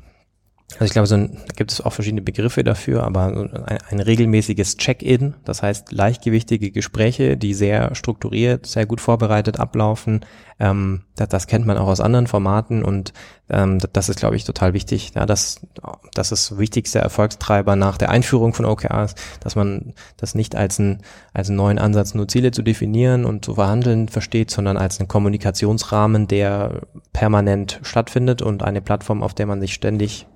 Also 0.75 0.85
ich 0.85 0.93
glaube, 0.93 1.07
so 1.07 1.17
ein, 1.17 1.39
gibt 1.57 1.73
es 1.73 1.81
auch 1.81 1.93
verschiedene 1.93 2.23
Begriffe 2.23 2.63
dafür, 2.63 3.03
aber 3.03 3.27
ein, 3.27 3.79
ein 3.91 4.01
regelmäßiges 4.01 4.77
Check-in, 4.77 5.35
das 5.45 5.63
heißt 5.63 5.93
leichtgewichtige 5.93 6.71
Gespräche, 6.71 7.37
die 7.37 7.55
sehr 7.55 7.95
strukturiert, 7.95 8.67
sehr 8.67 8.87
gut 8.87 9.01
vorbereitet 9.01 9.59
ablaufen, 9.59 10.21
ähm, 10.61 11.03
das, 11.17 11.29
das 11.29 11.47
kennt 11.47 11.67
man 11.67 11.77
auch 11.77 11.89
aus 11.89 12.01
anderen 12.01 12.27
Formaten 12.27 12.85
und 12.85 13.13
ähm, 13.49 13.79
das 13.93 14.09
ist, 14.09 14.21
glaube 14.21 14.37
ich, 14.37 14.45
total 14.45 14.73
wichtig. 14.75 15.13
Ja, 15.17 15.27
das, 15.27 15.67
das 16.15 16.31
ist 16.33 16.59
wichtigster 16.59 17.01
Erfolgstreiber 17.01 17.75
nach 17.75 17.97
der 17.97 18.11
Einführung 18.11 18.55
von 18.55 18.67
OKRs, 18.67 19.15
dass 19.41 19.57
man 19.57 19.95
das 20.19 20.35
nicht 20.35 20.55
als, 20.55 20.79
ein, 20.79 21.03
als 21.33 21.49
einen 21.49 21.57
neuen 21.57 21.79
Ansatz, 21.79 22.15
nur 22.15 22.29
Ziele 22.29 22.53
zu 22.53 22.63
definieren 22.63 23.25
und 23.25 23.45
zu 23.45 23.55
verhandeln 23.55 24.09
versteht, 24.09 24.51
sondern 24.51 24.77
als 24.77 25.01
einen 25.01 25.09
Kommunikationsrahmen, 25.09 26.29
der 26.29 26.83
permanent 27.13 27.81
stattfindet 27.83 28.41
und 28.41 28.63
eine 28.63 28.83
Plattform, 28.83 29.23
auf 29.23 29.35
der 29.35 29.47
man 29.47 29.61
sich 29.61 29.75
ständig 29.75 30.27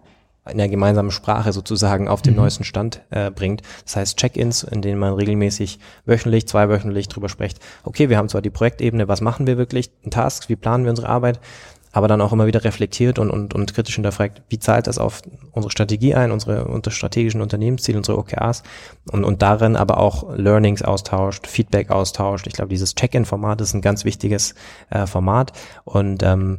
in 0.51 0.59
der 0.59 0.69
gemeinsamen 0.69 1.11
Sprache 1.11 1.53
sozusagen 1.53 2.09
auf 2.09 2.23
den 2.23 2.35
mhm. 2.35 2.41
neuesten 2.41 2.65
Stand 2.65 3.01
äh, 3.11 3.31
bringt. 3.31 3.63
Das 3.85 3.97
heißt 3.97 4.19
Check-ins, 4.19 4.63
in 4.63 4.83
denen 4.83 4.99
man 4.99 5.15
regelmäßig 5.15 5.79
wöchentlich, 6.05 6.47
zweiwöchentlich 6.47 7.09
drüber 7.09 7.29
spricht. 7.29 7.61
Okay, 7.83 8.09
wir 8.09 8.19
haben 8.19 8.29
zwar 8.29 8.43
die 8.43 8.51
Projektebene, 8.51 9.09
was 9.09 9.21
machen 9.21 9.47
wir 9.47 9.57
wirklich, 9.57 9.91
Tasks, 10.11 10.49
wie 10.49 10.57
planen 10.57 10.85
wir 10.85 10.91
unsere 10.91 11.09
Arbeit, 11.09 11.41
aber 11.95 12.09
dann 12.09 12.21
auch 12.21 12.33
immer 12.33 12.47
wieder 12.47 12.65
reflektiert 12.65 13.21
und, 13.21 13.31
und, 13.31 13.55
und 13.55 13.73
kritisch 13.73 13.95
hinterfragt, 13.95 14.43
wie 14.49 14.59
zahlt 14.59 14.89
das 14.89 14.99
auf 14.99 15.23
unsere 15.53 15.71
Strategie 15.71 16.15
ein, 16.15 16.33
unsere, 16.33 16.65
unsere 16.65 16.93
strategischen 16.93 17.41
Unternehmensziele, 17.41 17.97
unsere 17.97 18.19
OKRs 18.19 18.65
und, 19.13 19.25
und 19.25 19.43
darin 19.43 19.77
aber 19.77 19.99
auch 19.99 20.37
Learnings 20.37 20.83
austauscht, 20.83 21.47
Feedback 21.47 21.91
austauscht. 21.91 22.49
Ich 22.49 22.55
glaube, 22.55 22.71
dieses 22.71 22.97
Check-in-Format 22.97 23.61
ist 23.61 23.75
ein 23.75 23.81
ganz 23.81 24.05
wichtiges 24.05 24.57
äh, 24.91 25.07
Format 25.07 25.53
und 25.85 26.25
ähm, 26.25 26.59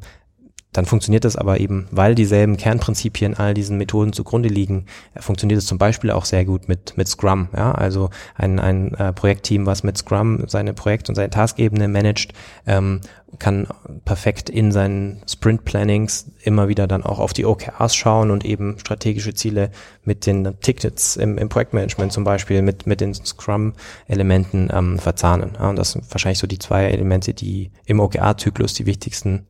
dann 0.76 0.86
funktioniert 0.86 1.24
das 1.24 1.38
aber 1.38 1.62
eben, 1.62 1.88
weil 1.92 2.16
dieselben 2.16 2.58
Kernprinzipien 2.58 3.36
all 3.36 3.54
diesen 3.54 3.78
Methoden 3.78 4.12
zugrunde 4.12 4.50
liegen, 4.50 4.88
äh, 5.14 5.22
funktioniert 5.22 5.58
es 5.58 5.68
zum 5.68 5.78
Beispiel 5.78 6.12
auch 6.12 6.26
sehr 6.26 6.44
gut 6.44 6.68
mit, 6.68 6.98
mit 6.98 7.08
Scrum. 7.08 7.48
Ja? 7.56 7.72
Also 7.72 8.10
ein, 8.36 8.60
ein 8.60 8.94
äh, 8.96 9.14
Projektteam, 9.14 9.66
was 9.66 9.84
mit 9.84 9.98
Scrum 9.98 10.44
seine 10.48 10.74
Projekt- 10.74 11.08
und 11.08 11.16
seine 11.16 11.30
Taskebene 11.30 11.88
managt, 11.88 12.34
ähm, 12.68 13.00
kann 13.40 13.68
perfekt 14.04 14.50
in 14.50 14.72
seinen 14.74 15.22
Sprint-Plannings 15.30 16.32
immer 16.44 16.68
wieder 16.68 16.88
dann 16.88 17.04
auch 17.04 17.20
auf 17.20 17.32
die 17.32 17.46
OKRs 17.46 17.96
schauen 17.96 18.32
und 18.32 18.44
eben 18.44 18.78
strategische 18.80 19.34
Ziele 19.34 19.72
mit 20.04 20.26
den 20.26 20.60
Tickets 20.60 21.16
im, 21.16 21.38
im 21.38 21.48
Projektmanagement 21.48 22.12
zum 22.12 22.26
Beispiel, 22.26 22.62
mit, 22.62 22.86
mit 22.86 23.00
den 23.00 23.14
Scrum-Elementen 23.14 24.70
ähm, 24.74 25.00
verzahnen. 25.00 25.52
Ja, 25.58 25.70
und 25.70 25.78
das 25.78 25.94
sind 25.94 26.06
wahrscheinlich 26.12 26.40
so 26.40 26.48
die 26.48 26.60
zwei 26.60 26.86
Elemente, 26.86 27.34
die 27.34 27.72
im 27.86 28.00
OKR-Zyklus 28.00 28.74
die 28.74 28.86
wichtigsten 28.86 29.48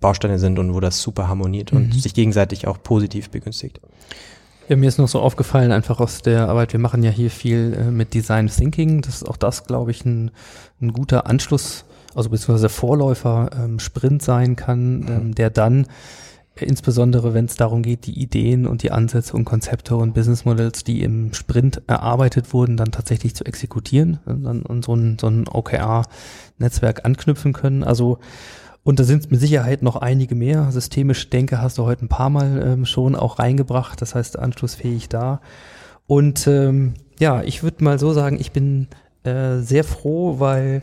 Bausteine 0.00 0.38
sind 0.38 0.58
und 0.58 0.74
wo 0.74 0.80
das 0.80 1.00
super 1.00 1.28
harmoniert 1.28 1.72
mhm. 1.72 1.78
und 1.78 1.94
sich 1.94 2.14
gegenseitig 2.14 2.66
auch 2.66 2.82
positiv 2.82 3.30
begünstigt. 3.30 3.80
Ja, 4.68 4.76
mir 4.76 4.88
ist 4.88 4.98
noch 4.98 5.08
so 5.08 5.20
aufgefallen, 5.20 5.72
einfach 5.72 5.98
aus 5.98 6.20
der 6.20 6.48
Arbeit, 6.48 6.74
wir 6.74 6.80
machen 6.80 7.02
ja 7.02 7.10
hier 7.10 7.30
viel 7.30 7.74
äh, 7.78 7.90
mit 7.90 8.12
Design 8.12 8.48
Thinking. 8.48 9.00
Das 9.00 9.16
ist 9.16 9.28
auch 9.28 9.38
das, 9.38 9.64
glaube 9.64 9.90
ich, 9.90 10.04
ein, 10.04 10.30
ein 10.82 10.92
guter 10.92 11.26
Anschluss, 11.26 11.86
also 12.14 12.28
beziehungsweise 12.28 12.68
Vorläufer 12.68 13.50
ähm, 13.58 13.78
Sprint 13.78 14.22
sein 14.22 14.56
kann, 14.56 15.06
ähm, 15.08 15.26
mhm. 15.28 15.34
der 15.34 15.48
dann 15.48 15.86
äh, 16.56 16.66
insbesondere 16.66 17.32
wenn 17.32 17.46
es 17.46 17.56
darum 17.56 17.82
geht, 17.82 18.04
die 18.04 18.20
Ideen 18.20 18.66
und 18.66 18.82
die 18.82 18.90
Ansätze 18.90 19.34
und 19.34 19.46
Konzepte 19.46 19.96
und 19.96 20.12
Business 20.12 20.44
Models, 20.44 20.84
die 20.84 21.02
im 21.02 21.32
Sprint 21.32 21.80
erarbeitet 21.86 22.52
wurden, 22.52 22.76
dann 22.76 22.92
tatsächlich 22.92 23.34
zu 23.34 23.46
exekutieren 23.46 24.20
und, 24.26 24.44
dann, 24.44 24.62
und 24.62 24.84
so 24.84 24.94
ein, 24.94 25.16
so 25.18 25.28
ein 25.28 25.48
OKR-Netzwerk 25.48 27.06
anknüpfen 27.06 27.54
können. 27.54 27.84
Also 27.84 28.18
und 28.84 28.98
da 29.00 29.04
sind 29.04 29.30
mit 29.30 29.40
Sicherheit 29.40 29.82
noch 29.82 29.96
einige 29.96 30.34
mehr. 30.34 30.70
Systemisch 30.70 31.28
denke 31.30 31.60
hast 31.60 31.78
du 31.78 31.84
heute 31.84 32.04
ein 32.04 32.08
paar 32.08 32.30
Mal 32.30 32.62
ähm, 32.64 32.86
schon 32.86 33.14
auch 33.14 33.38
reingebracht. 33.38 34.00
Das 34.00 34.14
heißt, 34.14 34.38
anschlussfähig 34.38 35.08
da. 35.08 35.40
Und 36.06 36.46
ähm, 36.46 36.94
ja, 37.18 37.42
ich 37.42 37.62
würde 37.62 37.84
mal 37.84 37.98
so 37.98 38.12
sagen, 38.12 38.38
ich 38.40 38.52
bin 38.52 38.88
äh, 39.24 39.58
sehr 39.58 39.84
froh, 39.84 40.40
weil 40.40 40.82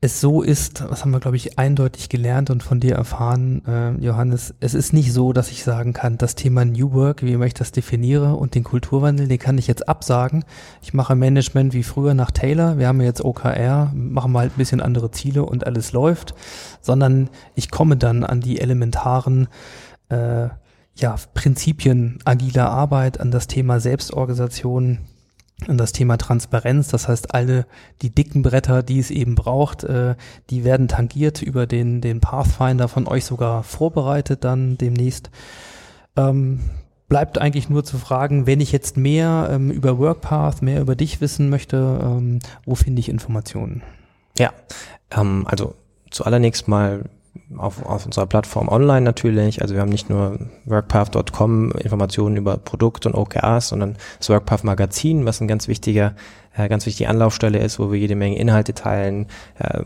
es 0.00 0.20
so 0.20 0.42
ist, 0.42 0.88
was 0.88 1.02
haben 1.02 1.10
wir, 1.10 1.18
glaube 1.18 1.36
ich, 1.36 1.58
eindeutig 1.58 2.08
gelernt 2.08 2.50
und 2.50 2.62
von 2.62 2.78
dir 2.78 2.94
erfahren, 2.94 3.64
äh, 3.66 3.90
Johannes, 4.00 4.54
es 4.60 4.74
ist 4.74 4.92
nicht 4.92 5.12
so, 5.12 5.32
dass 5.32 5.50
ich 5.50 5.64
sagen 5.64 5.92
kann, 5.92 6.18
das 6.18 6.36
Thema 6.36 6.64
New 6.64 6.92
Work, 6.92 7.24
wie 7.24 7.32
immer 7.32 7.46
ich 7.46 7.54
das 7.54 7.72
definiere 7.72 8.36
und 8.36 8.54
den 8.54 8.62
Kulturwandel, 8.62 9.26
den 9.26 9.40
kann 9.40 9.58
ich 9.58 9.66
jetzt 9.66 9.88
absagen. 9.88 10.44
Ich 10.82 10.94
mache 10.94 11.16
Management 11.16 11.74
wie 11.74 11.82
früher 11.82 12.14
nach 12.14 12.30
Taylor, 12.30 12.78
wir 12.78 12.86
haben 12.86 13.00
jetzt 13.00 13.24
OKR, 13.24 13.90
machen 13.92 14.30
wir 14.30 14.38
halt 14.38 14.52
ein 14.52 14.58
bisschen 14.58 14.80
andere 14.80 15.10
Ziele 15.10 15.44
und 15.44 15.66
alles 15.66 15.90
läuft, 15.90 16.32
sondern 16.80 17.28
ich 17.56 17.68
komme 17.68 17.96
dann 17.96 18.22
an 18.22 18.40
die 18.40 18.60
elementaren 18.60 19.48
äh, 20.10 20.48
ja, 20.94 21.16
Prinzipien 21.34 22.20
agiler 22.24 22.70
Arbeit, 22.70 23.18
an 23.18 23.32
das 23.32 23.48
Thema 23.48 23.80
Selbstorganisation, 23.80 24.98
das 25.66 25.92
Thema 25.92 26.16
Transparenz, 26.16 26.88
das 26.88 27.08
heißt, 27.08 27.34
alle 27.34 27.66
die 28.00 28.10
dicken 28.10 28.42
Bretter, 28.42 28.82
die 28.82 28.98
es 28.98 29.10
eben 29.10 29.34
braucht, 29.34 29.84
äh, 29.84 30.14
die 30.50 30.64
werden 30.64 30.88
tangiert 30.88 31.42
über 31.42 31.66
den, 31.66 32.00
den 32.00 32.20
Pathfinder 32.20 32.88
von 32.88 33.08
euch 33.08 33.24
sogar 33.24 33.64
vorbereitet 33.64 34.44
dann 34.44 34.78
demnächst. 34.78 35.30
Ähm, 36.16 36.60
bleibt 37.08 37.38
eigentlich 37.38 37.68
nur 37.68 37.84
zu 37.84 37.98
fragen, 37.98 38.46
wenn 38.46 38.60
ich 38.60 38.70
jetzt 38.70 38.96
mehr 38.96 39.48
ähm, 39.50 39.70
über 39.70 39.98
WorkPath, 39.98 40.62
mehr 40.62 40.80
über 40.80 40.94
dich 40.94 41.20
wissen 41.20 41.48
möchte, 41.50 42.00
ähm, 42.02 42.38
wo 42.64 42.74
finde 42.74 43.00
ich 43.00 43.08
Informationen? 43.08 43.82
Ja, 44.38 44.52
ähm, 45.10 45.44
also 45.48 45.74
zuallererst 46.10 46.68
mal 46.68 47.04
auf, 47.56 47.84
auf 47.84 48.06
unserer 48.06 48.26
Plattform 48.26 48.68
online 48.68 49.02
natürlich. 49.02 49.62
Also 49.62 49.74
wir 49.74 49.80
haben 49.80 49.88
nicht 49.88 50.10
nur 50.10 50.38
workpath.com 50.64 51.72
Informationen 51.72 52.36
über 52.36 52.56
Produkt 52.56 53.06
und 53.06 53.14
OKRs, 53.14 53.68
sondern 53.68 53.96
das 54.18 54.28
Workpath 54.28 54.64
Magazin, 54.64 55.24
was 55.24 55.40
ein 55.40 55.48
ganz 55.48 55.68
wichtiger 55.68 56.14
äh, 56.58 56.68
ganz 56.68 56.86
wichtige 56.86 57.08
Anlaufstelle 57.08 57.58
ist, 57.58 57.78
wo 57.78 57.92
wir 57.92 57.98
jede 57.98 58.16
Menge 58.16 58.36
Inhalte 58.36 58.74
teilen, 58.74 59.26
äh, 59.58 59.82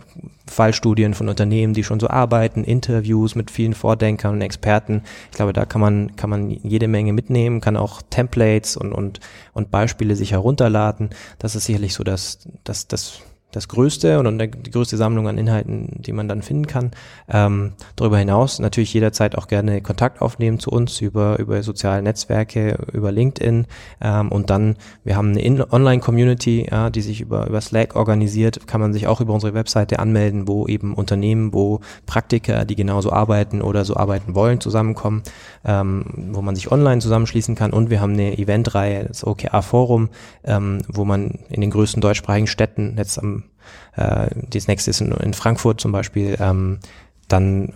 Fallstudien 0.46 1.14
von 1.14 1.28
Unternehmen, 1.28 1.74
die 1.74 1.84
schon 1.84 2.00
so 2.00 2.08
arbeiten, 2.08 2.64
Interviews 2.64 3.34
mit 3.34 3.50
vielen 3.50 3.74
Vordenkern 3.74 4.34
und 4.34 4.40
Experten. 4.40 5.02
Ich 5.30 5.36
glaube, 5.36 5.52
da 5.52 5.66
kann 5.66 5.80
man, 5.80 6.16
kann 6.16 6.30
man 6.30 6.50
jede 6.50 6.88
Menge 6.88 7.12
mitnehmen, 7.12 7.60
kann 7.60 7.76
auch 7.76 8.02
Templates 8.08 8.76
und, 8.76 8.92
und, 8.92 9.20
und 9.52 9.70
Beispiele 9.70 10.16
sich 10.16 10.32
herunterladen. 10.32 11.10
Das 11.38 11.54
ist 11.54 11.66
sicherlich 11.66 11.94
so 11.94 12.04
das, 12.04 12.48
das, 12.64 12.88
das 12.88 13.20
das 13.52 13.68
größte 13.68 14.18
und 14.18 14.38
die 14.38 14.70
größte 14.70 14.96
Sammlung 14.96 15.28
an 15.28 15.38
Inhalten, 15.38 15.88
die 16.00 16.12
man 16.12 16.26
dann 16.26 16.42
finden 16.42 16.66
kann. 16.66 16.90
Ähm, 17.28 17.72
darüber 17.96 18.18
hinaus 18.18 18.58
natürlich 18.58 18.92
jederzeit 18.94 19.36
auch 19.36 19.46
gerne 19.46 19.82
Kontakt 19.82 20.22
aufnehmen 20.22 20.58
zu 20.58 20.70
uns 20.70 21.00
über, 21.00 21.38
über 21.38 21.62
soziale 21.62 22.02
Netzwerke, 22.02 22.78
über 22.92 23.12
LinkedIn. 23.12 23.66
Ähm, 24.00 24.32
und 24.32 24.48
dann, 24.48 24.76
wir 25.04 25.16
haben 25.16 25.36
eine 25.36 25.70
Online-Community, 25.70 26.66
ja, 26.70 26.88
die 26.88 27.02
sich 27.02 27.20
über, 27.20 27.46
über 27.46 27.60
Slack 27.60 27.94
organisiert, 27.94 28.66
kann 28.66 28.80
man 28.80 28.94
sich 28.94 29.06
auch 29.06 29.20
über 29.20 29.34
unsere 29.34 29.52
Webseite 29.52 29.98
anmelden, 29.98 30.48
wo 30.48 30.66
eben 30.66 30.94
Unternehmen, 30.94 31.52
wo 31.52 31.80
Praktiker, 32.06 32.64
die 32.64 32.74
genauso 32.74 33.12
arbeiten 33.12 33.60
oder 33.60 33.84
so 33.84 33.96
arbeiten 33.96 34.34
wollen, 34.34 34.60
zusammenkommen, 34.60 35.22
ähm, 35.64 36.04
wo 36.32 36.40
man 36.40 36.56
sich 36.56 36.72
online 36.72 37.02
zusammenschließen 37.02 37.54
kann. 37.54 37.72
Und 37.72 37.90
wir 37.90 38.00
haben 38.00 38.14
eine 38.14 38.38
Eventreihe, 38.38 39.04
das 39.04 39.26
OKR 39.26 39.62
Forum, 39.62 40.08
ähm, 40.42 40.78
wo 40.88 41.04
man 41.04 41.38
in 41.50 41.60
den 41.60 41.70
größten 41.70 42.00
deutschsprachigen 42.00 42.46
Städten 42.46 42.94
jetzt 42.96 43.18
am 43.18 43.41
äh, 43.96 44.28
das 44.50 44.68
nächste 44.68 44.90
ist 44.90 45.00
in, 45.00 45.12
in 45.12 45.34
Frankfurt 45.34 45.80
zum 45.80 45.92
Beispiel, 45.92 46.36
ähm, 46.40 46.78
dann 47.28 47.72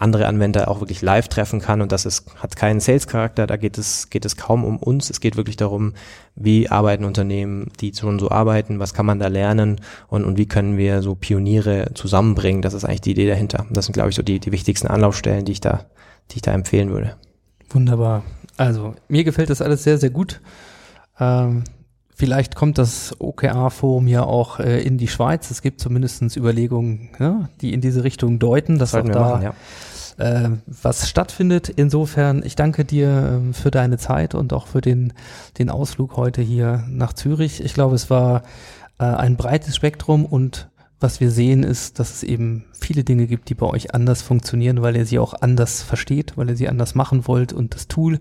andere 0.00 0.26
Anwender 0.26 0.68
auch 0.68 0.80
wirklich 0.80 1.02
live 1.02 1.28
treffen 1.28 1.60
kann 1.60 1.82
und 1.82 1.92
das 1.92 2.06
ist, 2.06 2.24
hat 2.36 2.56
keinen 2.56 2.80
Sales-Charakter, 2.80 3.46
da 3.46 3.56
geht 3.56 3.76
es, 3.76 4.08
geht 4.08 4.24
es 4.24 4.36
kaum 4.36 4.64
um 4.64 4.78
uns, 4.78 5.10
es 5.10 5.20
geht 5.20 5.36
wirklich 5.36 5.56
darum, 5.56 5.92
wie 6.34 6.70
arbeiten 6.70 7.04
Unternehmen, 7.04 7.70
die 7.80 7.92
schon 7.94 8.18
so 8.18 8.30
arbeiten, 8.30 8.78
was 8.78 8.94
kann 8.94 9.04
man 9.04 9.18
da 9.18 9.28
lernen 9.28 9.80
und, 10.08 10.24
und 10.24 10.38
wie 10.38 10.46
können 10.46 10.78
wir 10.78 11.02
so 11.02 11.14
Pioniere 11.14 11.90
zusammenbringen, 11.94 12.62
das 12.62 12.72
ist 12.72 12.84
eigentlich 12.84 13.02
die 13.02 13.10
Idee 13.10 13.28
dahinter. 13.28 13.66
Das 13.70 13.84
sind, 13.84 13.92
glaube 13.92 14.08
ich, 14.08 14.16
so 14.16 14.22
die, 14.22 14.40
die 14.40 14.52
wichtigsten 14.52 14.86
Anlaufstellen, 14.86 15.44
die 15.44 15.52
ich 15.52 15.60
da, 15.60 15.84
die 16.30 16.36
ich 16.36 16.42
da 16.42 16.52
empfehlen 16.52 16.90
würde. 16.90 17.16
Wunderbar. 17.68 18.24
Also, 18.56 18.94
mir 19.08 19.24
gefällt 19.24 19.50
das 19.50 19.62
alles 19.62 19.84
sehr, 19.84 19.98
sehr 19.98 20.10
gut. 20.10 20.40
Ähm, 21.18 21.64
Vielleicht 22.20 22.54
kommt 22.54 22.76
das 22.76 23.16
OKR-Forum 23.18 24.06
ja 24.06 24.24
auch 24.24 24.60
äh, 24.60 24.82
in 24.82 24.98
die 24.98 25.08
Schweiz. 25.08 25.50
Es 25.50 25.62
gibt 25.62 25.80
zumindest 25.80 26.36
Überlegungen, 26.36 27.08
ja, 27.18 27.48
die 27.62 27.72
in 27.72 27.80
diese 27.80 28.04
Richtung 28.04 28.38
deuten, 28.38 28.78
dass 28.78 28.94
auch 28.94 29.08
da 29.08 29.20
machen, 29.20 29.42
ja. 30.18 30.44
äh, 30.44 30.50
was 30.66 31.08
stattfindet. 31.08 31.70
Insofern, 31.70 32.42
ich 32.44 32.56
danke 32.56 32.84
dir 32.84 33.40
äh, 33.40 33.54
für 33.54 33.70
deine 33.70 33.96
Zeit 33.96 34.34
und 34.34 34.52
auch 34.52 34.66
für 34.66 34.82
den, 34.82 35.14
den 35.56 35.70
Ausflug 35.70 36.18
heute 36.18 36.42
hier 36.42 36.84
nach 36.90 37.14
Zürich. 37.14 37.64
Ich 37.64 37.72
glaube, 37.72 37.94
es 37.94 38.10
war 38.10 38.42
äh, 38.98 39.04
ein 39.04 39.38
breites 39.38 39.74
Spektrum 39.74 40.26
und 40.26 40.68
was 41.00 41.20
wir 41.20 41.30
sehen 41.30 41.62
ist, 41.62 41.98
dass 41.98 42.16
es 42.16 42.22
eben 42.22 42.66
viele 42.72 43.02
Dinge 43.02 43.28
gibt, 43.28 43.48
die 43.48 43.54
bei 43.54 43.64
euch 43.64 43.94
anders 43.94 44.20
funktionieren, 44.20 44.82
weil 44.82 44.94
ihr 44.94 45.06
sie 45.06 45.18
auch 45.18 45.32
anders 45.32 45.82
versteht, 45.82 46.36
weil 46.36 46.50
ihr 46.50 46.56
sie 46.56 46.68
anders 46.68 46.94
machen 46.94 47.26
wollt 47.26 47.54
und 47.54 47.74
das 47.74 47.88
Tool 47.88 48.20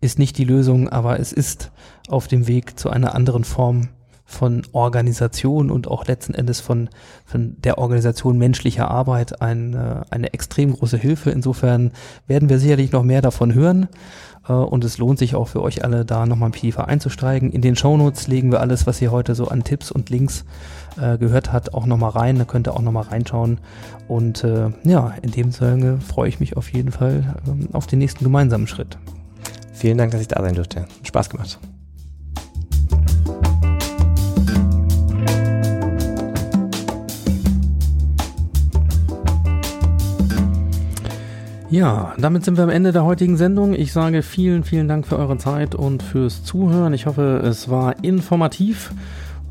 ist 0.00 0.18
nicht 0.18 0.38
die 0.38 0.44
Lösung, 0.44 0.88
aber 0.88 1.18
es 1.18 1.32
ist 1.32 1.70
auf 2.08 2.28
dem 2.28 2.46
Weg 2.46 2.78
zu 2.78 2.90
einer 2.90 3.14
anderen 3.14 3.44
Form 3.44 3.88
von 4.30 4.62
Organisation 4.72 5.70
und 5.70 5.88
auch 5.88 6.06
letzten 6.06 6.34
Endes 6.34 6.60
von, 6.60 6.90
von 7.24 7.56
der 7.64 7.78
Organisation 7.78 8.36
menschlicher 8.36 8.90
Arbeit 8.90 9.40
ein, 9.40 9.72
äh, 9.72 10.02
eine 10.10 10.34
extrem 10.34 10.74
große 10.74 10.98
Hilfe. 10.98 11.30
Insofern 11.30 11.92
werden 12.26 12.50
wir 12.50 12.58
sicherlich 12.58 12.92
noch 12.92 13.02
mehr 13.02 13.22
davon 13.22 13.54
hören 13.54 13.88
äh, 14.46 14.52
und 14.52 14.84
es 14.84 14.98
lohnt 14.98 15.18
sich 15.18 15.34
auch 15.34 15.48
für 15.48 15.62
euch 15.62 15.82
alle 15.82 16.04
da 16.04 16.26
nochmal 16.26 16.50
tiefer 16.50 16.88
einzusteigen. 16.88 17.50
In 17.50 17.62
den 17.62 17.74
Shownotes 17.74 18.28
legen 18.28 18.52
wir 18.52 18.60
alles, 18.60 18.86
was 18.86 19.00
ihr 19.00 19.10
heute 19.10 19.34
so 19.34 19.48
an 19.48 19.64
Tipps 19.64 19.90
und 19.90 20.10
Links 20.10 20.44
äh, 21.00 21.16
gehört 21.16 21.50
habt, 21.54 21.72
auch 21.72 21.86
nochmal 21.86 22.10
rein. 22.10 22.36
Da 22.36 22.44
könnt 22.44 22.68
ihr 22.68 22.74
auch 22.74 22.82
nochmal 22.82 23.04
reinschauen. 23.04 23.60
Und 24.08 24.46
ja, 24.84 25.14
in 25.22 25.30
dem 25.32 25.52
Sinne 25.52 26.00
freue 26.00 26.28
ich 26.28 26.40
mich 26.40 26.56
auf 26.56 26.72
jeden 26.72 26.92
Fall 26.92 27.36
ähm, 27.46 27.68
auf 27.72 27.86
den 27.86 27.98
nächsten 27.98 28.24
gemeinsamen 28.24 28.66
Schritt. 28.66 28.98
Vielen 29.78 29.96
Dank, 29.96 30.10
dass 30.10 30.20
ich 30.20 30.26
da 30.26 30.42
sein 30.42 30.56
durfte. 30.56 30.86
Spaß 31.04 31.30
gemacht. 31.30 31.56
Ja, 41.70 42.14
damit 42.18 42.44
sind 42.44 42.56
wir 42.56 42.64
am 42.64 42.70
Ende 42.70 42.90
der 42.90 43.04
heutigen 43.04 43.36
Sendung. 43.36 43.72
Ich 43.72 43.92
sage 43.92 44.22
vielen, 44.22 44.64
vielen 44.64 44.88
Dank 44.88 45.06
für 45.06 45.16
eure 45.16 45.38
Zeit 45.38 45.76
und 45.76 46.02
fürs 46.02 46.42
Zuhören. 46.42 46.92
Ich 46.92 47.06
hoffe, 47.06 47.40
es 47.44 47.68
war 47.68 48.02
informativ 48.02 48.90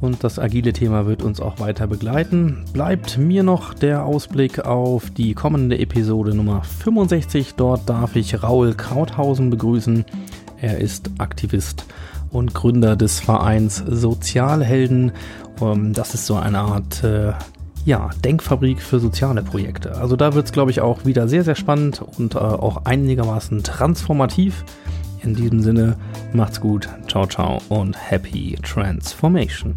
und 0.02 0.24
das 0.24 0.40
agile 0.40 0.74
Thema 0.74 1.06
wird 1.06 1.24
uns 1.24 1.40
auch 1.40 1.60
weiter 1.60 1.88
begleiten. 1.88 2.66
Bleibt 2.74 3.18
mir 3.18 3.44
noch 3.44 3.74
der 3.74 4.06
Ausblick 4.06 4.66
auf 4.66 5.10
die 5.10 5.34
kommende 5.34 5.80
Episode 5.80 6.36
Nummer 6.36 6.64
65. 6.64 7.56
Dort 7.56 7.90
darf 7.90 8.16
ich 8.16 8.44
Raul 8.44 8.74
Krauthausen 8.74 9.50
begrüßen. 9.50 10.06
Er 10.62 10.80
ist 10.80 11.10
Aktivist 11.18 11.86
und 12.32 12.54
Gründer 12.54 12.96
des 12.96 13.20
Vereins 13.20 13.84
Sozialhelden. 13.88 15.12
Ähm, 15.62 15.94
das 15.94 16.14
ist 16.14 16.26
so 16.26 16.36
eine 16.36 16.60
Art 16.60 17.04
äh, 17.04 17.34
ja, 17.86 18.10
Denkfabrik 18.24 18.82
für 18.82 19.00
soziale 19.00 19.42
Projekte. 19.42 19.96
Also 19.96 20.16
da 20.16 20.34
wird 20.34 20.46
es, 20.46 20.52
glaube 20.52 20.72
ich, 20.72 20.82
auch 20.82 21.06
wieder 21.06 21.28
sehr, 21.28 21.44
sehr 21.44 21.56
spannend 21.56 22.04
und 22.18 22.36
äh, 22.36 22.40
auch 22.40 22.86
einigermaßen 22.86 23.64
transformativ. 23.64 24.66
In 25.24 25.36
diesem 25.36 25.62
Sinne, 25.62 25.98
macht's 26.34 26.60
gut, 26.60 26.88
ciao, 27.08 27.26
ciao 27.26 27.62
und 27.70 27.96
happy 28.12 28.58
transformation. 28.62 29.76